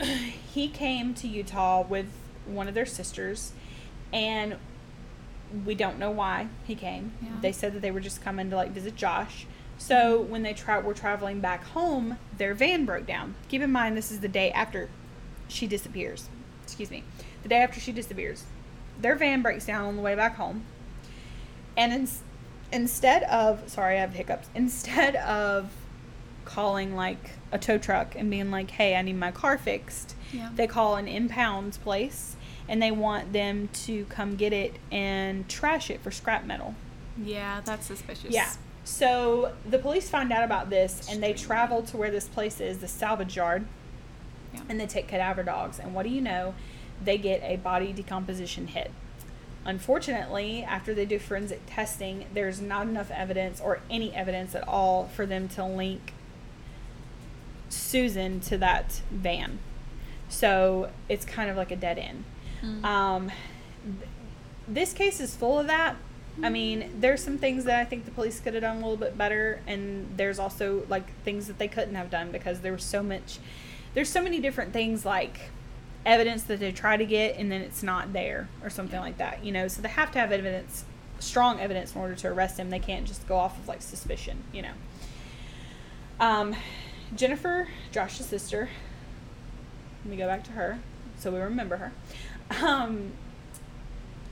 he 0.52 0.68
came 0.68 1.14
to 1.14 1.28
Utah 1.28 1.82
with 1.82 2.06
one 2.46 2.68
of 2.68 2.74
their 2.74 2.86
sisters, 2.86 3.52
and 4.12 4.56
we 5.64 5.74
don't 5.74 5.98
know 5.98 6.10
why 6.10 6.48
he 6.66 6.74
came. 6.74 7.12
Yeah. 7.22 7.30
They 7.40 7.52
said 7.52 7.72
that 7.74 7.80
they 7.80 7.90
were 7.90 8.00
just 8.00 8.20
coming 8.20 8.50
to 8.50 8.56
like 8.56 8.70
visit 8.70 8.96
Josh. 8.96 9.46
So 9.78 10.20
when 10.20 10.42
they 10.42 10.54
tra- 10.54 10.80
were 10.80 10.94
traveling 10.94 11.40
back 11.40 11.64
home, 11.64 12.18
their 12.36 12.52
van 12.52 12.84
broke 12.84 13.06
down. 13.06 13.34
Keep 13.48 13.62
in 13.62 13.70
mind, 13.72 13.96
this 13.96 14.10
is 14.10 14.20
the 14.20 14.28
day 14.28 14.50
after 14.50 14.88
she 15.46 15.66
disappears. 15.66 16.28
Excuse 16.64 16.90
me, 16.90 17.04
the 17.42 17.48
day 17.48 17.58
after 17.58 17.80
she 17.80 17.92
disappears. 17.92 18.44
Their 19.00 19.14
van 19.14 19.40
breaks 19.42 19.64
down 19.66 19.86
on 19.86 19.96
the 19.96 20.02
way 20.02 20.14
back 20.14 20.36
home, 20.36 20.64
and 21.76 21.92
in- 21.92 22.08
instead 22.72 23.22
of 23.24 23.68
sorry, 23.68 23.96
I 23.96 24.00
have 24.00 24.12
hiccups. 24.14 24.48
Instead 24.54 25.16
of 25.16 25.70
calling 26.44 26.94
like 26.96 27.32
a 27.52 27.58
tow 27.58 27.78
truck 27.78 28.14
and 28.16 28.30
being 28.30 28.50
like, 28.50 28.70
"Hey, 28.72 28.96
I 28.96 29.02
need 29.02 29.16
my 29.16 29.30
car 29.30 29.58
fixed." 29.58 30.14
Yeah. 30.32 30.50
They 30.54 30.66
call 30.66 30.96
an 30.96 31.06
impounds 31.08 31.78
place 31.78 32.36
and 32.68 32.82
they 32.82 32.90
want 32.90 33.32
them 33.32 33.68
to 33.72 34.04
come 34.06 34.36
get 34.36 34.52
it 34.52 34.76
and 34.92 35.48
trash 35.48 35.90
it 35.90 36.00
for 36.02 36.10
scrap 36.10 36.44
metal. 36.44 36.74
Yeah, 37.16 37.62
that's 37.64 37.86
suspicious. 37.86 38.30
Yeah. 38.30 38.50
So 38.84 39.54
the 39.68 39.78
police 39.78 40.08
find 40.10 40.30
out 40.32 40.44
about 40.44 40.68
this 40.70 41.08
and 41.10 41.22
they 41.22 41.32
travel 41.32 41.82
to 41.82 41.96
where 41.96 42.10
this 42.10 42.28
place 42.28 42.60
is, 42.60 42.78
the 42.78 42.88
salvage 42.88 43.36
yard, 43.36 43.66
Yeah. 44.52 44.60
and 44.68 44.78
they 44.78 44.86
take 44.86 45.08
cadaver 45.08 45.42
dogs. 45.42 45.78
And 45.78 45.94
what 45.94 46.02
do 46.04 46.10
you 46.10 46.20
know? 46.20 46.54
They 47.02 47.16
get 47.18 47.42
a 47.42 47.56
body 47.56 47.92
decomposition 47.92 48.66
hit. 48.68 48.90
Unfortunately, 49.64 50.62
after 50.62 50.94
they 50.94 51.04
do 51.04 51.18
forensic 51.18 51.60
testing, 51.66 52.26
there's 52.32 52.60
not 52.60 52.86
enough 52.86 53.10
evidence 53.10 53.60
or 53.60 53.80
any 53.90 54.14
evidence 54.14 54.54
at 54.54 54.66
all 54.66 55.08
for 55.08 55.26
them 55.26 55.48
to 55.48 55.64
link 55.64 56.12
Susan 57.68 58.40
to 58.40 58.56
that 58.58 59.02
van. 59.10 59.58
So 60.28 60.90
it's 61.08 61.24
kind 61.24 61.50
of 61.50 61.56
like 61.56 61.70
a 61.70 61.76
dead 61.76 61.98
end. 61.98 62.24
Mm. 62.62 62.84
Um, 62.84 63.32
th- 63.84 64.10
this 64.66 64.92
case 64.92 65.20
is 65.20 65.34
full 65.36 65.58
of 65.58 65.66
that. 65.66 65.96
I 66.40 66.50
mean, 66.50 66.92
there's 67.00 67.22
some 67.22 67.36
things 67.36 67.64
that 67.64 67.80
I 67.80 67.84
think 67.84 68.04
the 68.04 68.12
police 68.12 68.38
could 68.38 68.54
have 68.54 68.62
done 68.62 68.76
a 68.76 68.80
little 68.80 68.96
bit 68.96 69.18
better, 69.18 69.60
and 69.66 70.06
there's 70.16 70.38
also 70.38 70.84
like 70.88 71.10
things 71.24 71.48
that 71.48 71.58
they 71.58 71.66
couldn't 71.66 71.96
have 71.96 72.10
done 72.10 72.30
because 72.30 72.60
there 72.60 72.72
was 72.72 72.84
so 72.84 73.02
much. 73.02 73.38
There's 73.94 74.08
so 74.08 74.22
many 74.22 74.38
different 74.38 74.72
things 74.72 75.04
like 75.04 75.50
evidence 76.06 76.44
that 76.44 76.60
they 76.60 76.72
try 76.72 76.96
to 76.96 77.04
get 77.04 77.36
and 77.36 77.50
then 77.50 77.60
it's 77.60 77.82
not 77.82 78.12
there 78.12 78.48
or 78.62 78.70
something 78.70 79.00
like 79.00 79.18
that. 79.18 79.44
You 79.44 79.52
know, 79.52 79.68
so 79.68 79.82
they 79.82 79.88
have 79.88 80.10
to 80.12 80.18
have 80.18 80.32
evidence, 80.32 80.84
strong 81.18 81.60
evidence 81.60 81.94
in 81.94 82.00
order 82.00 82.14
to 82.14 82.28
arrest 82.28 82.58
him. 82.58 82.70
They 82.70 82.78
can't 82.78 83.06
just 83.06 83.26
go 83.28 83.36
off 83.36 83.58
of 83.58 83.68
like 83.68 83.82
suspicion. 83.82 84.44
You 84.52 84.62
know. 84.62 84.72
Um, 86.20 86.56
Jennifer, 87.14 87.68
Josh's 87.92 88.26
sister. 88.26 88.68
Let 90.04 90.10
me 90.10 90.16
go 90.16 90.26
back 90.26 90.44
to 90.44 90.52
her 90.52 90.78
so 91.18 91.30
we 91.30 91.40
remember 91.40 91.76
her. 91.76 91.92
Um, 92.64 93.12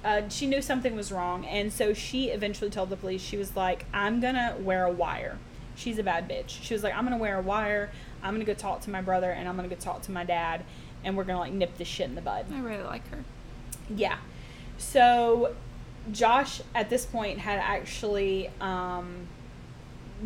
uh, 0.05 0.29
she 0.29 0.47
knew 0.47 0.63
something 0.63 0.95
was 0.95 1.11
wrong, 1.11 1.45
and 1.45 1.73
so 1.73 1.93
she 1.93 2.29
eventually 2.29 2.71
told 2.71 2.91
the 2.91 2.97
police. 2.97 3.21
She 3.21 3.37
was 3.37 3.57
like, 3.57 3.87
"I'm 3.93 4.21
gonna 4.21 4.57
wear 4.59 4.85
a 4.85 4.93
wire." 4.93 5.39
She's 5.75 5.99
a 5.99 6.03
bad 6.03 6.29
bitch. 6.29 6.63
She 6.63 6.73
was 6.73 6.83
like, 6.83 6.95
"I'm 6.95 7.05
gonna 7.05 7.19
wear 7.19 7.39
a 7.39 7.43
wire. 7.43 7.91
I'm 8.23 8.35
gonna 8.35 8.45
go 8.45 8.55
talk 8.55 8.83
to 8.83 8.91
my 8.91 9.03
brother, 9.03 9.31
and 9.31 9.49
I'm 9.49 9.57
gonna 9.57 9.69
go 9.69 9.75
talk 9.75 10.03
to 10.03 10.13
my 10.13 10.25
dad, 10.25 10.65
and 11.07 11.17
we're 11.17 11.25
gonna 11.25 11.39
like 11.39 11.53
nip 11.53 11.79
this 11.79 11.89
shit 11.89 12.09
in 12.09 12.15
the 12.15 12.21
bud." 12.21 12.45
I 12.53 12.61
really 12.61 12.85
like 12.85 13.09
her. 13.09 13.25
Yeah. 13.89 14.19
So 14.77 15.55
Josh 16.13 16.61
at 16.75 16.91
this 16.91 17.07
point 17.07 17.39
had 17.39 17.59
actually 17.59 18.51
um, 18.61 19.29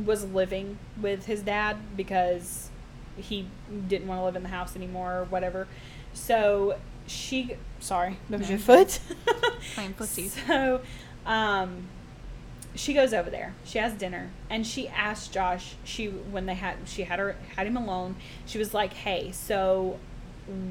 was 0.05 0.25
living 0.25 0.79
with 1.01 1.27
his 1.27 1.43
dad 1.43 1.77
because 1.97 2.71
he 3.17 3.47
didn't 3.89 4.09
want 4.09 4.21
to 4.21 4.25
live 4.25 4.37
in 4.37 4.43
the 4.43 4.49
house 4.49 4.77
anymore 4.77 5.19
or 5.21 5.25
whatever. 5.25 5.69
So 6.13 6.79
she 7.07 7.57
sorry, 7.81 8.19
that 8.29 8.41
was 8.41 8.51
your 8.51 8.59
foot. 8.59 9.01
Playing 9.75 9.95
footsie. 9.95 10.29
So 10.29 10.81
um 11.27 11.89
she 12.75 12.95
goes 12.95 13.13
over 13.13 13.31
there. 13.31 13.55
She 13.65 13.79
has 13.79 13.93
dinner 13.95 14.31
and 14.49 14.67
she 14.67 14.89
asked 14.89 15.33
Josh, 15.33 15.75
she 15.85 16.09
when 16.09 16.47
they 16.47 16.55
had 16.55 16.77
she 16.87 17.03
had 17.03 17.19
her 17.19 17.37
had 17.57 17.67
him 17.67 17.77
alone, 17.77 18.17
she 18.47 18.59
was 18.59 18.73
like, 18.73 18.93
"Hey, 18.93 19.33
so 19.33 19.99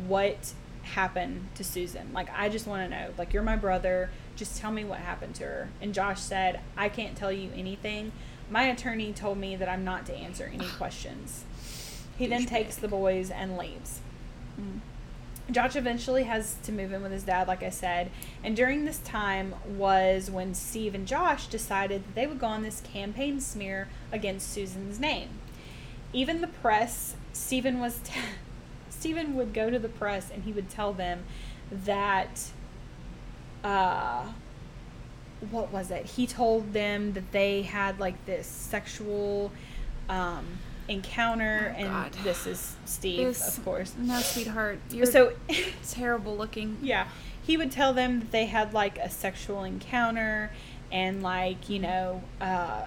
what 0.08 0.54
happened 0.84 1.48
to 1.56 1.64
Susan? 1.64 2.12
Like 2.14 2.30
I 2.36 2.50
just 2.50 2.68
want 2.68 2.90
to 2.90 2.90
know. 2.90 3.14
Like 3.18 3.34
you're 3.34 3.44
my 3.44 3.56
brother, 3.56 4.10
just 4.36 4.60
tell 4.60 4.72
me 4.72 4.84
what 4.84 5.00
happened 5.00 5.36
to 5.36 5.44
her." 5.44 5.70
And 5.82 5.94
Josh 5.94 6.20
said, 6.20 6.60
"I 6.78 6.90
can't 6.90 7.16
tell 7.16 7.32
you 7.32 7.52
anything. 7.56 8.12
My 8.50 8.64
attorney 8.64 9.14
told 9.14 9.38
me 9.38 9.56
that 9.56 9.70
I'm 9.70 9.84
not 9.84 10.06
to 10.08 10.14
answer 10.16 10.52
any 10.54 10.68
questions." 10.78 11.46
He 12.18 12.28
then 12.28 12.46
takes 12.46 12.76
the 12.76 12.90
boys 12.90 13.32
and 13.32 13.58
leaves. 13.58 14.02
Mm. 14.60 14.82
Josh 15.52 15.76
eventually 15.76 16.24
has 16.24 16.58
to 16.64 16.72
move 16.72 16.94
in 16.94 17.02
with 17.02 17.12
his 17.12 17.24
dad, 17.24 17.48
like 17.48 17.64
I 17.64 17.70
said. 17.70 18.12
And 18.44 18.56
during 18.56 18.86
this 18.86 19.00
time 19.00 19.56
was 19.66 20.30
when 20.30 20.54
Steve 20.54 20.94
and 20.94 21.08
Josh 21.08 21.48
decided 21.48 22.04
that 22.04 22.16
they 22.16 22.28
would 22.28 22.40
go 22.40 22.48
on 22.48 22.62
this 22.62 22.82
campaign 22.82 23.40
smear 23.40 23.88
against 24.12 24.52
Susan's 24.52 25.00
name. 25.00 25.30
Even 26.14 26.42
the 26.42 26.48
press, 26.48 27.16
Stephen 27.34 27.80
was 27.80 28.00
t- 28.04 28.20
Stephen 29.00 29.36
would 29.36 29.54
go 29.54 29.70
to 29.70 29.80
the 29.80 29.88
press 29.89 30.30
and 30.30 30.43
he 30.43 30.52
would 30.52 30.70
tell 30.70 30.91
them 30.93 31.24
that 31.72 32.50
uh 33.64 34.26
what 35.52 35.72
was 35.72 35.89
it? 35.89 36.06
He 36.06 36.28
told 36.28 36.74
them 36.74 37.14
that 37.14 37.32
they 37.32 37.62
had 37.62 37.97
like 38.00 38.26
this 38.26 38.45
sexual 38.45 39.52
um 40.10 40.45
encounter 40.89 41.74
Oh, 41.78 41.80
and 41.80 41.88
God. 41.89 42.14
this 42.24 42.45
is 42.47 42.76
Steve, 42.86 43.28
This- 43.28 43.58
of 43.58 43.64
course. 43.64 43.93
No, 43.97 44.20
sweetheart. 44.20 44.80
You're 44.91 45.06
So 45.06 45.34
terrible 45.89 46.36
looking. 46.36 46.78
yeah, 46.82 47.08
he 47.41 47.56
would 47.58 47.72
tell 47.72 47.93
them 47.93 48.20
that 48.20 48.32
they 48.32 48.47
had 48.47 48.74
like 48.74 48.97
a 48.97 49.10
sexual 49.10 49.64
encounter 49.64 50.52
and 50.91 51.24
like, 51.24 51.70
you 51.70 51.80
know, 51.80 52.22
uh 52.41 52.86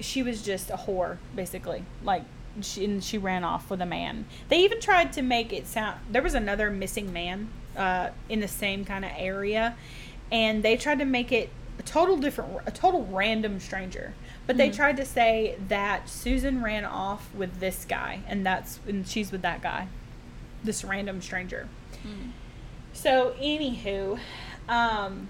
she 0.00 0.22
was 0.22 0.42
just 0.42 0.70
a 0.70 0.76
whore 0.76 1.18
basically. 1.36 1.84
Like 2.02 2.24
she 2.62 2.84
and 2.84 3.02
she 3.02 3.18
ran 3.18 3.44
off 3.44 3.70
with 3.70 3.80
a 3.80 3.86
man. 3.86 4.26
They 4.48 4.58
even 4.64 4.80
tried 4.80 5.12
to 5.14 5.22
make 5.22 5.52
it 5.52 5.66
sound 5.66 6.00
there 6.10 6.22
was 6.22 6.34
another 6.34 6.70
missing 6.70 7.12
man 7.12 7.48
uh 7.76 8.10
in 8.28 8.40
the 8.40 8.48
same 8.48 8.84
kind 8.84 9.04
of 9.04 9.10
area 9.16 9.76
and 10.32 10.62
they 10.62 10.76
tried 10.76 10.98
to 10.98 11.04
make 11.04 11.30
it 11.32 11.50
a 11.78 11.82
total 11.82 12.16
different 12.16 12.58
a 12.66 12.70
total 12.70 13.06
random 13.10 13.60
stranger. 13.60 14.14
But 14.46 14.56
they 14.56 14.68
Mhm. 14.70 14.76
tried 14.76 14.96
to 14.96 15.04
say 15.04 15.56
that 15.68 16.08
Susan 16.08 16.62
ran 16.62 16.84
off 16.84 17.32
with 17.34 17.60
this 17.60 17.84
guy 17.88 18.20
and 18.26 18.44
that's 18.44 18.80
and 18.88 19.06
she's 19.06 19.30
with 19.32 19.42
that 19.42 19.62
guy. 19.62 19.86
This 20.64 20.84
random 20.84 21.22
stranger. 21.22 21.68
Mm. 22.06 22.30
So, 22.92 23.34
anywho, 23.40 24.18
um, 24.68 25.28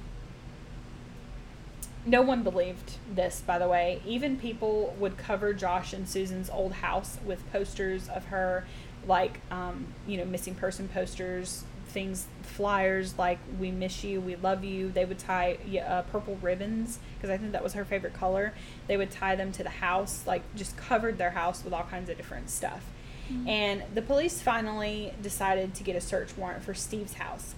no 2.07 2.23
one 2.23 2.43
believed 2.43 2.97
this, 3.15 3.43
by 3.47 3.59
the 3.59 3.69
way. 3.69 4.01
Even 4.07 4.39
people 4.39 4.95
would 4.99 5.17
cover 5.19 5.53
Josh 5.53 5.93
and 5.93 6.09
Susan's 6.09 6.49
old 6.51 6.73
house 6.73 7.19
with 7.25 7.51
posters 7.53 8.09
of 8.09 8.27
her, 8.27 8.67
like, 9.07 9.41
um, 9.51 9.89
you 10.07 10.17
know, 10.17 10.25
missing 10.25 10.55
person 10.55 10.89
posters, 10.89 11.65
things, 11.89 12.27
flyers 12.43 13.19
like, 13.19 13.39
we 13.59 13.71
miss 13.71 14.05
you, 14.05 14.21
we 14.21 14.37
love 14.37 14.65
you. 14.65 14.91
They 14.91 15.05
would 15.05 15.19
tie 15.19 15.59
uh, 15.87 16.03
purple 16.03 16.37
ribbons, 16.41 16.99
because 17.17 17.31
I 17.31 17.37
think 17.37 17.53
that 17.53 17.63
was 17.63 17.75
her 17.75 17.85
favorite 17.85 18.15
color. 18.15 18.55
They 18.87 18.97
would 18.97 19.11
tie 19.11 19.37
them 19.37 19.53
to 19.53 19.63
the 19.63 19.71
house, 19.71 20.25
like, 20.27 20.43
just 20.55 20.77
covered 20.77 21.19
their 21.19 21.31
house 21.31 21.65
with 21.65 21.73
all 21.73 21.85
kinds 21.85 22.09
of 22.09 22.17
different 22.17 22.49
stuff. 22.51 22.85
And 23.47 23.85
the 23.95 24.03
police 24.03 24.43
finally 24.43 25.15
decided 25.23 25.73
to 25.77 25.85
get 25.85 25.95
a 25.95 26.01
search 26.01 26.37
warrant 26.37 26.65
for 26.65 26.75
Steve's 26.75 27.15
house. 27.15 27.55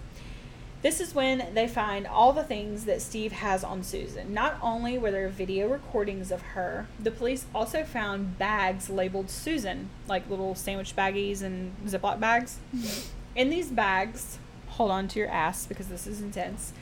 This 0.82 1.00
is 1.00 1.14
when 1.14 1.54
they 1.54 1.68
find 1.68 2.08
all 2.08 2.32
the 2.32 2.42
things 2.42 2.86
that 2.86 3.00
Steve 3.00 3.30
has 3.30 3.62
on 3.62 3.84
Susan. 3.84 4.34
Not 4.34 4.58
only 4.60 4.98
were 4.98 5.12
there 5.12 5.28
video 5.28 5.68
recordings 5.68 6.32
of 6.32 6.42
her, 6.42 6.88
the 6.98 7.12
police 7.12 7.46
also 7.54 7.84
found 7.84 8.36
bags 8.36 8.90
labeled 8.90 9.30
Susan, 9.30 9.90
like 10.08 10.28
little 10.28 10.56
sandwich 10.56 10.96
baggies 10.96 11.40
and 11.40 11.72
Ziploc 11.86 12.18
bags. 12.18 12.58
In 13.36 13.48
these 13.48 13.70
bags, 13.70 14.38
hold 14.70 14.90
on 14.90 15.06
to 15.08 15.20
your 15.20 15.28
ass 15.28 15.66
because 15.66 15.86
this 15.86 16.06
is 16.08 16.20
intense. 16.20 16.72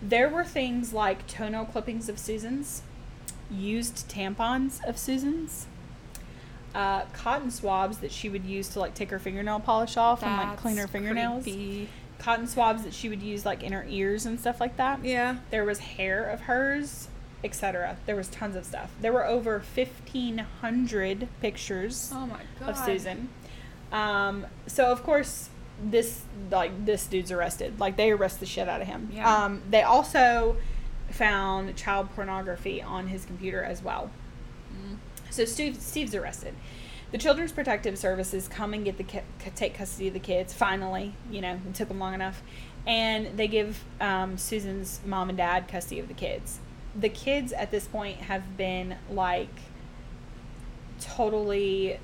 There 0.00 0.30
were 0.30 0.44
things 0.44 0.94
like 0.94 1.26
toenail 1.26 1.66
clippings 1.66 2.08
of 2.08 2.18
Susan's, 2.18 2.82
used 3.50 4.08
tampons 4.08 4.82
of 4.88 4.96
Susan's, 4.96 5.66
uh, 6.74 7.02
cotton 7.12 7.50
swabs 7.50 7.98
that 7.98 8.12
she 8.12 8.28
would 8.28 8.44
use 8.44 8.68
to 8.68 8.80
like 8.80 8.94
take 8.94 9.10
her 9.10 9.18
fingernail 9.18 9.60
polish 9.60 9.96
off 9.96 10.22
and 10.22 10.36
like 10.36 10.56
clean 10.56 10.76
her 10.76 10.82
That's 10.82 10.92
fingernails 10.92 11.42
creepy. 11.42 11.88
Cotton 12.20 12.46
swabs 12.46 12.84
that 12.84 12.94
she 12.94 13.08
would 13.08 13.22
use 13.22 13.44
like 13.44 13.62
in 13.62 13.72
her 13.72 13.84
ears 13.88 14.26
and 14.26 14.38
stuff 14.38 14.60
like 14.60 14.76
that. 14.76 15.04
Yeah. 15.04 15.36
There 15.50 15.64
was 15.64 15.78
hair 15.80 16.24
of 16.24 16.42
hers, 16.42 17.08
etc. 17.42 17.96
There 18.06 18.14
was 18.16 18.28
tons 18.28 18.54
of 18.54 18.64
stuff. 18.64 18.90
There 19.00 19.12
were 19.12 19.26
over 19.26 19.58
1500 19.74 21.28
pictures 21.40 22.10
Oh 22.14 22.26
my 22.26 22.40
god. 22.58 22.68
of 22.70 22.76
Susan. 22.78 23.28
Um, 23.92 24.46
so 24.66 24.92
of 24.92 25.02
course 25.02 25.48
this 25.82 26.22
like 26.50 26.84
this 26.84 27.06
dude's 27.06 27.32
arrested. 27.32 27.80
Like 27.80 27.96
they 27.96 28.10
arrest 28.10 28.40
the 28.40 28.46
shit 28.46 28.68
out 28.68 28.80
of 28.82 28.86
him. 28.86 29.10
Yeah. 29.12 29.44
Um, 29.44 29.62
they 29.68 29.82
also 29.82 30.56
found 31.10 31.74
child 31.76 32.10
pornography 32.14 32.80
on 32.82 33.08
his 33.08 33.24
computer 33.24 33.62
as 33.64 33.82
well. 33.82 34.10
Mm. 34.72 34.96
So 35.30 35.44
Steve, 35.44 35.76
Steve's 35.80 36.14
arrested. 36.14 36.54
The 37.12 37.18
Children's 37.18 37.50
Protective 37.52 37.98
Services 37.98 38.46
come 38.46 38.72
and 38.72 38.84
get 38.84 38.96
the 38.96 39.02
ki- 39.04 39.20
take 39.56 39.74
custody 39.74 40.08
of 40.08 40.14
the 40.14 40.20
kids. 40.20 40.52
Finally, 40.54 41.14
you 41.30 41.40
know, 41.40 41.58
it 41.68 41.74
took 41.74 41.88
them 41.88 41.98
long 41.98 42.14
enough, 42.14 42.40
and 42.86 43.36
they 43.36 43.48
give 43.48 43.82
um, 44.00 44.38
Susan's 44.38 45.00
mom 45.04 45.28
and 45.28 45.36
dad 45.36 45.66
custody 45.66 45.98
of 46.00 46.06
the 46.08 46.14
kids. 46.14 46.60
The 46.98 47.08
kids 47.08 47.52
at 47.52 47.70
this 47.72 47.86
point 47.88 48.18
have 48.18 48.56
been 48.56 48.96
like 49.10 49.48
totally 51.00 51.98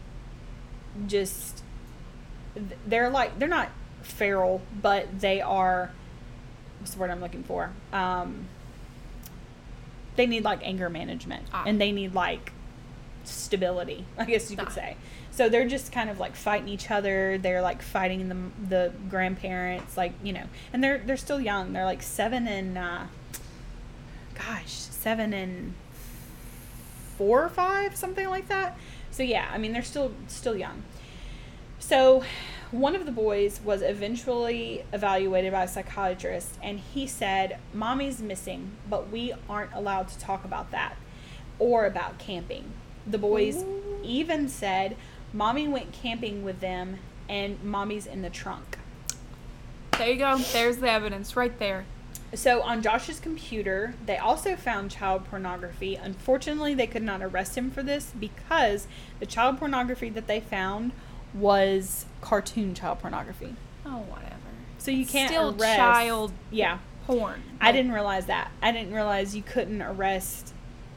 just 1.07 1.63
they're 2.87 3.11
like 3.11 3.39
they're 3.39 3.49
not 3.49 3.71
feral, 4.03 4.63
but 4.81 5.21
they 5.21 5.41
are 5.41 5.91
what's 6.81 6.95
the 6.95 7.01
word 7.01 7.11
I'm 7.11 7.21
looking 7.21 7.43
for? 7.45 7.71
Um, 7.93 8.47
they 10.17 10.27
need 10.27 10.45
like 10.45 10.61
anger 10.63 10.89
management 10.89 11.47
Ah. 11.53 11.65
and 11.67 11.81
they 11.81 11.93
need 11.93 12.15
like 12.15 12.53
stability, 13.29 14.05
I 14.18 14.24
guess 14.24 14.51
you 14.51 14.57
could 14.57 14.68
Ah. 14.68 14.72
say. 14.72 14.97
So 15.31 15.49
they're 15.51 15.68
just 15.68 15.93
kind 15.93 16.09
of 16.09 16.18
like 16.18 16.35
fighting 16.35 16.68
each 16.68 16.91
other. 16.91 17.37
They're 17.39 17.61
like 17.62 17.83
fighting 17.83 18.29
the 18.29 18.37
the 18.68 18.93
grandparents, 19.11 19.97
like 19.97 20.12
you 20.22 20.33
know, 20.33 20.45
and 20.72 20.83
they're 20.83 20.99
they're 20.99 21.16
still 21.16 21.41
young. 21.41 21.72
They're 21.72 21.85
like 21.85 22.03
seven 22.03 22.47
and 22.49 22.79
uh, 22.79 23.03
gosh, 24.35 24.70
seven 24.72 25.33
and 25.35 25.74
four 27.18 27.43
or 27.45 27.49
five, 27.49 27.97
something 27.97 28.29
like 28.29 28.49
that. 28.49 28.77
So 29.11 29.22
yeah, 29.22 29.49
I 29.53 29.59
mean 29.59 29.72
they're 29.72 29.83
still 29.83 30.12
still 30.29 30.57
young. 30.57 30.83
So 31.79 32.24
one 32.70 32.97
of 32.97 33.07
the 33.07 33.12
boys 33.12 33.61
was 33.64 33.81
eventually 33.83 34.85
evaluated 34.93 35.53
by 35.53 35.64
a 35.64 35.68
psychiatrist 35.68 36.59
and 36.62 36.81
he 36.81 37.07
said, 37.07 37.59
"Mommy's 37.74 38.20
missing, 38.20 38.72
but 38.89 39.11
we 39.11 39.33
aren't 39.49 39.72
allowed 39.74 40.09
to 40.09 40.18
talk 40.18 40.45
about 40.45 40.70
that 40.70 40.97
or 41.59 41.87
about 41.87 42.18
camping." 42.18 42.72
The 43.07 43.19
boys 43.19 43.63
Ooh. 43.63 44.01
even 44.03 44.49
said, 44.49 44.97
"Mommy 45.33 45.69
went 45.69 45.93
camping 45.93 46.45
with 46.45 46.61
them 46.61 46.99
and 47.29 47.63
mommy's 47.63 48.07
in 48.07 48.23
the 48.23 48.31
trunk." 48.31 48.79
There 49.99 50.11
you 50.11 50.19
go. 50.19 50.39
There's 50.39 50.79
the 50.79 50.91
evidence 50.91 51.37
right 51.37 51.59
there. 51.59 51.87
So 52.35 52.61
on 52.63 52.83
Josh's 52.83 53.21
computer, 53.21 53.95
they 54.05 54.19
also 54.19 54.57
found 54.57 54.91
child 54.91 55.25
pornography. 55.31 55.95
Unfortunately, 55.95 56.75
they 56.75 56.87
could 56.87 57.03
not 57.03 57.23
arrest 57.23 57.57
him 57.57 57.71
for 57.71 57.83
this 57.83 58.13
because 58.19 58.89
the 59.21 59.27
child 59.27 59.59
pornography 59.59 60.11
that 60.11 60.27
they 60.27 60.41
found 60.41 60.93
was 61.33 62.05
cartoon 62.21 62.75
child 62.75 62.99
pornography. 62.99 63.55
Oh, 63.85 63.99
whatever. 64.09 64.35
So 64.79 64.91
you 64.91 65.07
can't 65.07 65.31
Still 65.31 65.51
arrest 65.51 65.77
child 65.77 66.33
Yeah, 66.51 66.79
porn. 67.07 67.43
I 67.61 67.73
didn't 67.73 67.93
realize 67.93 68.27
that. 68.27 68.51
I 68.61 68.73
didn't 68.73 68.93
realize 68.93 69.37
you 69.37 69.43
couldn't 69.43 69.83
arrest 69.83 70.53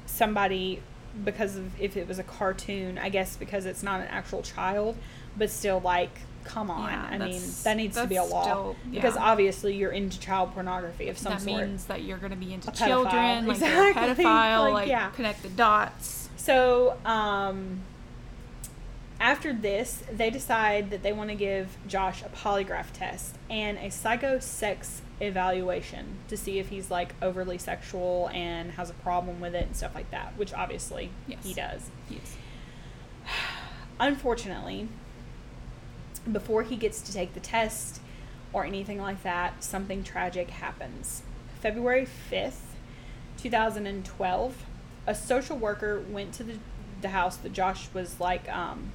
somebody 0.05 0.81
because 1.23 1.55
of 1.55 1.79
if 1.79 1.97
it 1.97 2.07
was 2.07 2.19
a 2.19 2.23
cartoon. 2.23 2.97
I 2.97 3.09
guess 3.09 3.35
because 3.35 3.65
it's 3.65 3.83
not 3.83 4.01
an 4.01 4.07
actual 4.07 4.41
child, 4.41 4.97
but 5.37 5.49
still 5.49 5.79
like 5.79 6.11
come 6.45 6.71
on. 6.71 6.89
Yeah, 6.89 7.07
I 7.11 7.17
mean, 7.17 7.41
that 7.63 7.77
needs 7.77 7.95
to 7.97 8.07
be 8.07 8.15
a 8.15 8.23
law 8.23 8.43
still- 8.43 8.75
because 8.89 9.15
obviously 9.17 9.75
you're 9.75 9.91
into 9.91 10.19
child 10.19 10.53
pornography 10.53 11.09
of 11.09 11.17
some 11.17 11.33
that 11.33 11.41
sort. 11.41 11.67
means 11.67 11.85
that 11.85 12.01
you're 12.03 12.17
going 12.17 12.31
to 12.31 12.37
be 12.37 12.53
into 12.53 12.71
children, 12.71 13.45
like 13.45 13.57
Exactly. 13.57 14.23
pedophile, 14.25 14.59
Like, 14.61 14.73
like, 14.73 14.87
yeah. 14.87 15.09
connect 15.11 15.43
the 15.43 15.49
dots. 15.49 16.29
So, 16.37 16.97
um, 17.05 17.81
after 19.19 19.51
this, 19.53 20.01
they 20.11 20.29
decide 20.29 20.89
that 20.91 21.03
they 21.03 21.11
want 21.11 21.29
to 21.29 21.35
give 21.35 21.77
Josh 21.87 22.23
a 22.23 22.29
polygraph 22.29 22.91
test 22.93 23.35
and 23.49 23.77
a 23.77 23.87
psychosex 23.89 25.01
evaluation 25.21 26.17
to 26.27 26.37
see 26.37 26.59
if 26.59 26.69
he's 26.69 26.89
like 26.89 27.13
overly 27.21 27.57
sexual 27.57 28.29
and 28.33 28.71
has 28.71 28.89
a 28.89 28.93
problem 28.93 29.39
with 29.41 29.53
it 29.55 29.65
and 29.65 29.75
stuff 29.75 29.93
like 29.95 30.09
that, 30.11 30.33
which 30.37 30.53
obviously 30.53 31.09
Yes. 31.27 31.43
he 31.43 31.53
does. 31.53 31.89
Yes. 32.09 32.35
Unfortunately, 33.99 34.87
before 36.31 36.63
he 36.63 36.75
gets 36.75 37.01
to 37.01 37.13
take 37.13 37.33
the 37.33 37.39
test 37.39 38.01
or 38.53 38.63
anything 38.65 38.99
like 39.01 39.23
that, 39.23 39.63
something 39.63 40.03
tragic 40.03 40.49
happens. 40.51 41.23
February 41.61 42.07
5th, 42.31 42.61
2012, 43.37 44.65
a 45.05 45.15
social 45.15 45.57
worker 45.57 46.01
went 46.09 46.33
to 46.33 46.43
the, 46.43 46.53
the 47.01 47.09
house 47.09 47.35
that 47.37 47.51
Josh 47.53 47.87
was 47.93 48.19
like 48.19 48.49
um, 48.49 48.91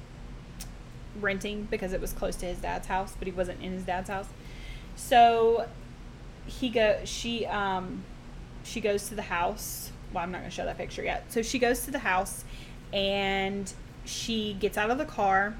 renting 1.19 1.67
because 1.69 1.93
it 1.93 2.01
was 2.01 2.13
close 2.13 2.35
to 2.37 2.45
his 2.45 2.57
dad's 2.59 2.87
house, 2.87 3.13
but 3.17 3.27
he 3.27 3.31
wasn't 3.31 3.61
in 3.61 3.73
his 3.73 3.83
dad's 3.83 4.09
house. 4.09 4.27
So 4.95 5.67
he 6.45 6.69
go 6.69 6.99
she 7.05 7.45
um 7.45 8.03
she 8.63 8.81
goes 8.81 9.07
to 9.09 9.15
the 9.15 9.23
house. 9.23 9.91
Well, 10.13 10.23
I'm 10.23 10.31
not 10.31 10.43
to 10.43 10.49
show 10.49 10.65
that 10.65 10.77
picture 10.77 11.03
yet. 11.03 11.31
So 11.31 11.41
she 11.41 11.59
goes 11.59 11.85
to 11.85 11.91
the 11.91 11.99
house 11.99 12.43
and 12.93 13.71
she 14.05 14.53
gets 14.53 14.77
out 14.77 14.89
of 14.89 14.97
the 14.97 15.05
car. 15.05 15.55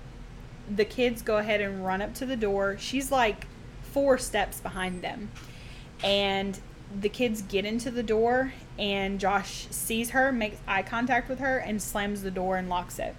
The 0.73 0.86
kids 0.86 1.21
go 1.21 1.38
ahead 1.38 1.61
and 1.61 1.86
run 1.86 2.01
up 2.01 2.13
to 2.15 2.25
the 2.25 2.36
door. 2.36 2.77
She's 2.79 3.11
like 3.11 3.47
four 3.81 4.17
steps 4.17 4.59
behind 4.59 5.01
them. 5.01 5.29
And 6.03 6.59
the 6.99 7.09
kids 7.09 7.41
get 7.41 7.65
into 7.65 7.91
the 7.91 8.03
door 8.03 8.53
and 8.77 9.19
Josh 9.19 9.67
sees 9.69 10.11
her, 10.11 10.31
makes 10.31 10.57
eye 10.67 10.83
contact 10.83 11.29
with 11.29 11.39
her 11.39 11.57
and 11.57 11.81
slams 11.81 12.21
the 12.21 12.31
door 12.31 12.57
and 12.57 12.69
locks 12.69 12.99
it. 12.99 13.15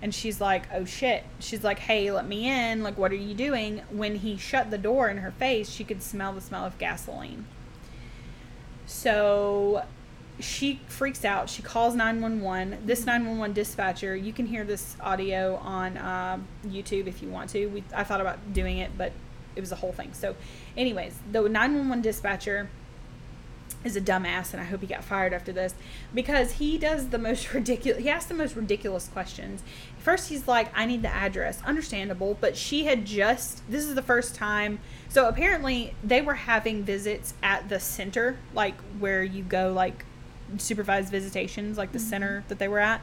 And 0.00 0.14
she's 0.14 0.40
like, 0.40 0.64
"Oh 0.72 0.84
shit." 0.84 1.24
She's 1.40 1.64
like, 1.64 1.80
"Hey, 1.80 2.10
let 2.10 2.26
me 2.26 2.48
in. 2.48 2.82
Like 2.82 2.96
what 2.96 3.12
are 3.12 3.16
you 3.16 3.34
doing?" 3.34 3.82
When 3.90 4.16
he 4.16 4.36
shut 4.36 4.70
the 4.70 4.78
door 4.78 5.08
in 5.08 5.18
her 5.18 5.32
face, 5.32 5.70
she 5.70 5.84
could 5.84 6.02
smell 6.02 6.32
the 6.32 6.40
smell 6.40 6.64
of 6.64 6.78
gasoline. 6.78 7.46
So 8.86 9.84
she 10.40 10.80
freaks 10.86 11.24
out. 11.24 11.50
She 11.50 11.62
calls 11.62 11.94
911. 11.94 12.86
This 12.86 13.04
911 13.04 13.54
dispatcher, 13.54 14.14
you 14.14 14.32
can 14.32 14.46
hear 14.46 14.64
this 14.64 14.96
audio 15.00 15.56
on 15.56 15.98
um 15.98 16.46
YouTube 16.66 17.06
if 17.06 17.22
you 17.22 17.28
want 17.28 17.50
to. 17.50 17.66
We, 17.66 17.84
I 17.94 18.04
thought 18.04 18.20
about 18.20 18.52
doing 18.52 18.78
it, 18.78 18.96
but 18.96 19.12
it 19.56 19.60
was 19.60 19.72
a 19.72 19.76
whole 19.76 19.92
thing. 19.92 20.12
So, 20.12 20.36
anyways, 20.76 21.18
the 21.32 21.42
911 21.42 22.02
dispatcher 22.02 22.70
is 23.84 23.96
a 23.96 24.00
dumbass, 24.00 24.52
and 24.52 24.60
I 24.60 24.64
hope 24.64 24.80
he 24.80 24.86
got 24.86 25.04
fired 25.04 25.32
after 25.32 25.52
this 25.52 25.74
because 26.12 26.52
he 26.52 26.78
does 26.78 27.08
the 27.08 27.18
most 27.18 27.52
ridiculous. 27.54 28.02
He 28.02 28.10
asks 28.10 28.28
the 28.28 28.34
most 28.34 28.56
ridiculous 28.56 29.08
questions. 29.08 29.62
First, 29.98 30.28
he's 30.28 30.48
like, 30.48 30.70
"I 30.76 30.84
need 30.84 31.02
the 31.02 31.08
address." 31.08 31.62
Understandable, 31.64 32.36
but 32.40 32.56
she 32.56 32.84
had 32.84 33.04
just. 33.04 33.68
This 33.70 33.84
is 33.84 33.94
the 33.94 34.02
first 34.02 34.34
time. 34.34 34.80
So 35.08 35.28
apparently, 35.28 35.94
they 36.02 36.20
were 36.20 36.34
having 36.34 36.82
visits 36.82 37.34
at 37.42 37.68
the 37.68 37.80
center, 37.80 38.38
like 38.54 38.78
where 38.98 39.22
you 39.22 39.42
go, 39.42 39.72
like 39.72 40.04
supervised 40.56 41.10
visitations, 41.10 41.76
like 41.76 41.92
the 41.92 41.98
center 41.98 42.44
that 42.48 42.58
they 42.58 42.68
were 42.68 42.78
at, 42.78 43.02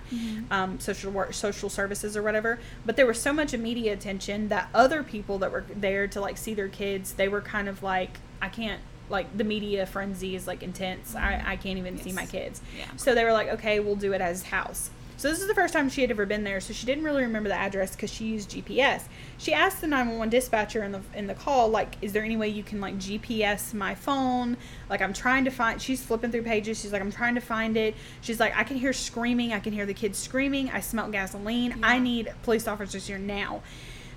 um, 0.49 0.79
social 0.79 1.11
work, 1.11 1.33
social 1.33 1.69
services 1.69 2.17
or 2.17 2.23
whatever. 2.23 2.59
But 2.85 2.95
there 2.95 3.05
was 3.05 3.21
so 3.21 3.31
much 3.31 3.55
media 3.55 3.93
attention 3.93 4.47
that 4.49 4.69
other 4.73 5.03
people 5.03 5.37
that 5.39 5.51
were 5.51 5.65
there 5.75 6.07
to 6.07 6.21
like 6.21 6.37
see 6.37 6.53
their 6.53 6.67
kids, 6.67 7.13
they 7.13 7.27
were 7.27 7.41
kind 7.41 7.69
of 7.69 7.83
like, 7.83 8.17
I 8.41 8.49
can't. 8.49 8.81
Like 9.09 9.37
the 9.37 9.43
media 9.43 9.85
frenzy 9.85 10.35
is 10.35 10.47
like 10.47 10.63
intense. 10.63 11.15
I, 11.15 11.41
I 11.45 11.55
can't 11.55 11.77
even 11.77 11.97
see 11.97 12.11
my 12.11 12.25
kids. 12.25 12.61
Yeah. 12.77 12.85
So 12.97 13.13
they 13.15 13.23
were 13.23 13.33
like, 13.33 13.49
okay, 13.49 13.79
we'll 13.79 13.95
do 13.95 14.13
it 14.13 14.21
as 14.21 14.43
house. 14.43 14.89
So 15.17 15.29
this 15.29 15.39
is 15.39 15.47
the 15.47 15.55
first 15.55 15.73
time 15.73 15.89
she 15.89 16.01
had 16.01 16.11
ever 16.11 16.25
been 16.25 16.43
there, 16.43 16.59
so 16.59 16.73
she 16.73 16.85
didn't 16.85 17.05
really 17.05 17.23
remember 17.23 17.47
the 17.47 17.55
address 17.55 17.95
because 17.95 18.11
she 18.11 18.25
used 18.25 18.51
GPS. 18.51 19.03
She 19.37 19.53
asked 19.53 19.79
the 19.79 19.87
911 19.87 20.29
dispatcher 20.29 20.83
in 20.83 20.91
the 20.91 21.01
in 21.13 21.27
the 21.27 21.33
call, 21.33 21.69
like, 21.69 21.95
is 22.01 22.11
there 22.11 22.23
any 22.23 22.35
way 22.35 22.49
you 22.49 22.63
can 22.63 22.81
like 22.81 22.95
GPS 22.97 23.73
my 23.73 23.95
phone? 23.95 24.57
Like, 24.89 25.01
I'm 25.01 25.13
trying 25.13 25.45
to 25.45 25.51
find. 25.51 25.81
She's 25.81 26.03
flipping 26.03 26.31
through 26.31 26.43
pages. 26.43 26.81
She's 26.81 26.91
like, 26.91 27.01
I'm 27.01 27.13
trying 27.13 27.35
to 27.35 27.41
find 27.41 27.77
it. 27.77 27.95
She's 28.19 28.41
like, 28.41 28.57
I 28.57 28.65
can 28.65 28.75
hear 28.75 28.91
screaming. 28.91 29.53
I 29.53 29.59
can 29.59 29.71
hear 29.71 29.85
the 29.85 29.93
kids 29.93 30.17
screaming. 30.17 30.69
I 30.69 30.81
smell 30.81 31.09
gasoline. 31.09 31.79
I 31.81 31.97
need 31.97 32.33
police 32.43 32.67
officers 32.67 33.07
here 33.07 33.17
now. 33.17 33.61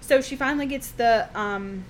So 0.00 0.20
she 0.20 0.34
finally 0.34 0.66
gets 0.66 0.90
the 0.90 1.28
um 1.38 1.84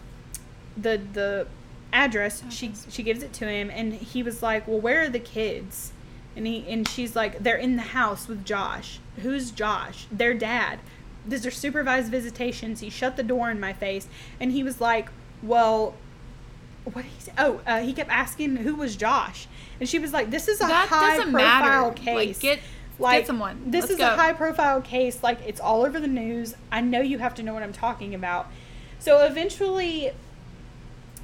the 0.77 1.01
the 1.15 1.47
address. 1.93 2.43
She 2.51 2.73
she 2.91 3.03
gives 3.03 3.23
it 3.23 3.33
to 3.35 3.47
him, 3.49 3.71
and 3.71 3.95
he 3.95 4.23
was 4.23 4.43
like, 4.43 4.67
"Well, 4.69 4.81
where 4.81 5.03
are 5.03 5.09
the 5.09 5.19
kids?" 5.19 5.93
And 6.37 6.47
he 6.47 6.65
and 6.69 6.87
she's 6.89 7.17
like, 7.17 7.39
"They're 7.43 7.57
in 7.57 7.77
the 7.77 7.83
house 7.83 8.29
with 8.29 8.45
Josh. 8.45 8.99
Who's 9.23 9.51
Josh? 9.51 10.07
Their 10.13 10.35
dad. 10.35 10.79
These 11.27 11.45
are 11.47 11.51
supervised 11.51 12.11
visitations." 12.11 12.81
He 12.81 12.91
shut 12.91 13.17
the 13.17 13.23
door 13.23 13.51
in 13.51 13.59
my 13.61 13.73
face, 13.73 14.09
and 14.41 14.53
he 14.53 14.63
was 14.63 14.81
like, 14.81 15.09
"Well." 15.43 15.95
What 16.93 17.05
he 17.05 17.21
say? 17.21 17.33
Oh, 17.37 17.61
uh, 17.67 17.81
he 17.81 17.93
kept 17.93 18.09
asking 18.11 18.57
who 18.57 18.75
was 18.75 18.97
Josh, 18.97 19.47
and 19.79 19.87
she 19.87 19.99
was 19.99 20.13
like, 20.15 20.31
"This 20.31 20.49
is 20.49 20.59
a 20.63 20.67
That 20.67 20.89
high 20.89 21.17
profile 21.17 21.31
matter. 21.33 21.93
case. 21.93 22.37
Like, 22.37 22.41
get 22.41 22.59
Like, 22.99 23.19
get 23.21 23.27
someone. 23.27 23.61
This 23.67 23.83
Let's 23.83 23.93
is 23.93 23.99
go. 23.99 24.07
a 24.15 24.17
high 24.17 24.33
profile 24.33 24.81
case. 24.81 25.23
Like 25.23 25.39
it's 25.47 25.61
all 25.61 25.85
over 25.85 26.01
the 26.01 26.09
news. 26.09 26.55
I 26.73 26.81
know 26.81 27.01
you 27.01 27.19
have 27.19 27.35
to 27.35 27.43
know 27.43 27.53
what 27.53 27.63
I'm 27.63 27.75
talking 27.75 28.15
about. 28.15 28.47
So 29.01 29.23
eventually, 29.27 30.13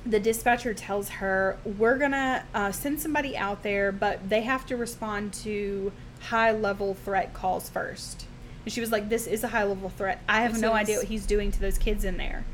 the 0.06 0.20
dispatcher 0.20 0.74
tells 0.74 1.08
her, 1.08 1.58
"We're 1.64 1.98
gonna 1.98 2.44
uh, 2.54 2.72
send 2.72 3.00
somebody 3.00 3.36
out 3.36 3.62
there, 3.62 3.90
but 3.92 4.28
they 4.28 4.42
have 4.42 4.66
to 4.66 4.76
respond 4.76 5.32
to 5.44 5.92
high 6.28 6.52
level 6.52 6.94
threat 6.94 7.32
calls 7.34 7.68
first. 7.68 8.26
And 8.64 8.72
she 8.72 8.80
was 8.80 8.92
like, 8.92 9.08
"This 9.08 9.26
is 9.26 9.44
a 9.44 9.48
high 9.48 9.64
level 9.64 9.90
threat. 9.90 10.20
I 10.28 10.42
have 10.42 10.60
no 10.60 10.72
idea 10.72 10.98
what 10.98 11.06
he's 11.06 11.26
doing 11.26 11.50
to 11.52 11.60
those 11.60 11.78
kids 11.78 12.04
in 12.04 12.16
there." 12.16 12.44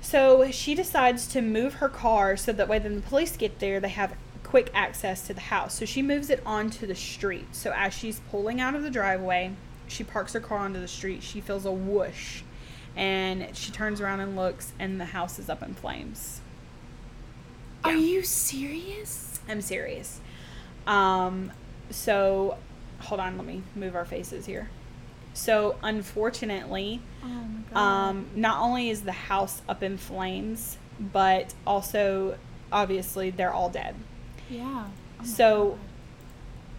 So 0.00 0.50
she 0.50 0.74
decides 0.74 1.28
to 1.28 1.40
move 1.40 1.74
her 1.74 1.88
car 1.88 2.36
so 2.36 2.52
that 2.52 2.68
way 2.68 2.80
when 2.80 2.96
the 2.96 3.02
police 3.02 3.36
get 3.36 3.60
there, 3.60 3.78
they 3.78 3.88
have 3.88 4.14
quick 4.42 4.70
access 4.74 5.26
to 5.28 5.34
the 5.34 5.40
house. 5.40 5.74
So 5.74 5.84
she 5.84 6.02
moves 6.02 6.28
it 6.28 6.42
onto 6.44 6.86
the 6.86 6.94
street. 6.94 7.54
So 7.54 7.72
as 7.74 7.94
she's 7.94 8.20
pulling 8.30 8.60
out 8.60 8.74
of 8.74 8.82
the 8.82 8.90
driveway, 8.90 9.52
she 9.86 10.02
parks 10.02 10.32
her 10.32 10.40
car 10.40 10.58
onto 10.58 10.80
the 10.80 10.88
street. 10.88 11.22
She 11.22 11.40
feels 11.40 11.64
a 11.64 11.70
whoosh. 11.72 12.42
And 12.96 13.56
she 13.56 13.70
turns 13.72 14.00
around 14.00 14.20
and 14.20 14.36
looks, 14.36 14.72
and 14.78 15.00
the 15.00 15.06
house 15.06 15.38
is 15.38 15.48
up 15.48 15.62
in 15.62 15.74
flames. 15.74 16.40
Are 17.84 17.94
you 17.94 18.22
serious? 18.22 19.40
I'm 19.48 19.60
serious. 19.60 20.20
Um, 20.86 21.52
so, 21.90 22.58
hold 23.00 23.20
on, 23.20 23.36
let 23.36 23.46
me 23.46 23.62
move 23.74 23.94
our 23.96 24.04
faces 24.04 24.46
here. 24.46 24.68
So, 25.34 25.76
unfortunately, 25.82 27.00
Oh 27.74 27.78
um, 27.78 28.26
not 28.34 28.60
only 28.62 28.90
is 28.90 29.02
the 29.02 29.12
house 29.12 29.62
up 29.68 29.82
in 29.82 29.96
flames, 29.96 30.76
but 31.00 31.54
also, 31.66 32.36
obviously, 32.70 33.30
they're 33.30 33.52
all 33.52 33.70
dead. 33.70 33.94
yeah. 34.50 34.86
Oh 35.20 35.24
so- 35.24 35.68
God. 35.70 35.78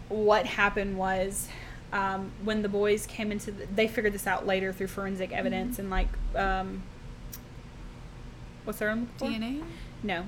What 0.10 0.46
happened 0.46 0.98
was 0.98 1.48
um, 1.94 2.32
when 2.44 2.64
the 2.64 2.70
boys 2.70 3.06
came 3.06 3.32
into 3.32 3.52
the, 3.52 3.68
they 3.68 3.88
figured 3.88 4.14
this 4.14 4.26
out 4.26 4.48
later 4.48 4.74
through 4.74 4.88
forensic 4.88 5.32
evidence 5.32 5.78
and 5.78 5.90
like 5.92 6.08
um, 6.36 6.82
what's 8.66 8.80
their 8.80 8.90
own 8.90 9.08
DNA? 9.20 9.64
No. 10.02 10.26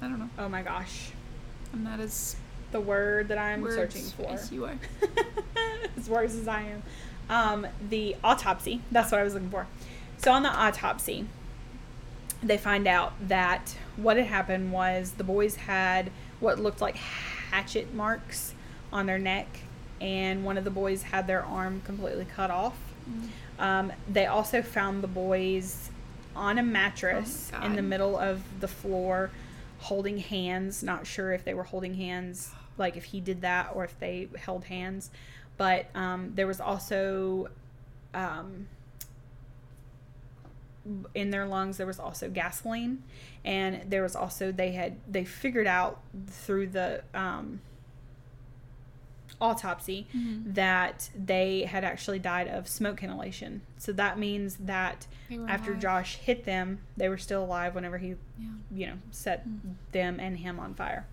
I 0.00 0.08
don't 0.08 0.18
know. 0.18 0.30
Oh 0.38 0.48
my 0.48 0.62
gosh. 0.62 1.10
I'm 1.72 1.84
not 1.84 2.00
as 2.00 2.36
The 2.72 2.80
word 2.80 3.28
that 3.28 3.38
I'm 3.38 3.60
words 3.60 3.74
searching 3.74 4.02
for. 4.02 4.32
as 4.32 4.50
you 4.50 4.64
are. 4.64 4.78
as 5.98 6.08
worse 6.08 6.34
as 6.34 6.48
I 6.48 6.62
am. 6.62 6.82
Um, 7.28 7.66
the 7.88 8.16
autopsy. 8.24 8.80
That's 8.90 9.12
what 9.12 9.20
I 9.20 9.24
was 9.24 9.34
looking 9.34 9.50
for. 9.50 9.66
So 10.18 10.32
on 10.32 10.42
the 10.42 10.48
autopsy, 10.48 11.26
they 12.42 12.56
find 12.56 12.86
out 12.86 13.12
that 13.20 13.76
what 13.96 14.16
had 14.16 14.26
happened 14.26 14.72
was 14.72 15.12
the 15.12 15.24
boys 15.24 15.56
had 15.56 16.10
what 16.40 16.58
looked 16.58 16.80
like 16.80 16.96
hatchet 16.96 17.92
marks 17.94 18.54
on 18.92 19.06
their 19.06 19.18
neck, 19.18 19.46
and 20.00 20.44
one 20.44 20.58
of 20.58 20.64
the 20.64 20.70
boys 20.70 21.02
had 21.02 21.26
their 21.26 21.44
arm 21.44 21.82
completely 21.84 22.24
cut 22.24 22.50
off. 22.50 22.76
Mm. 23.08 23.28
Um, 23.58 23.92
they 24.08 24.26
also 24.26 24.62
found 24.62 25.02
the 25.02 25.08
boys 25.08 25.90
on 26.34 26.58
a 26.58 26.62
mattress 26.62 27.50
Oh 27.54 27.64
in 27.64 27.76
the 27.76 27.82
middle 27.82 28.16
of 28.18 28.42
the 28.60 28.68
floor 28.68 29.30
holding 29.78 30.18
hands. 30.18 30.82
Not 30.82 31.06
sure 31.06 31.32
if 31.32 31.44
they 31.44 31.54
were 31.54 31.64
holding 31.64 31.94
hands, 31.94 32.52
like 32.76 32.96
if 32.96 33.04
he 33.04 33.20
did 33.20 33.40
that 33.40 33.70
or 33.74 33.84
if 33.84 33.98
they 33.98 34.28
held 34.38 34.64
hands. 34.64 35.10
But 35.56 35.86
um, 35.94 36.32
there 36.34 36.46
was 36.46 36.60
also, 36.60 37.48
um, 38.12 38.68
in 41.14 41.30
their 41.30 41.46
lungs, 41.46 41.78
there 41.78 41.86
was 41.86 41.98
also 41.98 42.28
gasoline. 42.28 43.02
And 43.44 43.90
there 43.90 44.02
was 44.02 44.14
also, 44.14 44.52
they 44.52 44.72
had, 44.72 44.98
they 45.08 45.24
figured 45.24 45.66
out 45.66 46.02
through 46.28 46.68
the 46.68 47.02
um, 47.14 47.60
autopsy 49.40 50.06
Mhm. 50.14 50.54
that 50.54 51.10
they 51.14 51.64
had 51.64 51.84
actually 51.84 52.18
died 52.18 52.48
of 52.48 52.66
smoke 52.68 53.02
inhalation. 53.02 53.62
So 53.78 53.92
that 53.92 54.18
means 54.18 54.56
that 54.56 55.06
after 55.48 55.72
alive. 55.72 55.82
Josh 55.82 56.16
hit 56.16 56.44
them, 56.44 56.80
they 56.96 57.08
were 57.08 57.18
still 57.18 57.44
alive 57.44 57.74
whenever 57.74 57.98
he, 57.98 58.14
Yeah. 58.38 58.48
you 58.70 58.86
know, 58.86 58.98
set 59.10 59.46
Mm. 59.46 59.74
them 59.92 60.20
and 60.20 60.38
him 60.38 60.58
on 60.60 60.74
fire. 60.74 61.06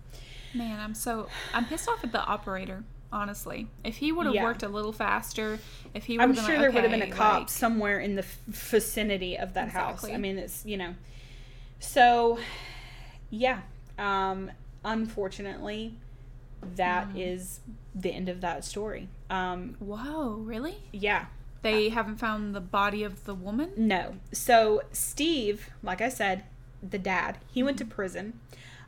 Man, 0.54 0.78
I'm 0.80 0.94
so 0.94 1.28
I'm 1.52 1.66
pissed 1.66 1.88
off 1.88 2.02
at 2.04 2.12
the 2.12 2.24
operator. 2.24 2.84
Honestly, 3.12 3.68
if 3.84 3.96
he 3.98 4.10
would 4.10 4.26
have 4.26 4.34
Yeah. 4.34 4.42
worked 4.44 4.62
a 4.64 4.68
little 4.68 4.92
faster, 4.92 5.60
if 5.94 6.04
he 6.06 6.16
would 6.18 6.22
I'm 6.24 6.32
been 6.32 6.44
sure 6.44 6.54
like, 6.54 6.60
there 6.62 6.70
would 6.72 6.82
have 6.82 6.90
been 6.90 7.02
a 7.02 7.10
cop 7.10 7.38
like- 7.40 7.48
somewhere 7.48 8.00
in 8.00 8.16
the 8.16 8.22
f- 8.22 8.38
vicinity 8.46 9.36
of 9.38 9.54
that 9.54 9.68
house. 9.68 10.04
I 10.04 10.16
mean, 10.16 10.36
it's 10.38 10.64
you 10.66 10.76
know, 10.76 10.94
so 11.78 12.38
yeah. 13.30 13.60
Um, 13.98 14.50
unfortunately, 14.84 15.94
that 16.76 17.08
is 17.16 17.60
Mm. 17.68 18.02
the 18.02 18.10
end 18.12 18.28
of 18.28 18.40
that 18.40 18.64
story. 18.64 19.08
Um, 19.30 19.76
Whoa, 19.78 20.34
really? 20.34 20.76
yeah. 20.92 21.26
They 21.62 21.88
haven't 21.88 22.16
found 22.16 22.54
the 22.54 22.60
body 22.60 23.02
of 23.04 23.24
the 23.24 23.34
woman. 23.34 23.70
No. 23.76 24.16
So 24.32 24.82
Steve, 24.92 25.70
like 25.82 26.00
I 26.02 26.08
said, 26.10 26.44
the 26.82 26.98
dad, 26.98 27.38
he 27.52 27.62
went 27.62 27.78
to 27.78 27.84
prison. 27.86 28.38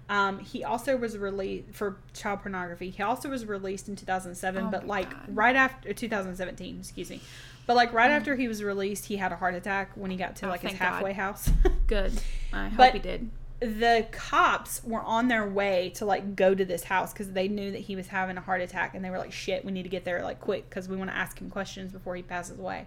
Um, 0.08 0.38
he 0.40 0.62
also 0.62 0.96
was 0.96 1.16
released 1.18 1.70
for 1.72 1.96
child 2.12 2.42
pornography. 2.42 2.90
He 2.90 3.02
also 3.02 3.28
was 3.30 3.44
released 3.46 3.88
in 3.88 3.96
2007, 3.96 4.66
Oh 4.66 4.70
but 4.70 4.86
like 4.86 5.10
God. 5.10 5.22
right 5.36 5.56
after 5.56 5.92
2017, 5.94 6.78
excuse 6.78 7.10
me. 7.10 7.20
But 7.66 7.74
like 7.76 7.92
right 7.92 8.10
after 8.10 8.36
he 8.36 8.46
was 8.46 8.62
released, 8.62 9.06
he 9.06 9.16
had 9.16 9.32
a 9.32 9.36
heart 9.36 9.54
attack 9.54 9.90
when 9.96 10.10
he 10.12 10.16
got 10.16 10.36
to 10.36 10.46
Oh, 10.46 10.50
like 10.50 10.60
his 10.60 10.70
thank 10.72 10.80
God. 10.80 10.92
halfway 10.92 11.12
house. 11.14 11.50
Good. 11.88 12.12
I 12.52 12.68
hope 12.68 12.76
But- 12.76 12.92
he 12.92 12.98
did. 13.00 13.30
The 13.60 14.06
cops 14.12 14.82
were 14.84 15.02
on 15.02 15.28
their 15.28 15.48
way 15.48 15.90
to 15.94 16.04
like 16.04 16.36
go 16.36 16.54
to 16.54 16.64
this 16.64 16.84
house 16.84 17.12
because 17.12 17.32
they 17.32 17.48
knew 17.48 17.70
that 17.72 17.80
he 17.80 17.96
was 17.96 18.08
having 18.08 18.36
a 18.36 18.40
heart 18.40 18.60
attack 18.60 18.94
and 18.94 19.04
they 19.04 19.10
were 19.10 19.18
like 19.18 19.32
shit 19.32 19.64
we 19.64 19.72
need 19.72 19.84
to 19.84 19.88
get 19.88 20.04
there 20.04 20.22
like 20.22 20.40
quick 20.40 20.68
because 20.68 20.88
we 20.88 20.96
want 20.96 21.10
to 21.10 21.16
ask 21.16 21.40
him 21.40 21.48
questions 21.48 21.90
before 21.90 22.14
he 22.16 22.22
passes 22.22 22.58
away. 22.58 22.86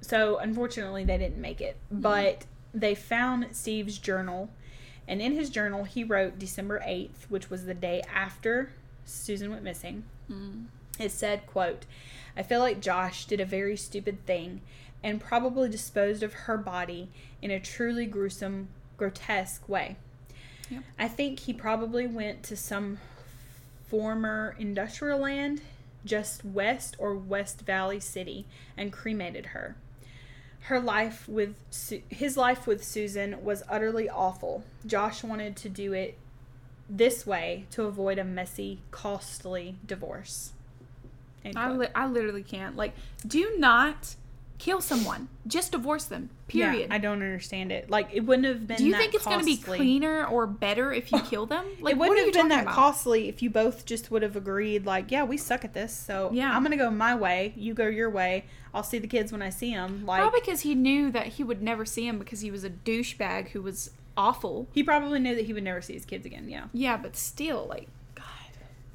So 0.00 0.38
unfortunately 0.38 1.04
they 1.04 1.18
didn't 1.18 1.40
make 1.40 1.60
it. 1.60 1.76
But 1.90 2.46
they 2.74 2.94
found 2.94 3.54
steve's 3.54 3.98
journal 3.98 4.50
and 5.06 5.20
in 5.20 5.32
his 5.32 5.50
journal 5.50 5.84
he 5.84 6.04
wrote 6.04 6.38
december 6.38 6.80
8th 6.80 7.28
which 7.28 7.50
was 7.50 7.66
the 7.66 7.74
day 7.74 8.02
after 8.12 8.72
susan 9.04 9.50
went 9.50 9.62
missing. 9.62 10.04
Mm. 10.30 10.66
it 10.98 11.10
said 11.10 11.46
quote 11.46 11.84
i 12.36 12.42
feel 12.42 12.60
like 12.60 12.80
josh 12.80 13.26
did 13.26 13.40
a 13.40 13.44
very 13.44 13.76
stupid 13.76 14.24
thing 14.24 14.62
and 15.02 15.20
probably 15.20 15.68
disposed 15.68 16.22
of 16.22 16.32
her 16.32 16.56
body 16.56 17.10
in 17.42 17.50
a 17.50 17.60
truly 17.60 18.06
gruesome 18.06 18.68
grotesque 19.02 19.68
way. 19.68 19.96
Yep. 20.70 20.84
i 20.96 21.08
think 21.08 21.40
he 21.40 21.52
probably 21.52 22.06
went 22.06 22.44
to 22.44 22.56
some 22.56 22.98
former 23.88 24.54
industrial 24.60 25.18
land 25.18 25.60
just 26.04 26.44
west 26.44 26.94
or 27.00 27.14
west 27.14 27.62
valley 27.62 28.00
city 28.00 28.46
and 28.76 28.92
cremated 28.92 29.46
her. 29.46 29.76
Her 30.62 30.80
life 30.80 31.28
with 31.28 31.54
Su- 31.70 32.02
his 32.08 32.36
life 32.36 32.66
with 32.66 32.84
susan 32.84 33.44
was 33.44 33.62
utterly 33.68 34.08
awful. 34.08 34.64
Josh 34.86 35.22
wanted 35.24 35.56
to 35.56 35.68
do 35.68 35.92
it 35.92 36.16
this 36.88 37.26
way 37.26 37.66
to 37.72 37.84
avoid 37.84 38.18
a 38.18 38.24
messy 38.24 38.80
costly 38.90 39.76
divorce. 39.84 40.52
I, 41.56 41.70
li- 41.72 41.88
I 41.94 42.06
literally 42.06 42.44
can't. 42.44 42.76
Like, 42.76 42.94
do 43.26 43.54
not 43.58 44.14
kill 44.62 44.80
someone. 44.80 45.28
Just 45.44 45.72
divorce 45.72 46.04
them. 46.04 46.30
Period. 46.46 46.88
Yeah, 46.88 46.94
I 46.94 46.98
don't 46.98 47.14
understand 47.14 47.72
it. 47.72 47.90
Like 47.90 48.10
it 48.12 48.20
wouldn't 48.20 48.46
have 48.46 48.64
been. 48.66 48.76
do 48.76 48.84
you 48.84 48.92
that 48.92 48.98
think 49.00 49.14
it's 49.14 49.24
going 49.24 49.40
to 49.40 49.44
be 49.44 49.56
cleaner 49.56 50.24
or 50.24 50.46
better 50.46 50.92
if 50.92 51.10
you 51.10 51.20
kill 51.30 51.46
them? 51.46 51.64
Like, 51.80 51.94
it 51.94 51.98
wouldn't 51.98 52.18
have 52.26 52.32
been 52.32 52.48
that 52.48 52.62
about? 52.62 52.74
costly 52.74 53.28
if 53.28 53.42
you 53.42 53.50
both 53.50 53.84
just 53.84 54.12
would 54.12 54.22
have 54.22 54.36
agreed. 54.36 54.86
Like, 54.86 55.10
yeah, 55.10 55.24
we 55.24 55.36
suck 55.36 55.64
at 55.64 55.74
this, 55.74 55.92
so 55.92 56.30
Yeah. 56.32 56.54
I'm 56.54 56.62
gonna 56.62 56.76
go 56.76 56.90
my 56.90 57.14
way. 57.14 57.52
You 57.56 57.74
go 57.74 57.88
your 57.88 58.08
way. 58.08 58.44
I'll 58.72 58.84
see 58.84 58.98
the 58.98 59.08
kids 59.08 59.32
when 59.32 59.42
I 59.42 59.50
see 59.50 59.74
them. 59.74 60.06
Like 60.06 60.20
Probably 60.22 60.40
because 60.40 60.60
he 60.60 60.76
knew 60.76 61.10
that 61.10 61.26
he 61.26 61.42
would 61.44 61.60
never 61.60 61.84
see 61.84 62.06
him 62.06 62.18
because 62.20 62.40
he 62.40 62.50
was 62.52 62.62
a 62.62 62.70
douchebag 62.70 63.48
who 63.48 63.62
was 63.62 63.90
awful. 64.16 64.68
he 64.72 64.82
probably 64.84 65.18
knew 65.18 65.34
that 65.34 65.46
he 65.46 65.52
would 65.52 65.64
never 65.64 65.82
see 65.82 65.94
his 65.94 66.04
kids 66.04 66.24
again. 66.24 66.48
Yeah. 66.48 66.66
Yeah, 66.72 66.96
but 66.96 67.16
still, 67.16 67.66
like. 67.68 67.88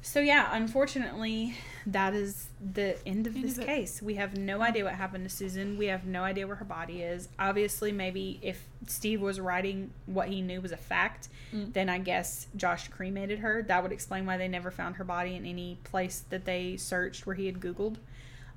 So 0.08 0.20
yeah, 0.20 0.48
unfortunately, 0.52 1.54
that 1.86 2.14
is 2.14 2.46
the 2.72 2.96
end 3.06 3.26
of 3.26 3.34
this 3.34 3.58
case. 3.58 4.00
We 4.00 4.14
have 4.14 4.38
no 4.38 4.62
idea 4.62 4.84
what 4.84 4.94
happened 4.94 5.28
to 5.28 5.34
Susan. 5.34 5.76
We 5.76 5.86
have 5.88 6.06
no 6.06 6.22
idea 6.24 6.46
where 6.46 6.56
her 6.56 6.64
body 6.64 7.02
is. 7.02 7.28
Obviously, 7.38 7.92
maybe 7.92 8.38
if 8.40 8.64
Steve 8.86 9.20
was 9.20 9.38
writing 9.38 9.90
what 10.06 10.28
he 10.28 10.40
knew 10.40 10.62
was 10.62 10.72
a 10.72 10.78
fact, 10.78 11.28
Mm. 11.52 11.74
then 11.74 11.88
I 11.90 11.98
guess 11.98 12.46
Josh 12.56 12.88
cremated 12.88 13.40
her. 13.40 13.62
That 13.62 13.82
would 13.82 13.92
explain 13.92 14.24
why 14.24 14.38
they 14.38 14.48
never 14.48 14.70
found 14.70 14.96
her 14.96 15.04
body 15.04 15.34
in 15.36 15.44
any 15.44 15.78
place 15.84 16.24
that 16.30 16.46
they 16.46 16.78
searched 16.78 17.26
where 17.26 17.36
he 17.36 17.44
had 17.44 17.60
Googled. 17.60 17.96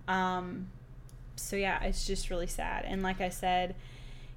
Um, 0.08 0.68
so 1.36 1.58
yeah, 1.58 1.84
it's 1.84 2.08
just 2.08 2.30
really 2.30 2.48
sad. 2.48 2.86
And 2.86 3.04
like 3.04 3.20
I 3.20 3.28
said, 3.30 3.76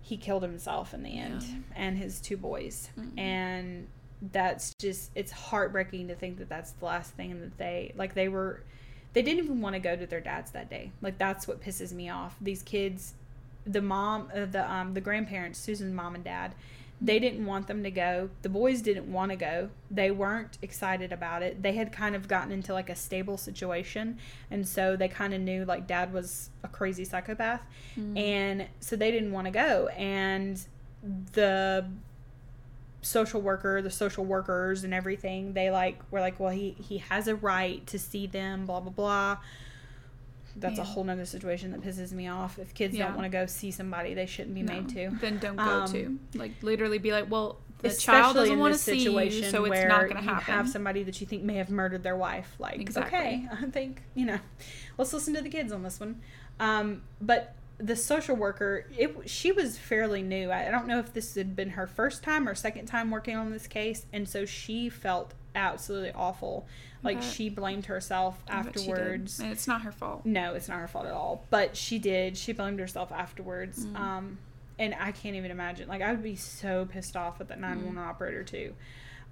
he 0.02 0.16
killed 0.16 0.42
himself 0.42 0.92
in 0.92 1.04
the 1.04 1.16
end 1.16 1.42
Yeah. 1.44 1.54
and 1.76 1.96
his 1.96 2.20
two 2.20 2.36
boys. 2.36 2.90
Mhm. 2.98 3.18
And 3.18 3.86
that's 4.32 4.74
just 4.80 5.10
it's 5.14 5.32
heartbreaking 5.32 6.08
to 6.08 6.14
think 6.14 6.38
that 6.38 6.48
that's 6.48 6.72
the 6.72 6.84
last 6.84 7.12
thing 7.14 7.40
that 7.40 7.58
they 7.58 7.92
like 7.96 8.14
they 8.14 8.28
were 8.28 8.62
they 9.12 9.22
didn't 9.22 9.44
even 9.44 9.60
want 9.60 9.74
to 9.74 9.80
go 9.80 9.94
to 9.96 10.06
their 10.06 10.20
dads 10.20 10.50
that 10.52 10.68
day. 10.70 10.90
Like 11.02 11.18
that's 11.18 11.46
what 11.46 11.62
pisses 11.62 11.92
me 11.92 12.08
off. 12.10 12.36
These 12.40 12.62
kids 12.62 13.14
the 13.66 13.80
mom 13.82 14.30
uh, 14.34 14.44
the 14.46 14.70
um 14.70 14.94
the 14.94 15.00
grandparents, 15.00 15.58
Susan's 15.58 15.94
mom 15.94 16.14
and 16.14 16.24
dad, 16.24 16.52
they 17.00 17.18
didn't 17.18 17.44
want 17.44 17.66
them 17.66 17.82
to 17.82 17.90
go. 17.90 18.30
The 18.42 18.48
boys 18.48 18.80
didn't 18.82 19.10
want 19.12 19.30
to 19.30 19.36
go. 19.36 19.70
They 19.90 20.10
weren't 20.10 20.58
excited 20.62 21.12
about 21.12 21.42
it. 21.42 21.62
They 21.62 21.72
had 21.72 21.92
kind 21.92 22.14
of 22.14 22.28
gotten 22.28 22.52
into 22.52 22.72
like 22.72 22.88
a 22.90 22.94
stable 22.96 23.36
situation, 23.36 24.18
and 24.50 24.66
so 24.66 24.96
they 24.96 25.08
kind 25.08 25.34
of 25.34 25.40
knew 25.40 25.64
like 25.64 25.86
dad 25.86 26.12
was 26.12 26.50
a 26.62 26.68
crazy 26.68 27.04
psychopath, 27.04 27.62
Mm. 27.98 28.18
and 28.18 28.66
so 28.80 28.96
they 28.96 29.10
didn't 29.10 29.32
want 29.32 29.46
to 29.46 29.50
go. 29.50 29.88
And 29.88 30.60
the 31.32 31.86
social 33.04 33.40
worker, 33.40 33.80
the 33.82 33.90
social 33.90 34.24
workers, 34.24 34.82
and 34.84 34.92
everything, 34.94 35.52
they 35.52 35.70
like 35.70 36.00
were 36.10 36.20
like, 36.20 36.40
well, 36.40 36.50
he 36.50 36.70
he 36.72 36.98
has 36.98 37.28
a 37.28 37.36
right 37.36 37.86
to 37.88 37.98
see 37.98 38.26
them, 38.26 38.66
blah 38.66 38.80
blah 38.80 38.90
blah. 38.92 39.38
That's 40.56 40.78
a 40.78 40.84
whole 40.84 41.02
nother 41.02 41.24
situation 41.26 41.72
that 41.72 41.80
pisses 41.82 42.12
me 42.12 42.28
off. 42.28 42.60
If 42.60 42.74
kids 42.74 42.94
Yeah. 42.94 43.06
don't 43.06 43.16
want 43.16 43.24
to 43.24 43.28
go 43.28 43.44
see 43.46 43.72
somebody, 43.72 44.14
they 44.14 44.26
shouldn't 44.26 44.54
be 44.54 44.62
made 44.62 44.88
to. 44.90 45.10
Then 45.20 45.38
don't 45.38 45.56
go 45.56 45.62
Um, 45.62 45.92
to. 45.92 46.18
Like, 46.38 46.52
literally 46.62 46.98
be 46.98 47.10
like, 47.10 47.28
well, 47.28 47.58
the 47.78 47.90
child 47.92 48.36
doesn't 48.36 48.56
want 48.60 48.72
to 48.72 48.78
see 48.78 48.98
you, 49.02 49.42
so 49.50 49.64
it's 49.64 49.84
not 49.88 50.02
going 50.02 50.14
to 50.16 50.22
you 50.22 50.28
happen. 50.28 50.54
have 50.54 50.68
somebody 50.68 51.02
that 51.02 51.20
you 51.20 51.26
think 51.26 51.42
may 51.42 51.56
have 51.56 51.70
murdered 51.70 52.04
their 52.04 52.16
wife. 52.16 52.54
Like, 52.60 52.80
Exactly. 52.80 53.18
okay, 53.18 53.48
I 53.52 53.66
think 53.68 54.02
you 54.14 54.26
know, 54.26 54.38
let's 54.96 55.12
listen 55.12 55.34
to 55.34 55.42
the 55.42 55.48
kids 55.48 55.72
on 55.72 55.82
this 55.82 55.98
one. 55.98 56.20
Um, 56.60 57.02
but 57.20 57.52
the 57.78 57.96
social 57.96 58.36
worker, 58.36 58.86
it 58.96 59.16
she 59.28 59.50
was 59.52 59.76
fairly 59.78 60.22
new. 60.22 60.50
I, 60.50 60.70
don't 60.70 60.86
know 60.86 60.98
if 60.98 61.12
this 61.12 61.34
had 61.34 61.56
been 61.56 61.70
her 61.70 61.86
first 61.86 62.22
time 62.22 62.48
or 62.48 62.54
second 62.54 62.86
time 62.86 63.10
working 63.10 63.36
on 63.36 63.50
this 63.50 63.66
case, 63.66 64.06
and 64.12 64.28
so 64.28 64.44
she 64.44 64.88
felt 64.88 65.34
absolutely 65.54 66.12
awful. 66.12 66.66
Like 67.02 67.20
bet. 67.20 67.24
she 67.32 67.48
blamed 67.50 67.86
herself 67.86 68.42
I 68.48 68.62
she 68.62 68.62
did. 68.62 68.68
afterwards. 68.68 69.40
And 69.40 69.52
it's 69.52 69.66
not 69.68 69.82
her 69.82 69.92
fault. 69.92 70.24
No, 70.24 70.54
it's 70.54 70.68
not 70.68 70.78
her 70.78 70.88
fault 70.88 71.06
at 71.06 71.12
all. 71.12 71.44
But 71.50 71.76
she 71.76 71.98
did. 71.98 72.36
She 72.36 72.52
blamed 72.52 72.80
herself 72.80 73.12
afterwards. 73.12 73.84
Mm. 73.84 73.96
Um, 73.98 74.38
and 74.78 74.94
I 74.98 75.12
can't 75.12 75.36
even 75.36 75.50
imagine. 75.50 75.86
Like, 75.88 76.00
I 76.02 76.10
would 76.12 76.22
be 76.22 76.34
so 76.36 76.86
pissed 76.86 77.14
off 77.16 77.40
at 77.40 77.48
that 77.48 77.60
911 77.60 78.02
Mm. 78.02 78.08
operator, 78.08 78.42
too. 78.42 78.72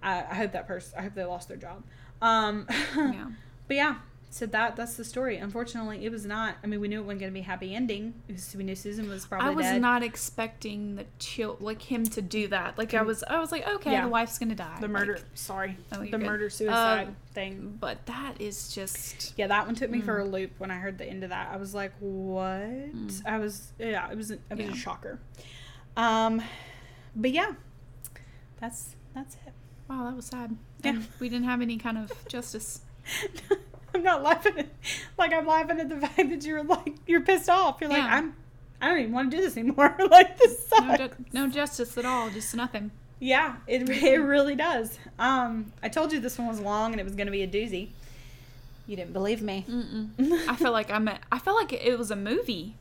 I, 0.02 0.18
I 0.20 0.34
hope 0.34 0.52
that 0.52 0.66
person, 0.68 0.98
I 0.98 1.02
hope 1.02 1.14
they 1.14 1.24
lost 1.24 1.48
their 1.48 1.56
job. 1.56 1.82
Um, 2.20 2.66
Yeah. 2.94 3.26
but 3.68 3.76
yeah, 3.76 3.94
so 4.34 4.46
that 4.46 4.76
that's 4.76 4.94
the 4.96 5.04
story. 5.04 5.36
Unfortunately, 5.36 6.06
it 6.06 6.10
was 6.10 6.24
not. 6.24 6.56
I 6.64 6.66
mean, 6.66 6.80
we 6.80 6.88
knew 6.88 7.00
it 7.00 7.04
wasn't 7.04 7.20
going 7.20 7.30
to 7.32 7.34
be 7.34 7.40
a 7.40 7.44
happy 7.44 7.74
ending. 7.74 8.14
We 8.56 8.64
knew 8.64 8.74
Susan 8.74 9.06
was 9.06 9.26
probably 9.26 9.46
I 9.46 9.50
was 9.50 9.66
dead. 9.66 9.82
not 9.82 10.02
expecting 10.02 10.96
the 10.96 11.04
chill 11.18 11.58
like 11.60 11.82
him 11.82 12.04
to 12.06 12.22
do 12.22 12.48
that. 12.48 12.78
Like 12.78 12.94
I 12.94 13.02
was 13.02 13.22
I 13.24 13.38
was 13.38 13.52
like, 13.52 13.68
okay, 13.68 13.92
Yeah. 13.92 14.04
the 14.04 14.08
wife's 14.08 14.38
gonna 14.38 14.54
die. 14.54 14.78
the 14.80 14.88
murder. 14.88 15.16
Like, 15.16 15.24
sorry, 15.34 15.76
Oh, 15.92 15.98
the 16.00 16.06
good. 16.12 16.20
murder 16.22 16.48
suicide 16.48 17.08
Um, 17.08 17.16
thing. 17.34 17.76
but 17.78 18.06
that 18.06 18.40
is 18.40 18.74
just 18.74 19.34
Yeah, 19.36 19.48
that 19.48 19.66
one 19.66 19.74
took 19.74 19.90
me 19.90 20.00
for 20.00 20.16
Mm. 20.18 20.22
a 20.22 20.24
loop 20.24 20.50
when 20.56 20.70
I 20.70 20.76
heard 20.78 20.96
the 20.96 21.04
end 21.06 21.24
of 21.24 21.28
that. 21.30 21.50
I 21.52 21.58
was 21.58 21.74
like, 21.74 21.92
"What?" 22.00 22.70
I 23.26 23.38
was 23.38 23.72
yeah, 23.78 24.10
it 24.10 24.16
was 24.16 24.30
a, 24.30 24.34
it 24.34 24.56
was 24.56 24.60
Yeah. 24.60 24.72
a 24.72 24.76
shocker. 24.76 25.20
Um, 25.94 26.40
but 27.14 27.32
yeah, 27.32 27.52
that's 28.60 28.96
that's 29.14 29.34
it. 29.46 29.52
wow, 29.90 30.04
that 30.06 30.16
was 30.16 30.24
sad. 30.24 30.56
Yeah. 30.82 30.90
And 30.92 31.06
we 31.20 31.28
didn't 31.28 31.44
have 31.44 31.60
any 31.60 31.76
kind 31.76 31.98
of 31.98 32.10
justice. 32.28 32.80
I'm 33.94 34.02
not 34.02 34.22
laughing 34.22 34.58
at 34.58 34.66
like 35.18 35.32
I'm 35.32 35.46
laughing 35.46 35.80
at 35.80 35.88
the 35.88 35.96
fact 36.00 36.16
that 36.16 36.44
you're 36.44 36.62
like 36.64 36.94
you're 37.06 37.20
pissed 37.20 37.48
off. 37.48 37.78
You're 37.80 37.90
like 37.90 37.98
Yeah. 38.02 38.14
I'm. 38.16 38.34
I 38.80 38.88
don't 38.88 38.98
even 38.98 39.12
want 39.12 39.30
to 39.30 39.36
do 39.36 39.42
this 39.42 39.56
anymore. 39.56 39.94
like 40.10 40.38
this 40.38 40.66
sucks. 40.66 40.82
No, 40.82 40.96
ju- 40.96 41.14
no 41.32 41.46
justice 41.48 41.96
at 41.98 42.04
all, 42.04 42.30
just 42.30 42.54
nothing. 42.54 42.90
Yeah, 43.20 43.56
it 43.68 43.88
it 44.02 44.16
really 44.18 44.56
does. 44.56 44.98
Um, 45.18 45.72
I 45.82 45.88
told 45.88 46.12
you 46.12 46.18
this 46.18 46.36
one 46.38 46.48
was 46.48 46.58
long 46.60 46.90
and 46.92 47.00
it 47.00 47.04
was 47.04 47.14
going 47.14 47.26
to 47.28 47.30
be 47.32 47.42
a 47.42 47.48
doozy. 47.48 47.90
You 48.88 48.96
didn't 48.96 49.12
believe 49.12 49.40
me. 49.40 49.64
I 50.48 50.56
feel 50.56 50.72
like 50.72 50.90
I'm. 50.90 51.06
A, 51.06 51.18
I 51.30 51.38
feel 51.38 51.54
like 51.54 51.72
it 51.72 51.96
was 51.96 52.10
a 52.10 52.16
movie. 52.16 52.74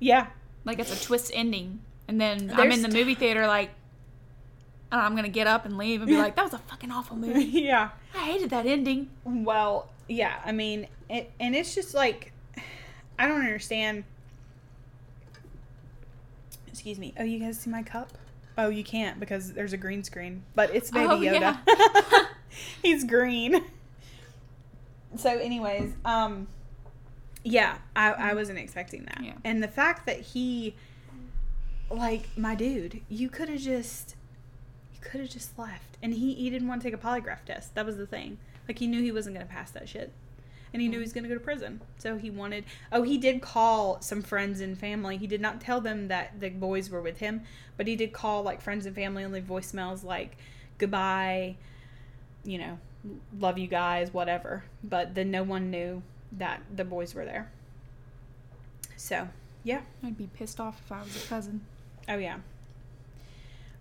Yeah, 0.00 0.26
Like 0.64 0.78
it's 0.80 0.92
a 0.92 1.06
twist 1.06 1.30
ending, 1.34 1.80
and 2.08 2.20
then 2.20 2.50
I'm 2.52 2.72
in 2.72 2.82
the 2.82 2.88
movie 2.88 3.14
theater 3.14 3.46
like. 3.46 3.70
Know, 4.90 4.98
I'm 4.98 5.14
gonna 5.14 5.28
get 5.28 5.46
up 5.46 5.64
and 5.64 5.78
leave 5.78 6.00
and 6.00 6.08
be 6.08 6.16
like, 6.16 6.34
"That 6.34 6.42
was 6.46 6.54
a 6.54 6.58
fucking 6.58 6.90
awful 6.90 7.16
movie. 7.16 7.44
yeah. 7.44 7.90
I 8.12 8.24
hated 8.24 8.50
that 8.50 8.66
ending." 8.66 9.08
Well, 9.24 9.88
yeah. 10.10 10.40
I 10.44 10.52
mean, 10.52 10.86
it, 11.08 11.30
and 11.40 11.54
it's 11.54 11.74
just 11.74 11.94
like 11.94 12.32
I 13.18 13.26
don't 13.28 13.40
understand. 13.40 14.04
Excuse 16.68 16.98
me. 16.98 17.14
Oh, 17.18 17.24
you 17.24 17.38
guys 17.38 17.58
see 17.58 17.70
my 17.70 17.82
cup? 17.82 18.10
Oh, 18.56 18.68
you 18.68 18.84
can't 18.84 19.18
because 19.20 19.52
there's 19.52 19.72
a 19.72 19.76
green 19.76 20.02
screen, 20.04 20.42
but 20.54 20.74
it's 20.74 20.90
Baby 20.90 21.06
Oh, 21.06 21.18
Yoda. 21.18 21.58
yeah. 21.66 22.24
He's 22.82 23.04
green. 23.04 23.64
So, 25.16 25.30
anyways, 25.38 25.92
um, 26.04 26.46
yeah, 27.42 27.78
I, 27.96 28.12
I 28.12 28.34
wasn't 28.34 28.58
expecting 28.58 29.04
that, 29.06 29.18
Yeah. 29.22 29.32
and 29.44 29.62
the 29.62 29.68
fact 29.68 30.06
that 30.06 30.20
he, 30.20 30.74
like, 31.90 32.28
my 32.36 32.54
dude, 32.54 33.00
you 33.08 33.28
could 33.28 33.48
have 33.48 33.60
just, 33.60 34.14
you 34.94 35.00
could 35.00 35.20
have 35.20 35.30
just 35.30 35.58
left, 35.58 35.96
and 36.02 36.14
he 36.14 36.34
he 36.34 36.48
didn't 36.50 36.68
want 36.68 36.80
to 36.82 36.90
take 36.90 36.94
a 36.94 37.04
polygraph 37.04 37.44
test. 37.44 37.74
That 37.74 37.84
was 37.86 37.96
the 37.96 38.06
thing. 38.06 38.38
Like, 38.70 38.78
he 38.78 38.86
knew 38.86 39.02
he 39.02 39.10
wasn't 39.10 39.34
gonna 39.34 39.46
pass 39.46 39.72
that 39.72 39.88
shit, 39.88 40.12
and 40.72 40.80
he 40.80 40.86
knew 40.86 40.98
he 40.98 41.02
was 41.02 41.12
gonna 41.12 41.26
go 41.26 41.34
to 41.34 41.40
prison. 41.40 41.80
So 41.98 42.16
he 42.16 42.30
wanted. 42.30 42.64
Oh, 42.92 43.02
he 43.02 43.18
did 43.18 43.42
call 43.42 44.00
some 44.00 44.22
friends 44.22 44.60
and 44.60 44.78
family. 44.78 45.16
He 45.16 45.26
did 45.26 45.40
not 45.40 45.60
tell 45.60 45.80
them 45.80 46.08
that 46.08 46.38
the 46.38 46.50
boys 46.50 46.88
were 46.88 47.02
with 47.02 47.18
him, 47.18 47.42
but 47.76 47.86
he 47.86 47.96
did 47.96 48.12
call 48.12 48.42
like 48.42 48.60
friends 48.60 48.86
and 48.86 48.94
family 48.94 49.24
and 49.24 49.32
leave 49.32 49.44
voicemails 49.44 50.04
like, 50.04 50.36
"Goodbye." 50.78 51.56
you 52.44 52.58
know, 52.58 52.78
love 53.38 53.58
you 53.58 53.66
guys, 53.66 54.12
whatever. 54.12 54.64
But 54.82 55.14
then 55.14 55.30
no 55.30 55.42
one 55.42 55.70
knew 55.70 56.02
that 56.32 56.62
the 56.74 56.84
boys 56.84 57.14
were 57.14 57.24
there. 57.24 57.50
So, 58.96 59.28
yeah. 59.64 59.82
I'd 60.02 60.16
be 60.16 60.28
pissed 60.34 60.60
off 60.60 60.80
if 60.84 60.92
I 60.92 61.02
was 61.02 61.24
a 61.24 61.28
cousin. 61.28 61.62
Oh, 62.08 62.16
yeah. 62.16 62.38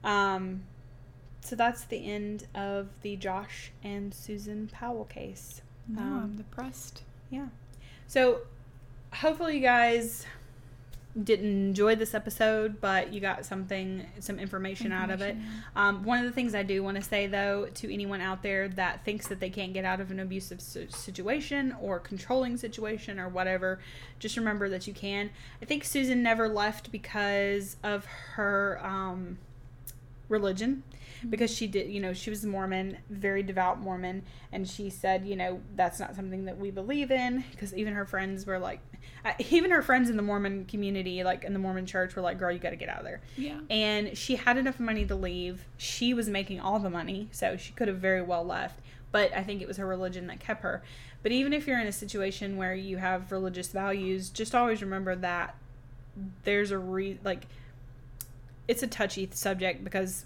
Um, 0.04 0.64
so 1.42 1.56
that's 1.56 1.84
the 1.86 1.98
end 1.98 2.48
of 2.54 2.88
the 3.02 3.16
Josh 3.16 3.72
and 3.84 4.14
Susan 4.14 4.70
Powell 4.72 5.06
case. 5.06 5.62
No, 5.88 6.02
Um, 6.02 6.20
I'm 6.24 6.36
depressed. 6.36 7.04
Yeah. 7.30 7.48
So, 8.08 8.42
hopefully, 9.14 9.56
you 9.56 9.62
guys 9.62 10.26
didn't 11.22 11.50
enjoy 11.70 11.96
this 11.96 12.14
episode, 12.14 12.80
but 12.80 13.12
you 13.12 13.20
got 13.20 13.44
something, 13.44 14.06
some 14.20 14.38
information, 14.40 14.92
out 14.92 15.10
of 15.10 15.22
it. 15.22 15.36
Um, 15.76 16.04
one 16.04 16.20
of 16.20 16.26
the 16.26 16.32
things 16.32 16.54
I 16.54 16.64
do 16.64 16.84
want 16.84 16.98
to 16.98 17.04
say, 17.04 17.26
though, 17.26 17.68
to 17.76 17.92
anyone 17.92 18.22
out 18.22 18.44
there 18.44 18.68
that 18.70 19.04
thinks 19.04 19.28
that 19.28 19.40
they 19.40 19.50
can't 19.50 19.74
get 19.74 19.86
out 19.86 20.00
of 20.00 20.12
an 20.12 20.20
abusive 20.20 20.62
situation 20.62 21.76
or 21.82 22.00
controlling 22.00 22.58
situation 22.58 23.20
or 23.20 23.28
whatever, 23.28 23.80
just 24.20 24.38
remember 24.38 24.70
that 24.70 24.86
you 24.88 24.94
can. 24.94 25.32
I 25.62 25.66
think 25.66 25.84
Susan 25.84 26.22
never 26.22 26.48
left 26.48 26.92
because 26.92 27.76
of 27.84 28.06
her 28.06 28.80
um, 28.84 29.40
religion. 30.30 30.84
Mm-hmm. 31.20 31.30
Because 31.30 31.54
she 31.56 31.68
did, 31.68 31.90
you 31.90 32.00
know, 32.00 32.14
she 32.14 32.30
was 32.30 32.46
Mormon, 32.46 32.98
very 33.10 33.44
devout 33.44 33.80
Mormon, 33.80 34.24
and 34.52 34.68
she 34.68 34.90
said, 34.90 35.26
you 35.26 35.36
know, 35.36 35.62
that's 35.76 36.00
not 36.00 36.16
something 36.16 36.46
that 36.46 36.58
we 36.58 36.72
believe 36.72 37.12
in. 37.12 37.44
Because 37.52 37.74
even 37.74 37.94
her 37.94 38.06
friends 38.06 38.46
were 38.46 38.60
like, 38.60 38.80
even 39.50 39.72
her 39.72 39.82
friends 39.82 40.10
in 40.10 40.16
the 40.18 40.24
Mormon 40.24 40.66
community, 40.66 41.24
like 41.24 41.44
in 41.44 41.54
the 41.54 41.60
Mormon 41.60 41.86
church, 41.86 42.16
were 42.16 42.22
like, 42.22 42.38
girl, 42.40 42.52
you 42.52 42.60
got 42.60 42.70
to 42.72 42.76
get 42.76 42.90
out 42.90 43.00
of 43.00 43.04
there 43.06 43.22
Yeah. 43.38 43.60
and 43.70 44.18
she 44.18 44.36
had 44.36 44.58
enough 44.58 44.80
money 44.80 45.06
to 45.06 45.16
leave. 45.16 45.66
She 45.78 46.14
was 46.14 46.30
making 46.30 46.60
all 46.60 46.80
the 46.80 46.90
money, 46.90 47.28
so 47.32 47.58
she 47.58 47.74
could 47.74 47.88
have 47.88 47.98
very 47.98 48.22
well 48.22 48.44
left. 48.46 48.80
But 49.12 49.34
I 49.34 49.44
think 49.44 49.62
it 49.62 49.68
was 49.68 49.78
her 49.78 49.88
religion 49.88 50.28
that 50.28 50.40
kept 50.40 50.62
her. 50.62 50.84
But 51.24 51.32
even 51.32 51.52
if 51.52 51.68
you're 51.68 51.80
in 51.80 51.88
a 51.88 51.92
situation 51.92 52.56
where 52.58 52.74
you 52.76 52.98
have 52.98 53.32
religious 53.32 53.68
values, 53.70 54.30
just 54.30 54.54
always 54.56 54.82
remember 54.82 55.16
that 55.16 55.56
there's 56.44 56.72
a 56.72 56.78
re 56.78 57.18
like 57.24 57.48
it's 58.68 58.84
a 58.84 58.88
touchy 58.88 59.28
subject 59.34 59.84
because 59.84 60.26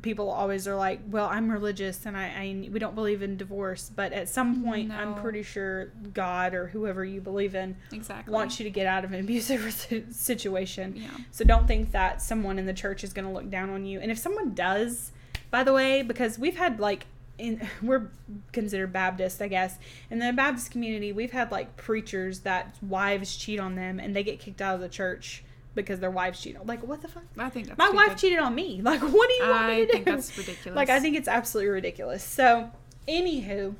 people 0.00 0.30
always 0.30 0.66
are 0.66 0.74
like, 0.74 1.00
"Well, 1.08 1.26
I'm 1.26 1.50
religious 1.50 2.06
and 2.06 2.16
I, 2.16 2.24
I 2.24 2.68
we 2.70 2.78
don't 2.78 2.94
believe 2.94 3.20
in 3.22 3.36
divorce." 3.36 3.90
But 3.94 4.12
at 4.12 4.28
some 4.28 4.64
point, 4.64 4.90
I'm 4.90 5.14
pretty 5.16 5.42
sure 5.42 5.86
God 6.14 6.54
or 6.54 6.68
whoever 6.68 7.04
you 7.04 7.20
believe 7.20 7.54
in 7.54 7.76
Exactly. 7.92 8.32
wants 8.32 8.58
you 8.58 8.64
to 8.64 8.70
get 8.70 8.86
out 8.86 9.04
of 9.04 9.12
an 9.12 9.20
abusive 9.20 9.70
situation. 10.10 10.94
Yeah. 10.96 11.08
So 11.30 11.44
don't 11.44 11.66
think 11.68 11.92
that 11.92 12.22
someone 12.22 12.58
in 12.58 12.66
the 12.66 12.72
church 12.72 13.04
is 13.04 13.12
going 13.12 13.26
to 13.26 13.32
look 13.32 13.50
down 13.50 13.68
on 13.70 13.84
you. 13.84 14.00
And 14.00 14.10
if 14.10 14.18
someone 14.18 14.54
does, 14.54 15.12
by 15.50 15.62
the 15.62 15.72
way, 15.72 16.02
because 16.02 16.38
we've 16.38 16.56
had 16.56 16.80
like 16.80 17.06
in 17.38 17.66
we're 17.82 18.10
considered 18.52 18.92
Baptist, 18.92 19.42
I 19.42 19.48
guess. 19.48 19.78
In 20.10 20.18
the 20.18 20.32
Baptist 20.32 20.70
community, 20.70 21.12
we've 21.12 21.32
had 21.32 21.50
like 21.50 21.76
preachers 21.76 22.40
that 22.40 22.76
wives 22.82 23.36
cheat 23.36 23.60
on 23.60 23.74
them 23.74 23.98
and 24.00 24.16
they 24.16 24.22
get 24.22 24.40
kicked 24.40 24.62
out 24.62 24.74
of 24.74 24.80
the 24.80 24.88
church 24.88 25.44
because 25.74 26.00
their 26.00 26.10
wives 26.10 26.40
cheat. 26.40 26.56
on 26.56 26.66
Like 26.66 26.82
what 26.86 27.02
the 27.02 27.08
fuck? 27.08 27.24
I 27.38 27.48
think 27.48 27.68
that's 27.68 27.78
My 27.78 27.90
wife 27.90 28.16
cheated 28.16 28.38
on 28.38 28.54
me. 28.54 28.80
Like 28.82 29.00
what 29.00 29.28
do 29.28 29.34
you 29.34 29.48
want 29.48 29.68
me 29.68 29.76
to 29.80 29.86
do? 29.86 29.92
think 29.92 30.04
that's 30.04 30.36
ridiculous. 30.36 30.76
Like 30.76 30.90
I 30.90 31.00
think 31.00 31.16
it's 31.16 31.28
absolutely 31.28 31.70
ridiculous. 31.70 32.22
So, 32.22 32.70
anywho, 33.08 33.74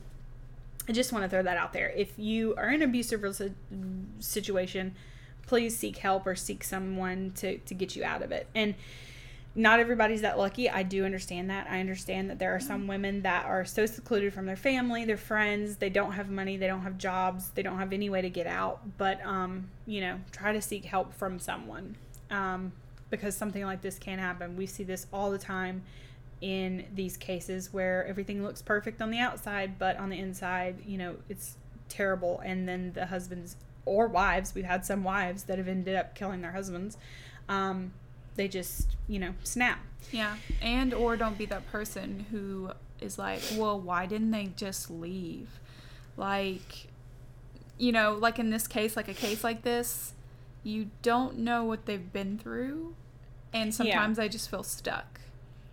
I 0.88 0.92
just 0.92 1.12
want 1.12 1.24
to 1.24 1.28
throw 1.28 1.42
that 1.42 1.56
out 1.56 1.72
there. 1.72 1.90
If 1.90 2.18
you 2.18 2.54
are 2.56 2.68
in 2.68 2.76
an 2.76 2.88
abusive 2.88 3.22
situation, 4.20 4.94
please 5.46 5.76
seek 5.76 5.98
help 5.98 6.26
or 6.26 6.34
seek 6.34 6.64
someone 6.64 7.32
to 7.36 7.58
to 7.58 7.74
get 7.74 7.94
you 7.96 8.04
out 8.04 8.22
of 8.22 8.32
it. 8.32 8.46
And 8.54 8.74
not 9.54 9.80
everybody's 9.80 10.22
that 10.22 10.38
lucky. 10.38 10.70
I 10.70 10.82
do 10.82 11.04
understand 11.04 11.50
that. 11.50 11.66
I 11.68 11.80
understand 11.80 12.30
that 12.30 12.38
there 12.38 12.54
are 12.54 12.60
some 12.60 12.86
women 12.86 13.22
that 13.22 13.44
are 13.44 13.64
so 13.64 13.84
secluded 13.84 14.32
from 14.32 14.46
their 14.46 14.56
family, 14.56 15.04
their 15.04 15.16
friends, 15.16 15.76
they 15.76 15.90
don't 15.90 16.12
have 16.12 16.30
money, 16.30 16.56
they 16.56 16.66
don't 16.66 16.82
have 16.82 16.96
jobs, 16.96 17.50
they 17.50 17.62
don't 17.62 17.78
have 17.78 17.92
any 17.92 18.08
way 18.08 18.22
to 18.22 18.30
get 18.30 18.46
out. 18.46 18.80
But 18.96 19.24
um, 19.26 19.68
you 19.86 20.00
know, 20.00 20.18
try 20.30 20.52
to 20.52 20.62
seek 20.62 20.84
help 20.84 21.12
from 21.14 21.38
someone. 21.38 21.96
Um, 22.30 22.72
because 23.12 23.36
something 23.36 23.62
like 23.62 23.82
this 23.82 23.98
can 23.98 24.18
happen. 24.18 24.56
We 24.56 24.66
see 24.66 24.84
this 24.84 25.06
all 25.12 25.30
the 25.30 25.38
time 25.38 25.82
in 26.40 26.86
these 26.94 27.16
cases 27.16 27.72
where 27.72 28.04
everything 28.06 28.42
looks 28.42 28.62
perfect 28.62 29.00
on 29.00 29.10
the 29.10 29.18
outside, 29.18 29.78
but 29.78 29.96
on 29.98 30.08
the 30.08 30.18
inside, 30.18 30.82
you 30.84 30.98
know, 30.98 31.14
it's 31.28 31.56
terrible. 31.88 32.40
And 32.44 32.66
then 32.66 32.92
the 32.94 33.06
husbands 33.06 33.56
or 33.84 34.08
wives, 34.08 34.54
we've 34.54 34.64
had 34.64 34.84
some 34.84 35.04
wives 35.04 35.44
that 35.44 35.58
have 35.58 35.68
ended 35.68 35.94
up 35.94 36.14
killing 36.14 36.40
their 36.40 36.52
husbands. 36.52 36.96
Um, 37.48 37.92
they 38.36 38.48
just, 38.48 38.96
you 39.08 39.18
know, 39.18 39.34
snap. 39.44 39.78
Yeah, 40.10 40.36
and 40.60 40.92
or 40.92 41.16
don't 41.16 41.38
be 41.38 41.46
that 41.46 41.70
person 41.70 42.26
who 42.30 42.70
is 43.00 43.18
like, 43.18 43.40
well, 43.56 43.78
why 43.80 44.06
didn't 44.06 44.30
they 44.30 44.50
just 44.56 44.90
leave? 44.90 45.48
Like, 46.16 46.88
you 47.78 47.92
know, 47.92 48.12
like 48.14 48.38
in 48.38 48.50
this 48.50 48.66
case, 48.66 48.96
like 48.96 49.08
a 49.08 49.14
case 49.14 49.42
like 49.42 49.62
this, 49.62 50.12
you 50.62 50.90
don't 51.02 51.38
know 51.38 51.64
what 51.64 51.86
they've 51.86 52.12
been 52.12 52.38
through, 52.38 52.94
and 53.52 53.74
sometimes 53.74 54.18
I 54.18 54.28
just 54.28 54.50
feel 54.50 54.62
stuck. 54.62 55.20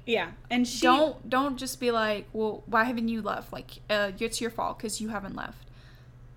Yeah, 0.05 0.31
and 0.49 0.67
she 0.67 0.81
don't 0.81 1.29
don't 1.29 1.57
just 1.57 1.79
be 1.79 1.91
like, 1.91 2.27
well, 2.33 2.63
why 2.65 2.85
haven't 2.85 3.09
you 3.09 3.21
left? 3.21 3.51
Like, 3.53 3.79
uh, 3.89 4.11
it's 4.19 4.39
your 4.41 4.49
fault 4.49 4.77
because 4.79 5.01
you 5.01 5.09
haven't 5.09 5.35
left. 5.35 5.65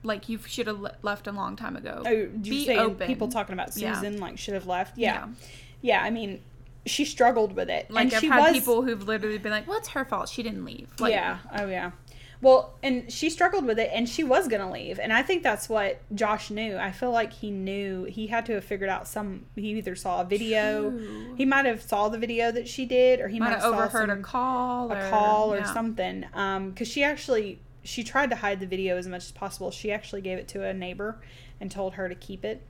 Like 0.03 0.29
you 0.29 0.39
should 0.47 0.67
have 0.67 0.85
left 1.03 1.29
a 1.29 1.33
long 1.33 1.55
time 1.55 1.77
ago. 1.77 2.03
Oh, 2.05 2.11
you 2.11 2.29
Be 2.43 2.77
open. 2.77 3.07
people 3.07 3.29
talking 3.29 3.53
about 3.53 3.77
Yeah. 3.77 3.95
Susan 3.95 4.19
like 4.19 4.37
should 4.37 4.55
have 4.55 4.67
left? 4.67 4.99
Yeah. 4.99 5.15
yeah, 5.15 5.29
I 6.03 6.11
mean, 6.11 6.41
she 6.87 7.05
struggled 7.05 7.55
with 7.55 7.69
it, 7.71 7.91
Like 7.91 8.07
and 8.07 8.15
I've 8.15 8.21
she 8.21 8.29
had 8.29 8.41
was 8.41 8.53
people 8.53 8.83
who've 8.83 9.07
literally 9.07 9.39
been 9.39 9.53
like, 9.53 9.69
"Well, 9.69 9.79
it's 9.79 9.89
her 9.89 10.05
fault. 10.05 10.29
She 10.29 10.43
didn't 10.43 10.65
leave." 10.65 10.89
Like, 10.99 11.13
yeah. 11.13 11.39
Oh 11.57 11.67
yeah. 11.67 11.93
Well, 12.41 12.75
and 12.83 13.11
she 13.11 13.31
struggled 13.31 13.65
with 13.65 13.79
it, 13.79 13.91
and 13.93 14.09
she 14.09 14.25
was 14.25 14.49
gonna 14.49 14.71
leave, 14.71 14.99
and 14.99 15.13
I 15.13 15.23
think 15.23 15.45
that's 15.45 15.69
what 15.69 16.01
Josh 16.13 16.51
knew. 16.51 16.77
I 16.77 16.91
feel 16.91 17.13
like 17.13 17.33
he 17.33 17.53
knew 17.53 18.03
he 18.05 18.27
had 18.27 18.47
to 18.47 18.55
have 18.55 18.65
figured 18.65 18.91
out 18.91 19.07
some. 19.07 19.47
He 19.55 19.69
either 19.79 19.95
saw 19.95 20.23
a 20.23 20.25
video, 20.25 20.91
True. 20.91 21.35
he 21.37 21.45
might 21.45 21.67
have 21.67 21.83
saw 21.83 22.09
the 22.09 22.19
video 22.19 22.51
that 22.51 22.67
she 22.67 22.85
did, 22.85 23.21
or 23.21 23.29
he 23.29 23.39
might 23.39 23.51
might 23.51 23.61
have 23.61 23.73
overheard 23.73 24.09
some- 24.09 24.19
a 24.19 24.23
call, 24.23 24.91
a 24.91 24.97
or, 24.97 25.11
call 25.11 25.55
or 25.55 25.59
yeah. 25.59 25.73
something. 25.73 26.27
Um, 26.35 26.71
because 26.71 26.89
she 26.89 27.05
actually 27.05 27.61
she 27.85 28.03
tried 28.03 28.31
to 28.31 28.37
hide 28.37 28.59
the 28.59 28.67
video 28.67 28.97
as 28.97 29.07
much 29.07 29.25
as 29.25 29.33
possible. 29.33 29.71
She 29.71 29.93
actually 29.93 30.23
gave 30.23 30.39
it 30.39 30.49
to 30.49 30.65
a 30.65 30.75
neighbor 30.75 31.21
and 31.61 31.71
told 31.71 31.95
her 31.95 32.09
to 32.09 32.15
keep 32.17 32.45
it. 32.45 32.63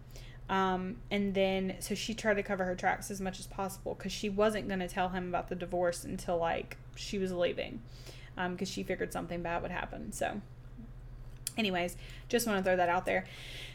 Um, 0.53 0.97
and 1.11 1.33
then, 1.33 1.77
so 1.81 1.95
she 1.95 2.13
tried 2.13 2.35
to 2.35 2.43
cover 2.43 2.65
her 2.65 2.75
tracks 2.75 3.11
as 3.11 3.23
much 3.23 3.41
as 3.41 3.47
possible 3.47 3.95
because 3.95 4.13
she 4.13 4.29
wasn't 4.29 4.69
going 4.69 4.81
to 4.81 4.87
tell 4.87 5.09
him 5.09 5.29
about 5.29 5.49
the 5.49 5.55
divorce 5.55 6.05
until 6.05 6.37
like 6.37 6.77
she 6.95 7.17
was 7.17 7.33
leaving 7.33 7.81
because 8.35 8.69
um, 8.69 8.73
she 8.73 8.83
figured 8.83 9.15
something 9.15 9.41
bad 9.41 9.63
would 9.63 9.71
happen. 9.71 10.13
So, 10.13 10.43
anyways, 11.57 11.97
just 12.29 12.47
want 12.47 12.59
to 12.59 12.63
throw 12.63 12.77
that 12.77 12.91
out 12.91 13.07
there. 13.07 13.25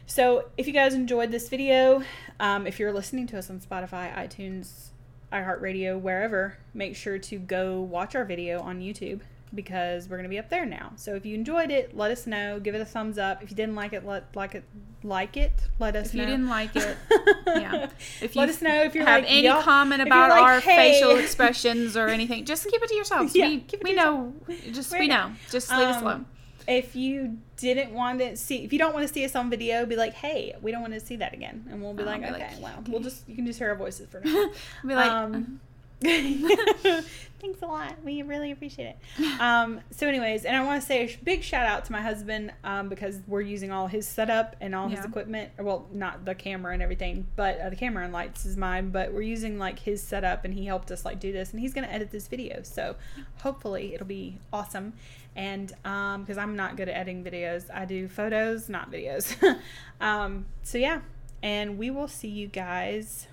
So, 0.06 0.50
if 0.56 0.68
you 0.68 0.74
guys 0.74 0.94
enjoyed 0.94 1.32
this 1.32 1.50
video, 1.50 2.04
um, 2.40 2.68
if 2.68 2.78
you're 2.78 2.94
listening 2.94 3.26
to 3.28 3.40
us 3.40 3.50
on 3.50 3.60
Spotify, 3.60 4.16
iTunes, 4.16 4.90
iHeartRadio, 5.34 6.00
wherever, 6.00 6.60
make 6.76 6.96
sure 6.96 7.18
to 7.18 7.40
go 7.40 7.82
watch 7.82 8.16
our 8.16 8.24
video 8.24 8.60
on 8.60 8.82
YouTube 8.82 9.22
because 9.54 10.10
we're 10.10 10.18
going 10.18 10.24
to 10.26 10.30
be 10.30 10.40
up 10.40 10.50
there 10.50 10.66
now. 10.66 10.92
So 10.96 11.16
if 11.16 11.26
you 11.26 11.36
enjoyed 11.36 11.72
it, 11.72 11.96
let 11.96 12.12
us 12.12 12.28
know. 12.28 12.60
Give 12.60 12.76
it 12.76 12.82
a 12.82 12.86
thumbs 12.86 13.18
up. 13.18 13.42
If 13.42 13.50
you 13.50 13.56
didn't 13.56 13.76
like 13.76 13.94
it, 13.94 14.06
let 14.06 14.36
like 14.36 14.56
it 14.56 14.64
like 15.04 15.38
it. 15.38 15.54
Let 15.80 15.96
us 15.96 16.14
know. 16.14 16.24
if 16.24 16.28
know. 16.28 16.32
you 16.32 16.38
didn't 16.38 16.50
like 16.50 16.76
it, 16.76 16.98
yeah. 17.48 17.90
If 18.22 18.36
you 18.36 18.42
let 18.42 18.50
us 18.50 18.62
know 18.62 18.84
if 18.84 18.96
you 18.96 19.06
have 19.06 19.24
like, 19.24 19.32
any 19.32 19.48
comment 19.64 20.02
about 20.02 20.30
like, 20.30 20.42
our 20.42 20.60
"Hey." 20.60 20.94
facial 20.94 21.18
expressions 21.18 21.96
or 21.96 22.08
anything, 22.08 22.46
just 22.46 22.68
keep 22.68 22.82
it 22.82 22.90
to 22.90 22.96
yourselves. 22.96 23.36
Yeah, 23.36 23.48
we 23.48 23.66
we 23.84 23.94
know. 23.94 24.34
Just 24.72 24.92
We're 24.92 25.00
we 25.00 25.08
know. 25.08 25.32
Just 25.50 25.72
leave 25.72 25.88
us 25.88 25.98
Um, 25.98 26.04
alone. 26.04 26.26
If 26.68 26.98
you 26.98 27.38
didn't 27.56 27.94
want 27.94 28.20
to 28.20 28.36
see, 28.36 28.66
if 28.66 28.74
you 28.74 28.80
don't 28.80 28.94
want 28.94 29.08
to 29.08 29.14
see 29.14 29.24
us 29.24 29.36
on 29.36 29.50
video, 29.50 29.86
be 29.86 29.96
like, 29.96 30.14
hey, 30.14 30.54
we 30.62 30.72
don't 30.74 30.82
want 30.82 30.94
to 30.94 31.00
see 31.00 31.16
that 31.16 31.34
again, 31.34 31.66
and 31.72 31.82
we'll 31.82 31.94
be 31.94 32.02
I'll 32.02 32.08
like, 32.10 32.22
be 32.22 32.28
okay, 32.28 32.40
like, 32.40 32.62
well, 32.62 32.84
we'll 32.88 33.00
just 33.00 33.28
you 33.30 33.36
can 33.36 33.46
just 33.46 33.58
hear 33.58 33.70
our 33.70 33.76
voices 33.76 34.10
for 34.10 34.20
now. 34.20 34.50
Be 34.86 34.94
like, 34.94 35.10
um, 35.10 35.62
thanks 36.02 37.62
a 37.62 37.66
lot. 37.66 37.96
We 38.04 38.22
really 38.22 38.52
appreciate 38.52 38.96
it. 38.96 39.42
Um, 39.42 39.82
so, 39.90 40.08
anyways, 40.08 40.46
and 40.46 40.56
I 40.56 40.64
want 40.64 40.82
to 40.82 40.88
say 40.88 41.06
a 41.06 41.18
big 41.24 41.44
shout 41.44 41.66
out 41.66 41.86
to 41.86 41.92
my 41.92 42.02
husband 42.02 42.54
um, 42.64 42.90
because 42.90 43.20
we're 43.28 43.42
using 43.42 43.72
all 43.72 43.88
his 43.88 44.08
setup 44.08 44.56
and 44.62 44.76
all 44.76 44.90
his 44.90 45.04
equipment. 45.04 45.52
Well, 45.58 45.88
not 45.92 46.26
the 46.26 46.36
camera 46.36 46.74
and 46.74 46.84
everything, 46.84 47.28
but 47.36 47.60
uh, 47.60 47.70
the 47.70 47.76
camera 47.76 48.04
and 48.04 48.14
lights 48.14 48.46
is 48.46 48.58
mine. 48.58 48.92
But 48.92 49.12
we're 49.12 49.22
using 49.22 49.58
like 49.58 49.80
his 49.80 50.02
setup, 50.02 50.46
and 50.46 50.54
he 50.54 50.66
helped 50.66 50.92
us 50.92 51.04
like 51.04 51.20
do 51.20 51.32
this, 51.32 51.52
and 51.52 51.60
he's 51.60 51.74
gonna 51.74 51.88
edit 51.88 52.12
this 52.12 52.28
video. 52.28 52.62
So, 52.62 52.96
hopefully, 53.42 53.96
it'll 53.96 54.08
be 54.08 54.38
awesome. 54.54 54.94
And 55.36 55.72
um, 55.86 56.24
because 56.24 56.38
I'm 56.38 56.56
not 56.56 56.78
good 56.78 56.90
at 56.90 56.96
editing 56.96 57.24
videos, 57.24 57.74
I 57.74 57.86
do 57.86 58.08
photos, 58.08 58.70
not 58.70 58.92
videos. 58.92 59.36
um, 60.02 60.46
so 60.64 60.78
yeah, 60.78 61.02
and 61.44 61.78
we 61.78 61.92
will 61.92 62.08
see 62.08 62.28
you 62.28 62.48
guys 62.48 63.28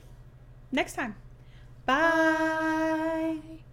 next 0.71 0.95
time. 0.95 1.17
Bye. 1.87 3.64